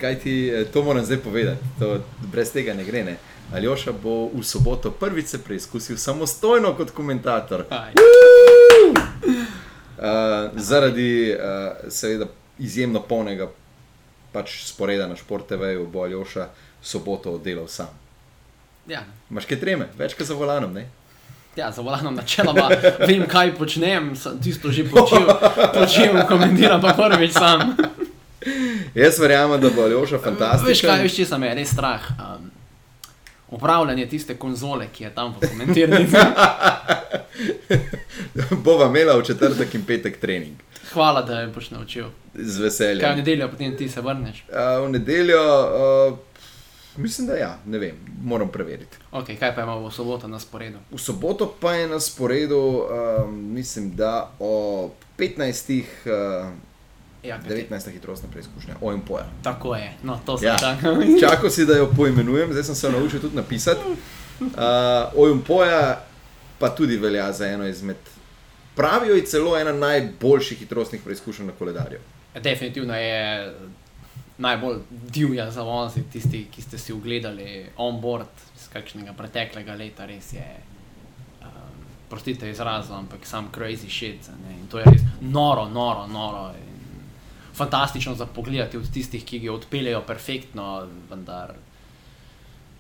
kaj 0.00 0.18
ti 0.18 0.48
eh, 0.48 0.64
to 0.72 0.84
moram 0.84 1.04
zdaj 1.04 1.18
povedati, 1.18 1.58
to, 1.78 1.98
brez 2.32 2.52
tega 2.52 2.74
ne 2.74 2.84
gre. 2.84 3.04
Ne? 3.04 3.16
Aljoša 3.52 3.92
bo 3.92 4.28
v 4.34 4.42
soboto 4.46 4.90
prvič 4.90 5.26
se 5.26 5.42
preizkusil 5.42 5.96
samostojno 5.96 6.76
kot 6.76 6.90
komentator. 6.90 7.64
Uh, 7.70 7.74
zaradi 10.54 11.34
uh, 11.34 11.90
seveda 11.90 12.26
izjemno 12.58 13.02
polnega 13.02 13.50
pač 14.32 14.62
sporeda 14.68 15.08
na 15.10 15.16
športeveju 15.16 15.86
bo 15.90 16.02
Aljoša 16.06 16.48
soboto 16.82 17.32
oddelal 17.32 17.66
sam. 17.68 17.99
Ja. 18.86 19.04
Imaš 19.30 19.44
kaj 19.44 19.60
treme, 19.60 19.88
več 19.98 20.14
kot 20.18 20.26
za 20.26 20.34
volanom, 20.34 20.72
ne? 20.72 20.86
Ja, 21.56 21.70
za 21.70 21.82
volanom 21.82 22.14
načeloma 22.14 22.68
vem, 23.08 23.26
kaj 23.28 23.54
počnem, 23.58 24.14
sem 24.16 24.38
tisto 24.40 24.70
že 24.72 24.84
počel, 24.88 25.26
počel 25.74 26.22
komentiram 26.28 26.80
pa 26.80 26.94
prvič 26.94 27.32
sam. 27.32 27.74
Jaz 28.94 29.18
verjamem, 29.20 29.60
da 29.60 29.70
bo 29.70 29.82
Aljoša 29.82 30.16
Veš 30.16 30.22
kaj, 30.22 30.30
fantastičen. 30.30 31.02
veš, 31.02 31.16
če 31.16 31.26
sem 31.26 31.42
je 31.42 31.54
res 31.54 31.74
strah. 31.74 32.06
Um, 32.16 32.48
upravljanje 33.50 34.06
tiste 34.08 34.34
konzole, 34.38 34.88
ki 34.94 35.04
je 35.04 35.10
tam 35.14 35.34
v 35.36 35.50
komentirnici. 35.50 36.16
Bova 38.64 38.86
imela 38.86 39.18
v 39.18 39.26
četrtek 39.26 39.74
in 39.74 39.84
petek 39.84 40.20
trening. 40.20 40.56
Hvala, 40.92 41.22
da 41.22 41.34
me 41.34 41.52
boš 41.54 41.70
naučil. 41.70 42.08
Z 42.34 42.56
Kaj 42.56 42.58
v 42.58 42.62
veseljem. 42.64 43.16
nedeljo, 43.16 43.48
potem 43.48 43.76
ti 43.76 43.88
se 43.88 44.00
vrneš. 44.00 44.44
Uh, 44.48 44.86
v 44.86 44.90
nedeljo, 44.96 45.42
uh, 45.42 46.18
mislim, 46.96 47.26
da 47.26 47.34
ja, 47.34 47.58
ne 47.66 47.78
vem, 47.78 47.94
moram 48.22 48.48
preveriti. 48.48 48.96
Okay, 49.12 49.38
kaj 49.38 49.54
pa 49.54 49.62
imamo 49.62 49.88
v 49.88 49.92
soboto 49.92 50.28
na 50.28 50.38
sporedu? 50.38 50.78
V 50.90 50.98
soboto 50.98 51.54
pa 51.60 51.74
je 51.74 51.88
na 51.88 52.00
sporedu, 52.00 52.86
um, 53.20 53.52
mislim, 53.52 53.90
da 53.92 54.30
o 54.38 54.90
15. 55.16 55.84
Uh, 56.42 56.52
Ja, 57.22 57.36
kaj 57.38 57.48
ti- 57.50 57.66
19. 57.66 57.90
hitrostna 57.90 58.28
preizkušnja, 58.30 58.74
OMP-ja. 58.80 59.26
Tako 59.42 59.74
je, 59.76 59.92
no 60.02 60.20
to 60.26 60.38
sem 60.38 60.48
Ja. 60.48 60.56
čakal. 60.58 60.96
Čakal 61.22 61.50
si, 61.50 61.66
da 61.66 61.74
jo 61.74 61.90
poimenujem, 61.90 62.50
zdaj 62.50 62.64
sem 62.64 62.74
se 62.74 62.90
naučil 62.90 63.20
tudi 63.20 63.36
napisati. 63.36 63.80
Uh, 64.40 64.46
OMP-ja 65.14 66.00
pa 66.58 66.68
tudi 66.70 66.96
velja 66.96 67.32
za 67.32 67.46
eno 67.46 67.66
izmed, 67.66 67.96
pravijo 68.74 69.20
celo 69.22 69.58
ena 69.58 69.72
najboljših 69.74 70.58
hitrostnih 70.58 71.02
preizkušenj 71.02 71.46
na 71.46 71.52
koledarju. 71.52 71.98
Definitivno 72.34 72.96
je 72.96 73.52
najbolj 74.40 74.78
divja 74.90 75.50
za 75.50 75.62
vozi, 75.62 76.02
tisti, 76.12 76.46
ki 76.52 76.62
ste 76.62 76.78
si 76.78 76.92
ogledali 76.92 77.66
on-board 77.76 78.44
iz 78.56 78.68
kakšnega 78.72 79.12
preteklega 79.12 79.76
leta, 79.76 80.06
res 80.08 80.32
je. 80.32 80.46
Um, 81.42 81.84
prostite 82.08 82.50
izrazu, 82.50 82.94
ampak 82.96 83.26
sam 83.26 83.50
crazy 83.52 83.90
shit. 83.90 84.30
Ne? 84.44 84.56
In 84.60 84.66
to 84.72 84.80
je 84.80 84.88
res 84.88 85.04
noro, 85.20 85.68
noro, 85.68 86.06
noro. 86.06 86.50
In 86.56 87.04
fantastično 87.54 88.14
za 88.14 88.26
pogled 88.26 88.74
od 88.74 88.92
tistih, 88.92 89.24
ki 89.24 89.42
ga 89.44 89.52
odpeljejo 89.52 90.00
perfektno, 90.08 90.86
vendar. 91.10 91.54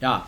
Ja, 0.00 0.22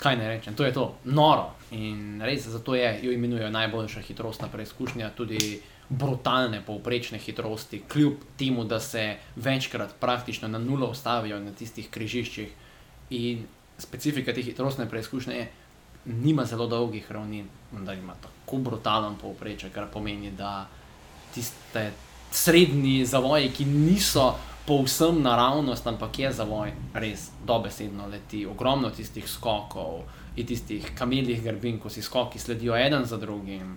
kaj 0.00 0.16
ne 0.16 0.28
rečem, 0.28 0.56
to 0.56 0.64
je 0.64 0.72
to, 0.72 0.94
noro. 1.04 1.50
In 1.76 2.22
res 2.24 2.48
zato 2.48 2.74
je, 2.74 2.88
jo 3.02 3.12
imenujejo 3.12 3.50
najboljša 3.50 4.00
hitrostna 4.08 4.48
preizkušnja, 4.48 5.10
tudi 5.16 5.60
brutalne 5.92 6.62
povprečne 6.64 7.18
hitrosti, 7.18 7.82
kljub 7.88 8.24
temu, 8.38 8.64
da 8.64 8.80
se 8.80 9.16
večkrat 9.36 9.94
praktično 10.00 10.48
na 10.48 10.58
nulo 10.58 10.88
ustavijo 10.90 11.40
na 11.40 11.52
tistih 11.52 11.90
križiščih. 11.90 12.54
In 13.10 13.44
specifika 13.78 14.32
te 14.32 14.42
hitrostne 14.42 14.88
preizkušnje 14.88 15.34
je, 15.34 15.50
nima 16.04 16.44
zelo 16.44 16.66
dolgih 16.66 17.12
ravnin, 17.12 17.48
da 17.72 17.94
ima 17.94 18.14
tako 18.22 18.56
brutalen 18.56 19.18
povpreček, 19.20 19.72
kar 19.72 19.90
pomeni, 19.92 20.30
da 20.30 20.68
tiste 21.34 21.90
srednji 22.32 23.04
zavoji, 23.06 23.52
ki 23.52 23.64
niso 23.64 24.32
povsem 24.66 25.22
naravnost, 25.22 25.86
ampak 25.86 26.18
je 26.18 26.32
zavoj 26.32 26.72
res 26.94 27.30
dobesedno 27.46 28.06
leti, 28.06 28.46
ogromno 28.46 28.90
tistih 28.90 29.28
skokov 29.28 30.02
in 30.36 30.46
tistih 30.46 30.92
kameljih 30.98 31.42
grbin, 31.44 31.78
ko 31.78 31.90
si 31.90 32.02
skoki 32.02 32.38
sledijo 32.38 32.76
en 32.76 33.04
za 33.04 33.16
drugim, 33.16 33.76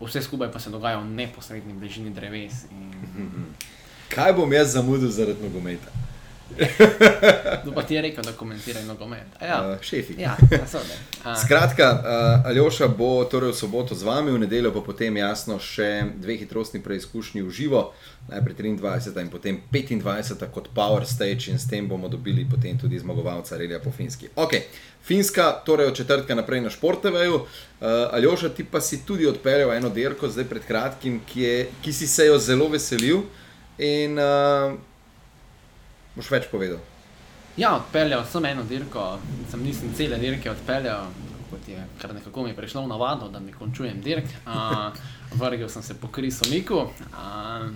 vse 0.00 0.22
skupaj 0.22 0.52
pa 0.52 0.58
se 0.58 0.70
dogaja 0.70 0.98
v 0.98 1.10
neposrednji 1.10 1.74
bližini 1.74 2.10
dreves. 2.10 2.64
In... 2.70 3.46
Kaj 4.08 4.32
bom 4.32 4.52
jaz 4.52 4.72
zamudil 4.72 5.10
zaradi 5.10 5.42
nogometa? 5.42 5.90
No, 7.66 7.72
pa 7.72 7.82
ti 7.82 7.94
je 7.94 8.02
rekel, 8.02 8.24
da 8.24 8.32
komentiraš 8.32 8.84
nogomet. 8.84 9.26
Ja, 9.42 9.70
uh, 9.70 9.82
šefi. 9.82 10.14
Ja, 10.18 10.36
Skratka, 11.44 11.92
uh, 11.92 12.46
Aljoša 12.46 12.88
bo 12.88 13.24
torej 13.24 13.50
v 13.50 13.56
soboto 13.56 13.94
z 13.94 14.06
vami, 14.06 14.30
v 14.30 14.38
nedeljo 14.38 14.70
pa 14.72 14.80
potem 14.86 15.16
jasno 15.16 15.58
še 15.58 16.06
dve 16.22 16.36
hitrostni 16.38 16.82
preizkušnji 16.82 17.42
v 17.42 17.50
živo, 17.50 17.82
najprej 18.30 18.78
23 18.78 19.20
in 19.22 19.30
potem 19.30 19.60
25 19.72 20.46
kot 20.54 20.70
Power 20.74 21.06
Stage 21.06 21.50
in 21.50 21.58
s 21.58 21.66
tem 21.66 21.88
bomo 21.88 22.08
dobili 22.08 22.46
potem 22.50 22.78
tudi 22.78 22.98
zmagovalca 22.98 23.58
Relija 23.58 23.82
po 23.82 23.90
finski. 23.90 24.30
Ok, 24.36 24.54
Finska, 25.06 25.52
torej 25.66 25.86
od 25.86 25.96
četrtka 25.96 26.34
naprej 26.34 26.60
na 26.60 26.70
Športeveju. 26.70 27.34
Uh, 27.34 27.46
Aljoša, 28.10 28.48
ti 28.48 28.64
pa 28.64 28.80
si 28.80 29.04
tudi 29.06 29.26
odpeljal 29.26 29.72
eno 29.72 29.88
dirko 29.88 30.28
zdaj 30.28 30.44
pred 30.44 30.66
kratkim, 30.66 31.20
ki, 31.26 31.40
je, 31.40 31.66
ki 31.82 31.92
si 31.92 32.06
se 32.06 32.26
jo 32.26 32.38
zelo 32.38 32.68
veselil. 32.68 33.22
In, 33.78 34.18
uh, 34.18 34.74
Boš 36.16 36.30
več 36.32 36.46
povedal? 36.48 36.80
Ja, 37.56 37.74
odpeljal 37.76 38.24
sem 38.28 38.44
eno 38.48 38.62
dirko, 38.68 39.02
sem 39.50 39.62
nisem 39.64 39.92
cele 39.96 40.16
dirke 40.20 40.48
odpeljal, 40.48 41.10
kot 41.50 41.68
je 41.68 41.80
kar 42.00 42.14
nekako 42.16 42.44
mi 42.44 42.54
prišlo 42.56 42.82
v 42.84 42.90
navado, 42.90 43.28
da 43.32 43.40
mi 43.40 43.52
končujem 43.52 44.00
dirk. 44.04 44.28
Uh, 44.44 44.96
vrgel 45.40 45.68
sem 45.68 45.82
se 45.82 45.96
po 46.00 46.08
Krisu 46.08 46.48
Miku. 46.50 46.86
Uh, 47.12 47.68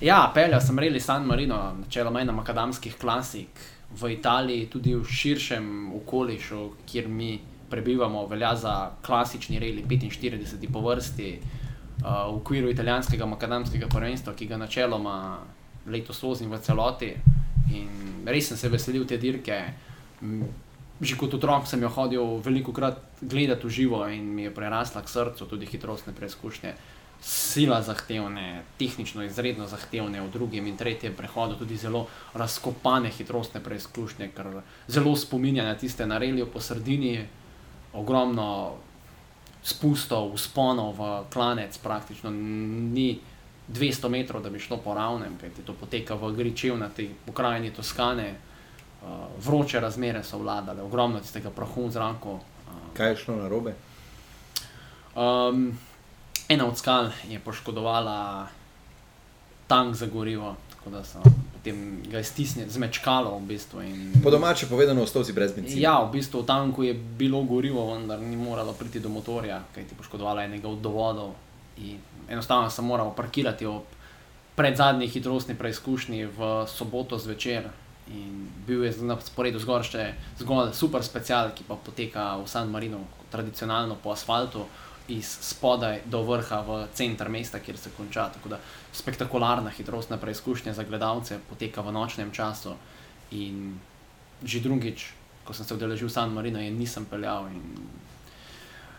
ja, 0.00 0.24
peljal 0.34 0.62
sem 0.62 0.78
Reli 0.78 1.00
San 1.00 1.26
Marino, 1.26 1.58
načeloma 1.84 2.22
ena 2.22 2.34
makadamskih 2.34 2.98
klasik 2.98 3.62
v 3.94 4.12
Italiji, 4.16 4.66
tudi 4.70 4.94
v 4.94 5.06
širšem 5.06 5.92
okolišu, 6.02 6.64
kjer 6.86 7.08
mi 7.08 7.36
prebivamo, 7.70 8.26
velja 8.26 8.56
za 8.56 8.76
klasični 9.06 9.58
Reli 9.62 9.84
45 9.86 10.66
po 10.72 10.82
vrsti. 10.86 11.36
Uh, 12.02 12.06
v 12.06 12.40
okviru 12.40 12.70
italijanskega 12.70 13.26
makadamskega 13.26 13.86
prvenstva, 13.86 14.34
ki 14.34 14.50
ga 14.50 14.58
načeloma 14.58 15.16
letos 15.86 16.22
vozim 16.22 16.50
v 16.50 16.58
celoti, 16.62 17.14
In 17.70 18.26
res 18.26 18.50
sem 18.50 18.58
se 18.58 18.68
veselil 18.68 19.06
te 19.06 19.18
dirke. 19.18 19.58
Že 21.02 21.18
kot 21.18 21.34
otrok 21.34 21.66
sem 21.66 21.82
jo 21.82 21.90
hodil 21.90 22.38
veliko 22.42 22.72
krat 22.72 22.98
gledati 23.20 23.66
v 23.66 23.70
živo 23.70 24.06
in 24.06 24.34
mi 24.34 24.46
je 24.46 24.54
prerasla 24.54 25.02
k 25.02 25.10
srcu 25.10 25.46
tudi 25.46 25.66
hitrostne 25.66 26.14
preizkušnje. 26.14 26.74
Sila 27.22 27.78
zahtevne, 27.82 28.62
tehnično 28.78 29.22
izredno 29.22 29.66
zahtevne, 29.70 30.22
v 30.22 30.30
drugem 30.30 30.66
in 30.66 30.76
tretjem 30.76 31.14
prehodu 31.14 31.54
tudi 31.54 31.78
zelo 31.78 32.08
razkopane 32.34 33.10
hitrostne 33.14 33.62
preizkušnje, 33.62 34.30
kar 34.34 34.62
zelo 34.90 35.14
spominja 35.16 35.62
na 35.62 35.74
tiste 35.78 36.06
na 36.06 36.18
relijo 36.18 36.46
po 36.50 36.60
sredini, 36.60 37.22
ogromno 37.94 38.74
spustov, 39.62 40.34
usponov 40.34 40.98
v 40.98 41.10
klanec, 41.30 41.78
praktično 41.78 42.30
ni 42.30 43.20
200 43.74 44.08
metrov, 44.08 44.42
da 44.42 44.50
bi 44.50 44.60
šlo 44.60 44.76
po 44.76 44.94
ravnem, 44.94 45.36
kajti 45.40 45.62
to 45.62 45.72
poteka 45.72 46.14
v 46.14 46.32
Gričev 46.36 46.78
na 46.78 46.88
tej 46.88 47.10
pokrajini 47.26 47.72
Toskane. 47.72 48.34
Uh, 49.02 49.08
vroče 49.44 49.80
razmere 49.80 50.22
so 50.22 50.38
vladale, 50.38 50.82
ogromno 50.82 51.20
tistega 51.20 51.50
prahu 51.50 51.88
v 51.88 51.90
zraku. 51.90 52.32
Uh, 52.32 52.92
Kaj 52.94 53.10
je 53.10 53.16
šlo 53.16 53.36
na 53.36 53.48
robe? 53.48 53.74
Um, 55.16 55.78
ena 56.48 56.66
od 56.66 56.78
skal 56.78 57.10
je 57.28 57.40
poškodovala 57.40 58.46
tank 59.66 59.94
za 59.94 60.06
gorivo, 60.06 60.54
tako 60.70 60.90
da 60.90 61.04
so 61.04 61.18
potem 61.62 62.02
ga 62.10 62.18
iztisnili, 62.18 62.70
zmečkalo 62.70 63.38
v 63.38 63.46
bistvu. 63.46 63.82
In, 63.82 64.12
po 64.22 64.30
domače 64.30 64.66
povedano, 64.66 65.02
ostal 65.02 65.24
si 65.24 65.32
brez 65.32 65.52
benzina. 65.54 65.80
Ja, 65.80 66.02
v 66.02 66.18
bistvu 66.18 66.42
v 66.42 66.46
tanku 66.46 66.82
je 66.82 66.94
bilo 66.94 67.42
gorivo, 67.46 67.86
vendar 67.94 68.18
ni 68.18 68.36
moralo 68.36 68.72
priti 68.72 69.00
do 69.00 69.08
motorja, 69.08 69.62
kajti 69.74 69.94
poškodovala 69.94 70.44
enega 70.44 70.68
od 70.68 70.82
dovodov 70.82 71.34
enostavno 72.28 72.70
sem 72.70 72.84
moral 72.84 73.14
parkirati 73.14 73.66
ob 73.66 73.82
predzadnji 74.54 75.08
hitrostni 75.08 75.54
preizkušnji 75.54 76.26
v 76.26 76.50
soboto 76.68 77.18
zvečer. 77.18 77.70
In 78.12 78.48
bil 78.66 78.84
je 78.84 78.92
na 79.06 79.16
sporedu 79.20 79.60
zgolj 79.62 79.84
še 79.88 80.06
zgolj 80.42 80.72
super 80.74 81.04
special, 81.06 81.52
ki 81.54 81.64
pa 81.64 81.78
poteka 81.78 82.36
v 82.36 82.48
San 82.50 82.70
Marinu, 82.70 83.00
tradicionalno 83.30 83.96
po 84.02 84.12
asfaltu, 84.12 84.66
iz 85.08 85.26
spodaj 85.26 86.02
do 86.06 86.22
vrha 86.26 86.60
v 86.66 86.82
center 86.94 87.28
mesta, 87.28 87.60
kjer 87.62 87.78
se 87.78 87.90
konča. 87.96 88.28
Tako 88.34 88.52
da 88.54 88.58
spektakularna 88.92 89.70
hitrostna 89.70 90.18
preizkušnja 90.18 90.74
za 90.74 90.84
gledalce 90.84 91.38
poteka 91.48 91.80
v 91.80 91.94
nočnem 91.94 92.32
času. 92.34 92.74
In 93.30 93.78
že 94.44 94.60
drugič, 94.60 95.12
ko 95.46 95.54
sem 95.54 95.66
se 95.66 95.74
udeležil 95.74 96.10
San 96.10 96.34
Marino, 96.34 96.60
je 96.60 96.70
nisem 96.70 97.06
peljal. 97.06 97.46
In... 97.48 97.62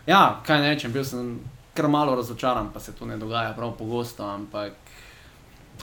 Ja, 0.06 0.40
kaj 0.46 0.60
ne 0.60 0.72
rečem, 0.74 0.92
bil 0.92 1.04
sem 1.04 1.38
kar 1.74 1.88
malo 1.88 2.14
razočaran, 2.14 2.70
pa 2.72 2.80
se 2.80 2.92
to 2.92 3.06
ne 3.06 3.16
dogaja 3.16 3.52
prav 3.52 3.74
pogosto. 3.78 4.24
Ampak 4.24 4.72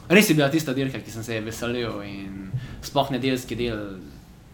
res 0.10 0.30
je 0.30 0.36
bila 0.36 0.50
tista 0.50 0.74
dirka, 0.74 1.00
ki 1.00 1.12
sem 1.12 1.24
se 1.24 1.36
je 1.36 1.42
veselil 1.42 2.02
in 2.08 2.52
sploh 2.82 3.12
nedeljski 3.12 3.56
del, 3.56 4.00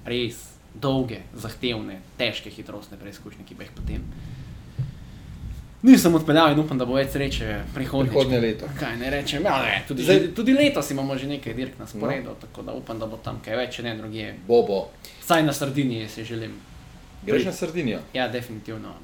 res 0.05 0.43
dolge, 0.73 1.21
zahtevne, 1.33 2.01
težke 2.17 2.51
hitrostne 2.53 2.97
preizkušnje, 2.97 3.45
ki 3.45 3.55
bi 3.57 3.65
jih 3.65 3.71
potem. 3.75 4.03
Nisem 5.87 6.15
odpeljal 6.17 6.51
in 6.51 6.59
upam, 6.59 6.77
da 6.77 6.85
bo 6.89 6.95
več 6.97 7.11
sreče 7.13 7.59
prihodnje, 7.73 8.11
prihodnje 8.11 8.39
leto. 8.41 8.69
Kaj 8.79 8.95
ne 8.97 9.11
rečem? 9.13 9.45
Ja, 9.45 9.59
ne, 9.61 9.75
tudi, 9.87 10.03
Zdaj, 10.03 10.23
tudi 10.35 10.55
letos 10.57 10.89
imamo 10.91 11.17
že 11.17 11.29
nekaj 11.29 11.53
dirk 11.53 11.77
na 11.79 11.85
sporedu, 11.87 12.33
no. 12.33 12.39
tako 12.41 12.65
da 12.65 12.73
upam, 12.73 12.99
da 12.99 13.05
bo 13.05 13.19
tam 13.23 13.37
kaj 13.45 13.59
več, 13.61 13.77
ne 13.85 13.93
drugje. 13.97 14.33
Bobo. 14.47 14.87
Saj 15.21 15.45
na 15.45 15.53
Sardiniji 15.53 16.09
si 16.09 16.25
želim. 16.25 16.57
Greš 17.25 17.45
na 17.45 17.53
Sardinijo? 17.53 17.99
Ja, 18.13 18.27
definitivno. 18.27 18.95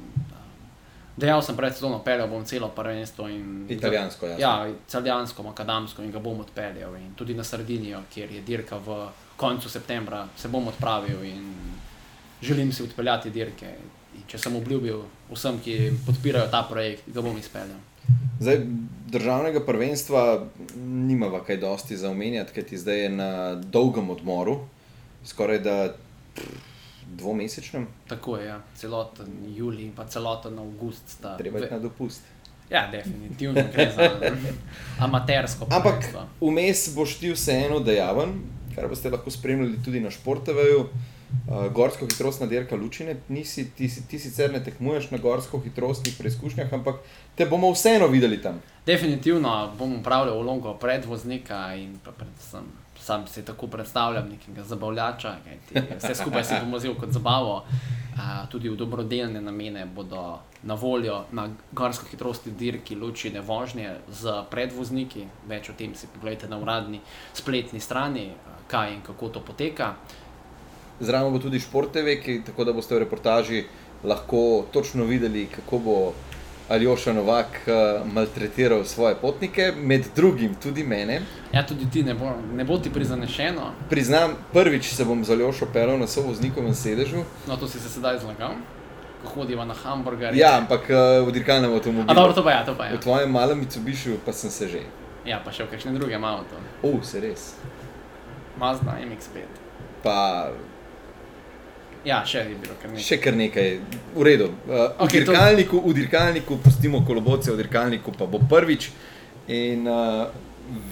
Dejal 1.17 1.41
sem 1.45 1.55
pred 1.55 1.75
sezono, 1.75 1.99
peljal 2.01 2.27
bom 2.27 2.45
celo 2.45 2.71
prvenstvo. 2.73 3.27
Italijansko, 3.69 4.27
ja. 4.27 4.65
Italijansko, 4.69 5.43
makadamsko 5.43 6.01
in 6.01 6.11
ga 6.11 6.19
bom 6.19 6.39
odpeljal. 6.41 6.95
In 6.97 7.13
tudi 7.15 7.35
na 7.37 7.43
Sardinijo, 7.43 8.01
kjer 8.13 8.31
je 8.31 8.41
dirka 8.41 8.79
v 8.81 9.07
koncu 9.37 9.69
septembra, 9.69 10.25
se 10.37 10.49
bom 10.49 10.67
odpravil 10.67 11.23
in 11.23 11.43
želim 12.41 12.73
si 12.73 12.83
odpeljati 12.83 13.29
dirke. 13.29 13.75
In 14.15 14.25
če 14.27 14.37
sem 14.37 14.55
obljubil 14.55 15.03
vsem, 15.29 15.59
ki 15.61 15.93
podpirajo 16.05 16.49
ta 16.49 16.65
projekt, 16.69 17.05
ga 17.13 17.21
bom 17.21 17.37
izpeljal. 17.37 17.77
Zdaj, 18.41 18.59
državnega 19.13 19.61
prvenstva 19.65 20.45
nimamo 20.75 21.39
kaj 21.45 21.57
dosti 21.61 21.97
za 21.97 22.09
omenjati, 22.09 22.53
ker 22.53 22.65
ti 22.65 22.77
zdaj 22.77 23.03
je 23.03 23.09
na 23.09 23.31
dolgem 23.55 24.09
odmoru, 24.09 24.63
skoraj 25.25 25.61
da. 25.61 25.77
Pff, 26.33 26.72
dvomesečnem. 27.07 27.87
Tako 28.07 28.37
je, 28.37 28.45
ja. 28.45 28.61
celoten 28.75 29.27
julij 29.55 29.85
in 29.85 29.91
pa 29.95 30.05
celoten 30.05 30.59
avgust. 30.59 31.17
Treba 31.37 31.59
je 31.59 31.71
na 31.71 31.79
dopust. 31.79 32.21
Ja, 32.69 32.87
definitivno 32.91 33.61
gre 33.73 33.91
za 33.95 34.09
amatersko. 35.05 35.67
Ampak 35.69 36.05
vmes 36.41 36.87
boš 36.95 37.17
ti 37.19 37.33
vseeno 37.33 37.79
dejaven, 37.79 38.33
kar 38.75 38.87
boste 38.89 39.11
lahko 39.13 39.31
spremljali 39.31 39.81
tudi 39.83 39.99
na 39.99 40.11
športeveju. 40.11 40.87
Uh, 41.47 41.67
gorsko 41.73 42.05
hitrostna 42.05 42.47
dirka 42.47 42.75
Lučine, 42.75 43.17
Nisi, 43.29 43.65
ti, 43.75 43.89
ti 44.07 44.19
sicer 44.19 44.51
ne 44.53 44.63
tekmuješ 44.63 45.09
na 45.11 45.17
gorsko 45.17 45.59
hitrostnih 45.59 46.15
preizkušnjah, 46.17 46.73
ampak 46.73 47.01
te 47.35 47.45
bomo 47.45 47.71
vseeno 47.73 48.07
videli 48.07 48.41
tam. 48.41 48.61
Definitivno 48.85 49.73
bom 49.79 49.99
upravljal 49.99 50.39
vlogo 50.39 50.73
predvoznika 50.79 51.75
in 51.75 51.97
predvsem 52.03 52.71
sam 53.03 53.27
si 53.27 53.45
tako 53.45 53.67
predstavljam, 53.67 54.29
nekega 54.29 54.63
zabavljača, 54.63 55.35
vse 55.97 56.15
skupaj 56.15 56.43
si 56.43 56.53
bom 56.61 56.73
vzel 56.73 56.95
kot 56.95 57.11
zabavo. 57.11 57.63
A, 58.17 58.45
tudi 58.45 58.69
v 58.69 58.77
dobrodelne 58.77 59.41
namene 59.41 59.85
bodo 59.85 60.39
na 60.63 60.73
voljo 60.73 61.23
na 61.31 61.47
gorsko 61.71 62.05
hitrosti 62.11 62.51
dirki 62.51 62.95
ločene 62.95 63.41
vožnje 63.41 63.95
z 64.07 64.35
predvozniki. 64.51 65.25
Več 65.49 65.69
o 65.69 65.73
tem 65.77 65.95
si 65.95 66.07
pogledajte 66.13 66.47
na 66.47 66.59
uradni 66.61 67.01
spletni 67.33 67.79
strani, 67.79 68.29
kaj 68.67 68.93
in 68.93 69.01
kako 69.01 69.29
to 69.29 69.41
poteka. 69.41 69.95
Zraven 70.99 71.33
bo 71.33 71.39
tudi 71.39 71.59
šport 71.59 71.91
TV, 71.93 72.19
ki, 72.21 72.41
tako 72.45 72.65
da 72.65 72.73
boste 72.73 72.95
v 72.95 73.03
reportaži 73.05 73.63
lahko 74.03 74.65
točno 74.71 75.05
videli, 75.05 75.47
kako 75.47 75.79
bo 75.79 75.97
Aljoša 76.69 77.13
Novak 77.13 77.47
uh, 77.67 78.07
maltretiral 78.13 78.85
svoje 78.85 79.15
potnike, 79.15 79.73
med 79.77 80.05
drugim 80.15 80.55
tudi 80.63 80.83
mene. 80.83 81.21
Ja, 81.51 81.65
tudi 81.67 81.89
ti 81.91 82.03
ne 82.03 82.13
bo, 82.13 82.31
ne 82.55 82.63
bo 82.63 82.77
ti 82.77 82.89
prizanešeno. 82.89 83.71
Priznam, 83.89 84.35
prvič 84.53 84.93
se 84.93 85.05
bom 85.05 85.25
z 85.25 85.31
Aljošo 85.31 85.67
pelil 85.73 85.99
na 85.99 86.07
sovoznikovem 86.07 86.73
sedežu. 86.73 87.23
No, 87.47 87.57
to 87.57 87.67
si 87.67 87.79
se 87.79 87.89
sedaj 87.89 88.19
zlagal, 88.19 88.55
ko 89.23 89.29
hodiva 89.35 89.65
na 89.65 89.73
hamburger. 89.73 90.35
Ja, 90.35 90.57
ampak 90.57 90.87
uh, 90.89 91.27
v 91.27 91.31
dirkalnem 91.31 91.73
avtomobilu. 91.73 92.11
A 92.11 92.13
dobro, 92.13 92.33
to 92.33 92.43
pa 92.43 92.51
ja, 92.51 92.65
to 92.65 92.75
pa 92.75 92.85
je. 92.85 92.97
V 92.97 92.99
tvojem 92.99 93.31
malem 93.31 93.59
Mitsubishu 93.59 94.17
pa 94.25 94.33
sem 94.33 94.51
se 94.51 94.67
že. 94.67 94.83
Ja, 95.25 95.43
pa 95.43 95.51
še 95.51 95.67
v 95.67 95.75
kakšne 95.75 95.95
druge 95.99 96.15
avto. 96.15 96.55
O, 96.83 97.03
se 97.03 97.19
res. 97.19 97.55
Mazda 98.59 98.95
MX5. 99.03 99.43
Pa 100.03 100.51
Ja, 102.05 102.23
še 102.27 102.37
je 102.43 102.55
bilo 102.59 102.75
kar 102.81 102.89
nekaj. 102.91 103.03
še 103.07 103.17
kar 103.23 103.35
nekaj, 103.35 103.67
v 104.15 104.23
redu. 104.27 104.49
Uh, 104.67 104.73
v, 104.73 105.07
Okej, 105.07 105.23
to- 105.23 105.31
dirkalniku, 105.31 105.79
v 105.79 105.93
dirkalniku 105.95 106.57
pustimo 106.59 106.99
koloboce, 107.07 107.51
v 107.51 107.61
dirkalniku 107.61 108.11
pa 108.11 108.27
bo 108.27 108.41
prvič. 108.43 108.89
In 109.47 109.87
uh, 109.87 110.27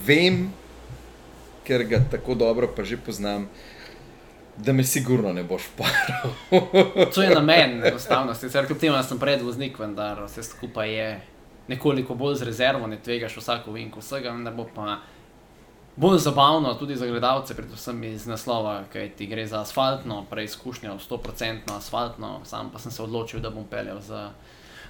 vem, 0.05 0.45
ker 1.68 1.84
ga 1.84 1.99
tako 2.09 2.36
dobro 2.36 2.68
pa 2.68 2.84
že 2.84 2.97
poznam, 2.97 3.47
da 4.57 4.74
me 4.74 4.84
sigurno 4.84 5.34
ne 5.34 5.43
boš 5.43 5.68
paral. 5.76 6.32
To 7.12 7.22
je 7.22 7.30
namen 7.30 7.80
enostavno, 7.84 8.36
sicer 8.36 8.68
kljub 8.68 8.80
temu, 8.80 8.95
da 8.95 9.03
sem 9.03 9.20
predvoznik, 9.20 9.80
vendar 9.80 10.24
vse 10.28 10.43
skupaj 10.43 10.89
je 10.91 11.09
nekoliko 11.68 12.16
bolj 12.16 12.36
z 12.36 12.47
rezervo, 12.49 12.88
ne 12.88 12.97
tvegaš 12.99 13.38
vsako 13.38 13.72
vinko 13.72 13.99
vsega, 13.99 14.32
vendar 14.32 14.53
bo 14.53 14.68
pa 14.76 14.99
bolj 15.95 16.19
zabavno 16.19 16.73
tudi 16.73 16.95
za 16.95 17.07
gledalce, 17.07 17.55
predvsem 17.55 18.03
iz 18.03 18.27
naslova, 18.27 18.83
kaj 18.93 19.09
ti 19.15 19.27
gre 19.27 19.47
za 19.47 19.61
asfaltno 19.61 20.25
preizkušnjo, 20.29 20.97
100% 21.09 21.75
asfaltno, 21.77 22.39
sam 22.43 22.69
pa 22.71 22.79
sem 22.79 22.91
se 22.91 23.03
odločil, 23.03 23.39
da 23.39 23.49
bom 23.49 23.65
peljal 23.65 24.01
z 24.01 24.29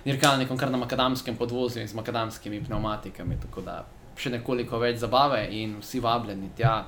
dirkalnikom 0.05 0.57
kar 0.57 0.71
na 0.71 0.77
makadamskem 0.77 1.35
podvozju 1.37 1.81
in 1.81 1.87
z 1.87 1.93
makadamskimi 1.93 2.63
pneumatikami, 2.65 3.37
tako 3.41 3.61
da 3.61 3.83
še 4.17 4.29
nekoliko 4.29 4.79
več 4.81 4.99
zabave 5.01 5.47
in 5.51 5.77
vsi 5.81 5.99
vabljeni 5.99 6.49
tja, 6.57 6.85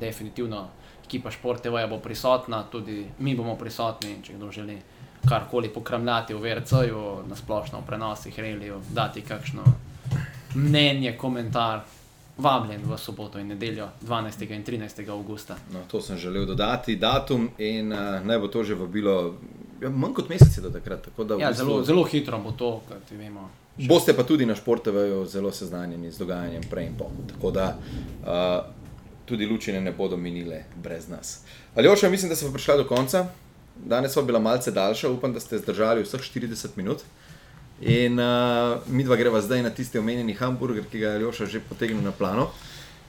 definitivno 0.00 0.68
ekipa 1.04 1.30
Šport 1.30 1.62
TV 1.62 1.86
bo 1.88 1.98
prisotna, 1.98 2.64
tudi 2.70 3.04
mi 3.18 3.34
bomo 3.34 3.56
prisotni, 3.60 4.18
če 4.24 4.38
kdo 4.38 4.50
želi 4.52 4.78
karkoli 5.28 5.68
pokramljati 5.72 6.34
v 6.34 6.40
VRC-ju, 6.40 7.02
na 7.28 7.36
splošno 7.36 7.80
v 7.80 7.86
prenosih, 7.86 8.38
reliju, 8.38 8.80
dati 8.92 9.22
kakšno 9.24 9.64
mnenje, 10.54 11.16
komentar. 11.16 11.84
Vabljen 12.38 12.82
v 12.84 12.98
soboto 12.98 13.38
in 13.38 13.46
nedeljo, 13.48 13.88
12. 14.02 14.50
in 14.50 14.64
13. 14.64 15.08
augusta. 15.08 15.56
No, 15.72 15.80
to 15.90 16.00
sem 16.00 16.18
želel 16.18 16.46
dodati, 16.46 16.96
datum 16.96 17.50
in 17.58 17.92
uh, 17.92 17.98
naj 18.26 18.38
bo 18.38 18.48
to 18.48 18.64
že 18.64 18.74
vabilo. 18.74 19.34
Ja, 19.82 19.90
manj 19.90 20.14
kot 20.14 20.28
mesec 20.28 20.56
je 20.56 20.62
do 20.62 20.70
takrat. 20.70 21.04
Tako 21.04 21.22
Ja, 21.38 21.48
bistvu 21.48 21.64
zelo, 21.64 21.84
zelo 21.84 22.04
hitro 22.04 22.38
bo 22.38 22.52
to, 22.52 22.80
kot 22.88 23.10
vemo. 23.10 23.50
Boste 23.88 24.14
pa 24.14 24.22
tudi 24.22 24.46
na 24.46 24.54
športeveju 24.54 25.26
zelo 25.26 25.52
seznanjeni 25.52 26.10
z 26.10 26.18
dogajanjem 26.18 26.62
prej 26.70 26.86
in 26.86 26.98
po. 26.98 27.10
Tako 27.34 27.50
da 27.50 27.76
uh, 27.76 28.64
tudi 29.24 29.46
lučine 29.46 29.80
ne 29.80 29.92
bodo 29.92 30.16
minile 30.16 30.64
brez 30.82 31.08
nas. 31.08 31.40
Ali 31.74 31.88
oče, 31.88 32.10
mislim, 32.10 32.28
da 32.28 32.36
smo 32.36 32.52
prišli 32.52 32.76
do 32.76 32.86
konca. 32.88 33.26
Danes 33.84 34.12
smo 34.12 34.22
bila 34.22 34.38
malce 34.38 34.70
daljša, 34.70 35.10
upam, 35.10 35.32
da 35.32 35.40
ste 35.40 35.58
zdržali 35.58 36.02
vseh 36.02 36.20
40 36.20 36.68
minut. 36.76 37.02
In 37.80 38.18
uh, 38.18 38.78
mi 38.86 39.04
dva 39.04 39.16
greva 39.16 39.40
zdaj 39.42 39.62
na 39.62 39.70
tisti 39.70 39.98
omenjeni 39.98 40.34
hamburger, 40.38 40.84
ki 40.90 40.98
ga 40.98 41.08
je 41.08 41.20
Aljoša 41.20 41.46
že 41.46 41.60
potegnil 41.60 42.02
na 42.02 42.12
plano. 42.12 42.50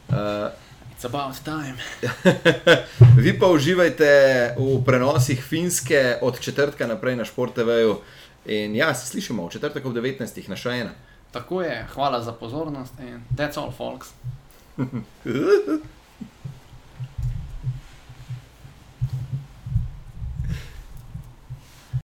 Uh, 0.10 0.50
It's 0.96 1.06
about 1.06 1.36
time. 1.44 1.76
vi 3.24 3.40
pa 3.40 3.48
uživajte 3.52 4.56
v 4.58 4.84
prenosih 4.86 5.44
finske 5.44 6.18
od 6.22 6.40
četrtka 6.40 6.88
naprej 6.88 7.16
na 7.16 7.26
športeveju. 7.26 7.98
In 8.46 8.76
ja, 8.76 8.94
se 8.96 9.08
slišimo 9.08 9.48
v 9.48 9.52
četrtek 9.52 9.86
ob 9.86 9.94
19. 9.94 10.50
na 10.50 10.56
še 10.56 10.70
ena. 10.70 10.94
Tako 11.32 11.62
je, 11.62 11.88
hvala 11.94 12.22
za 12.22 12.32
pozornost 12.32 12.94
in 13.00 13.22
that's 13.36 13.60
all, 13.60 13.72
folks. 13.72 14.14
Uh, 14.78 15.04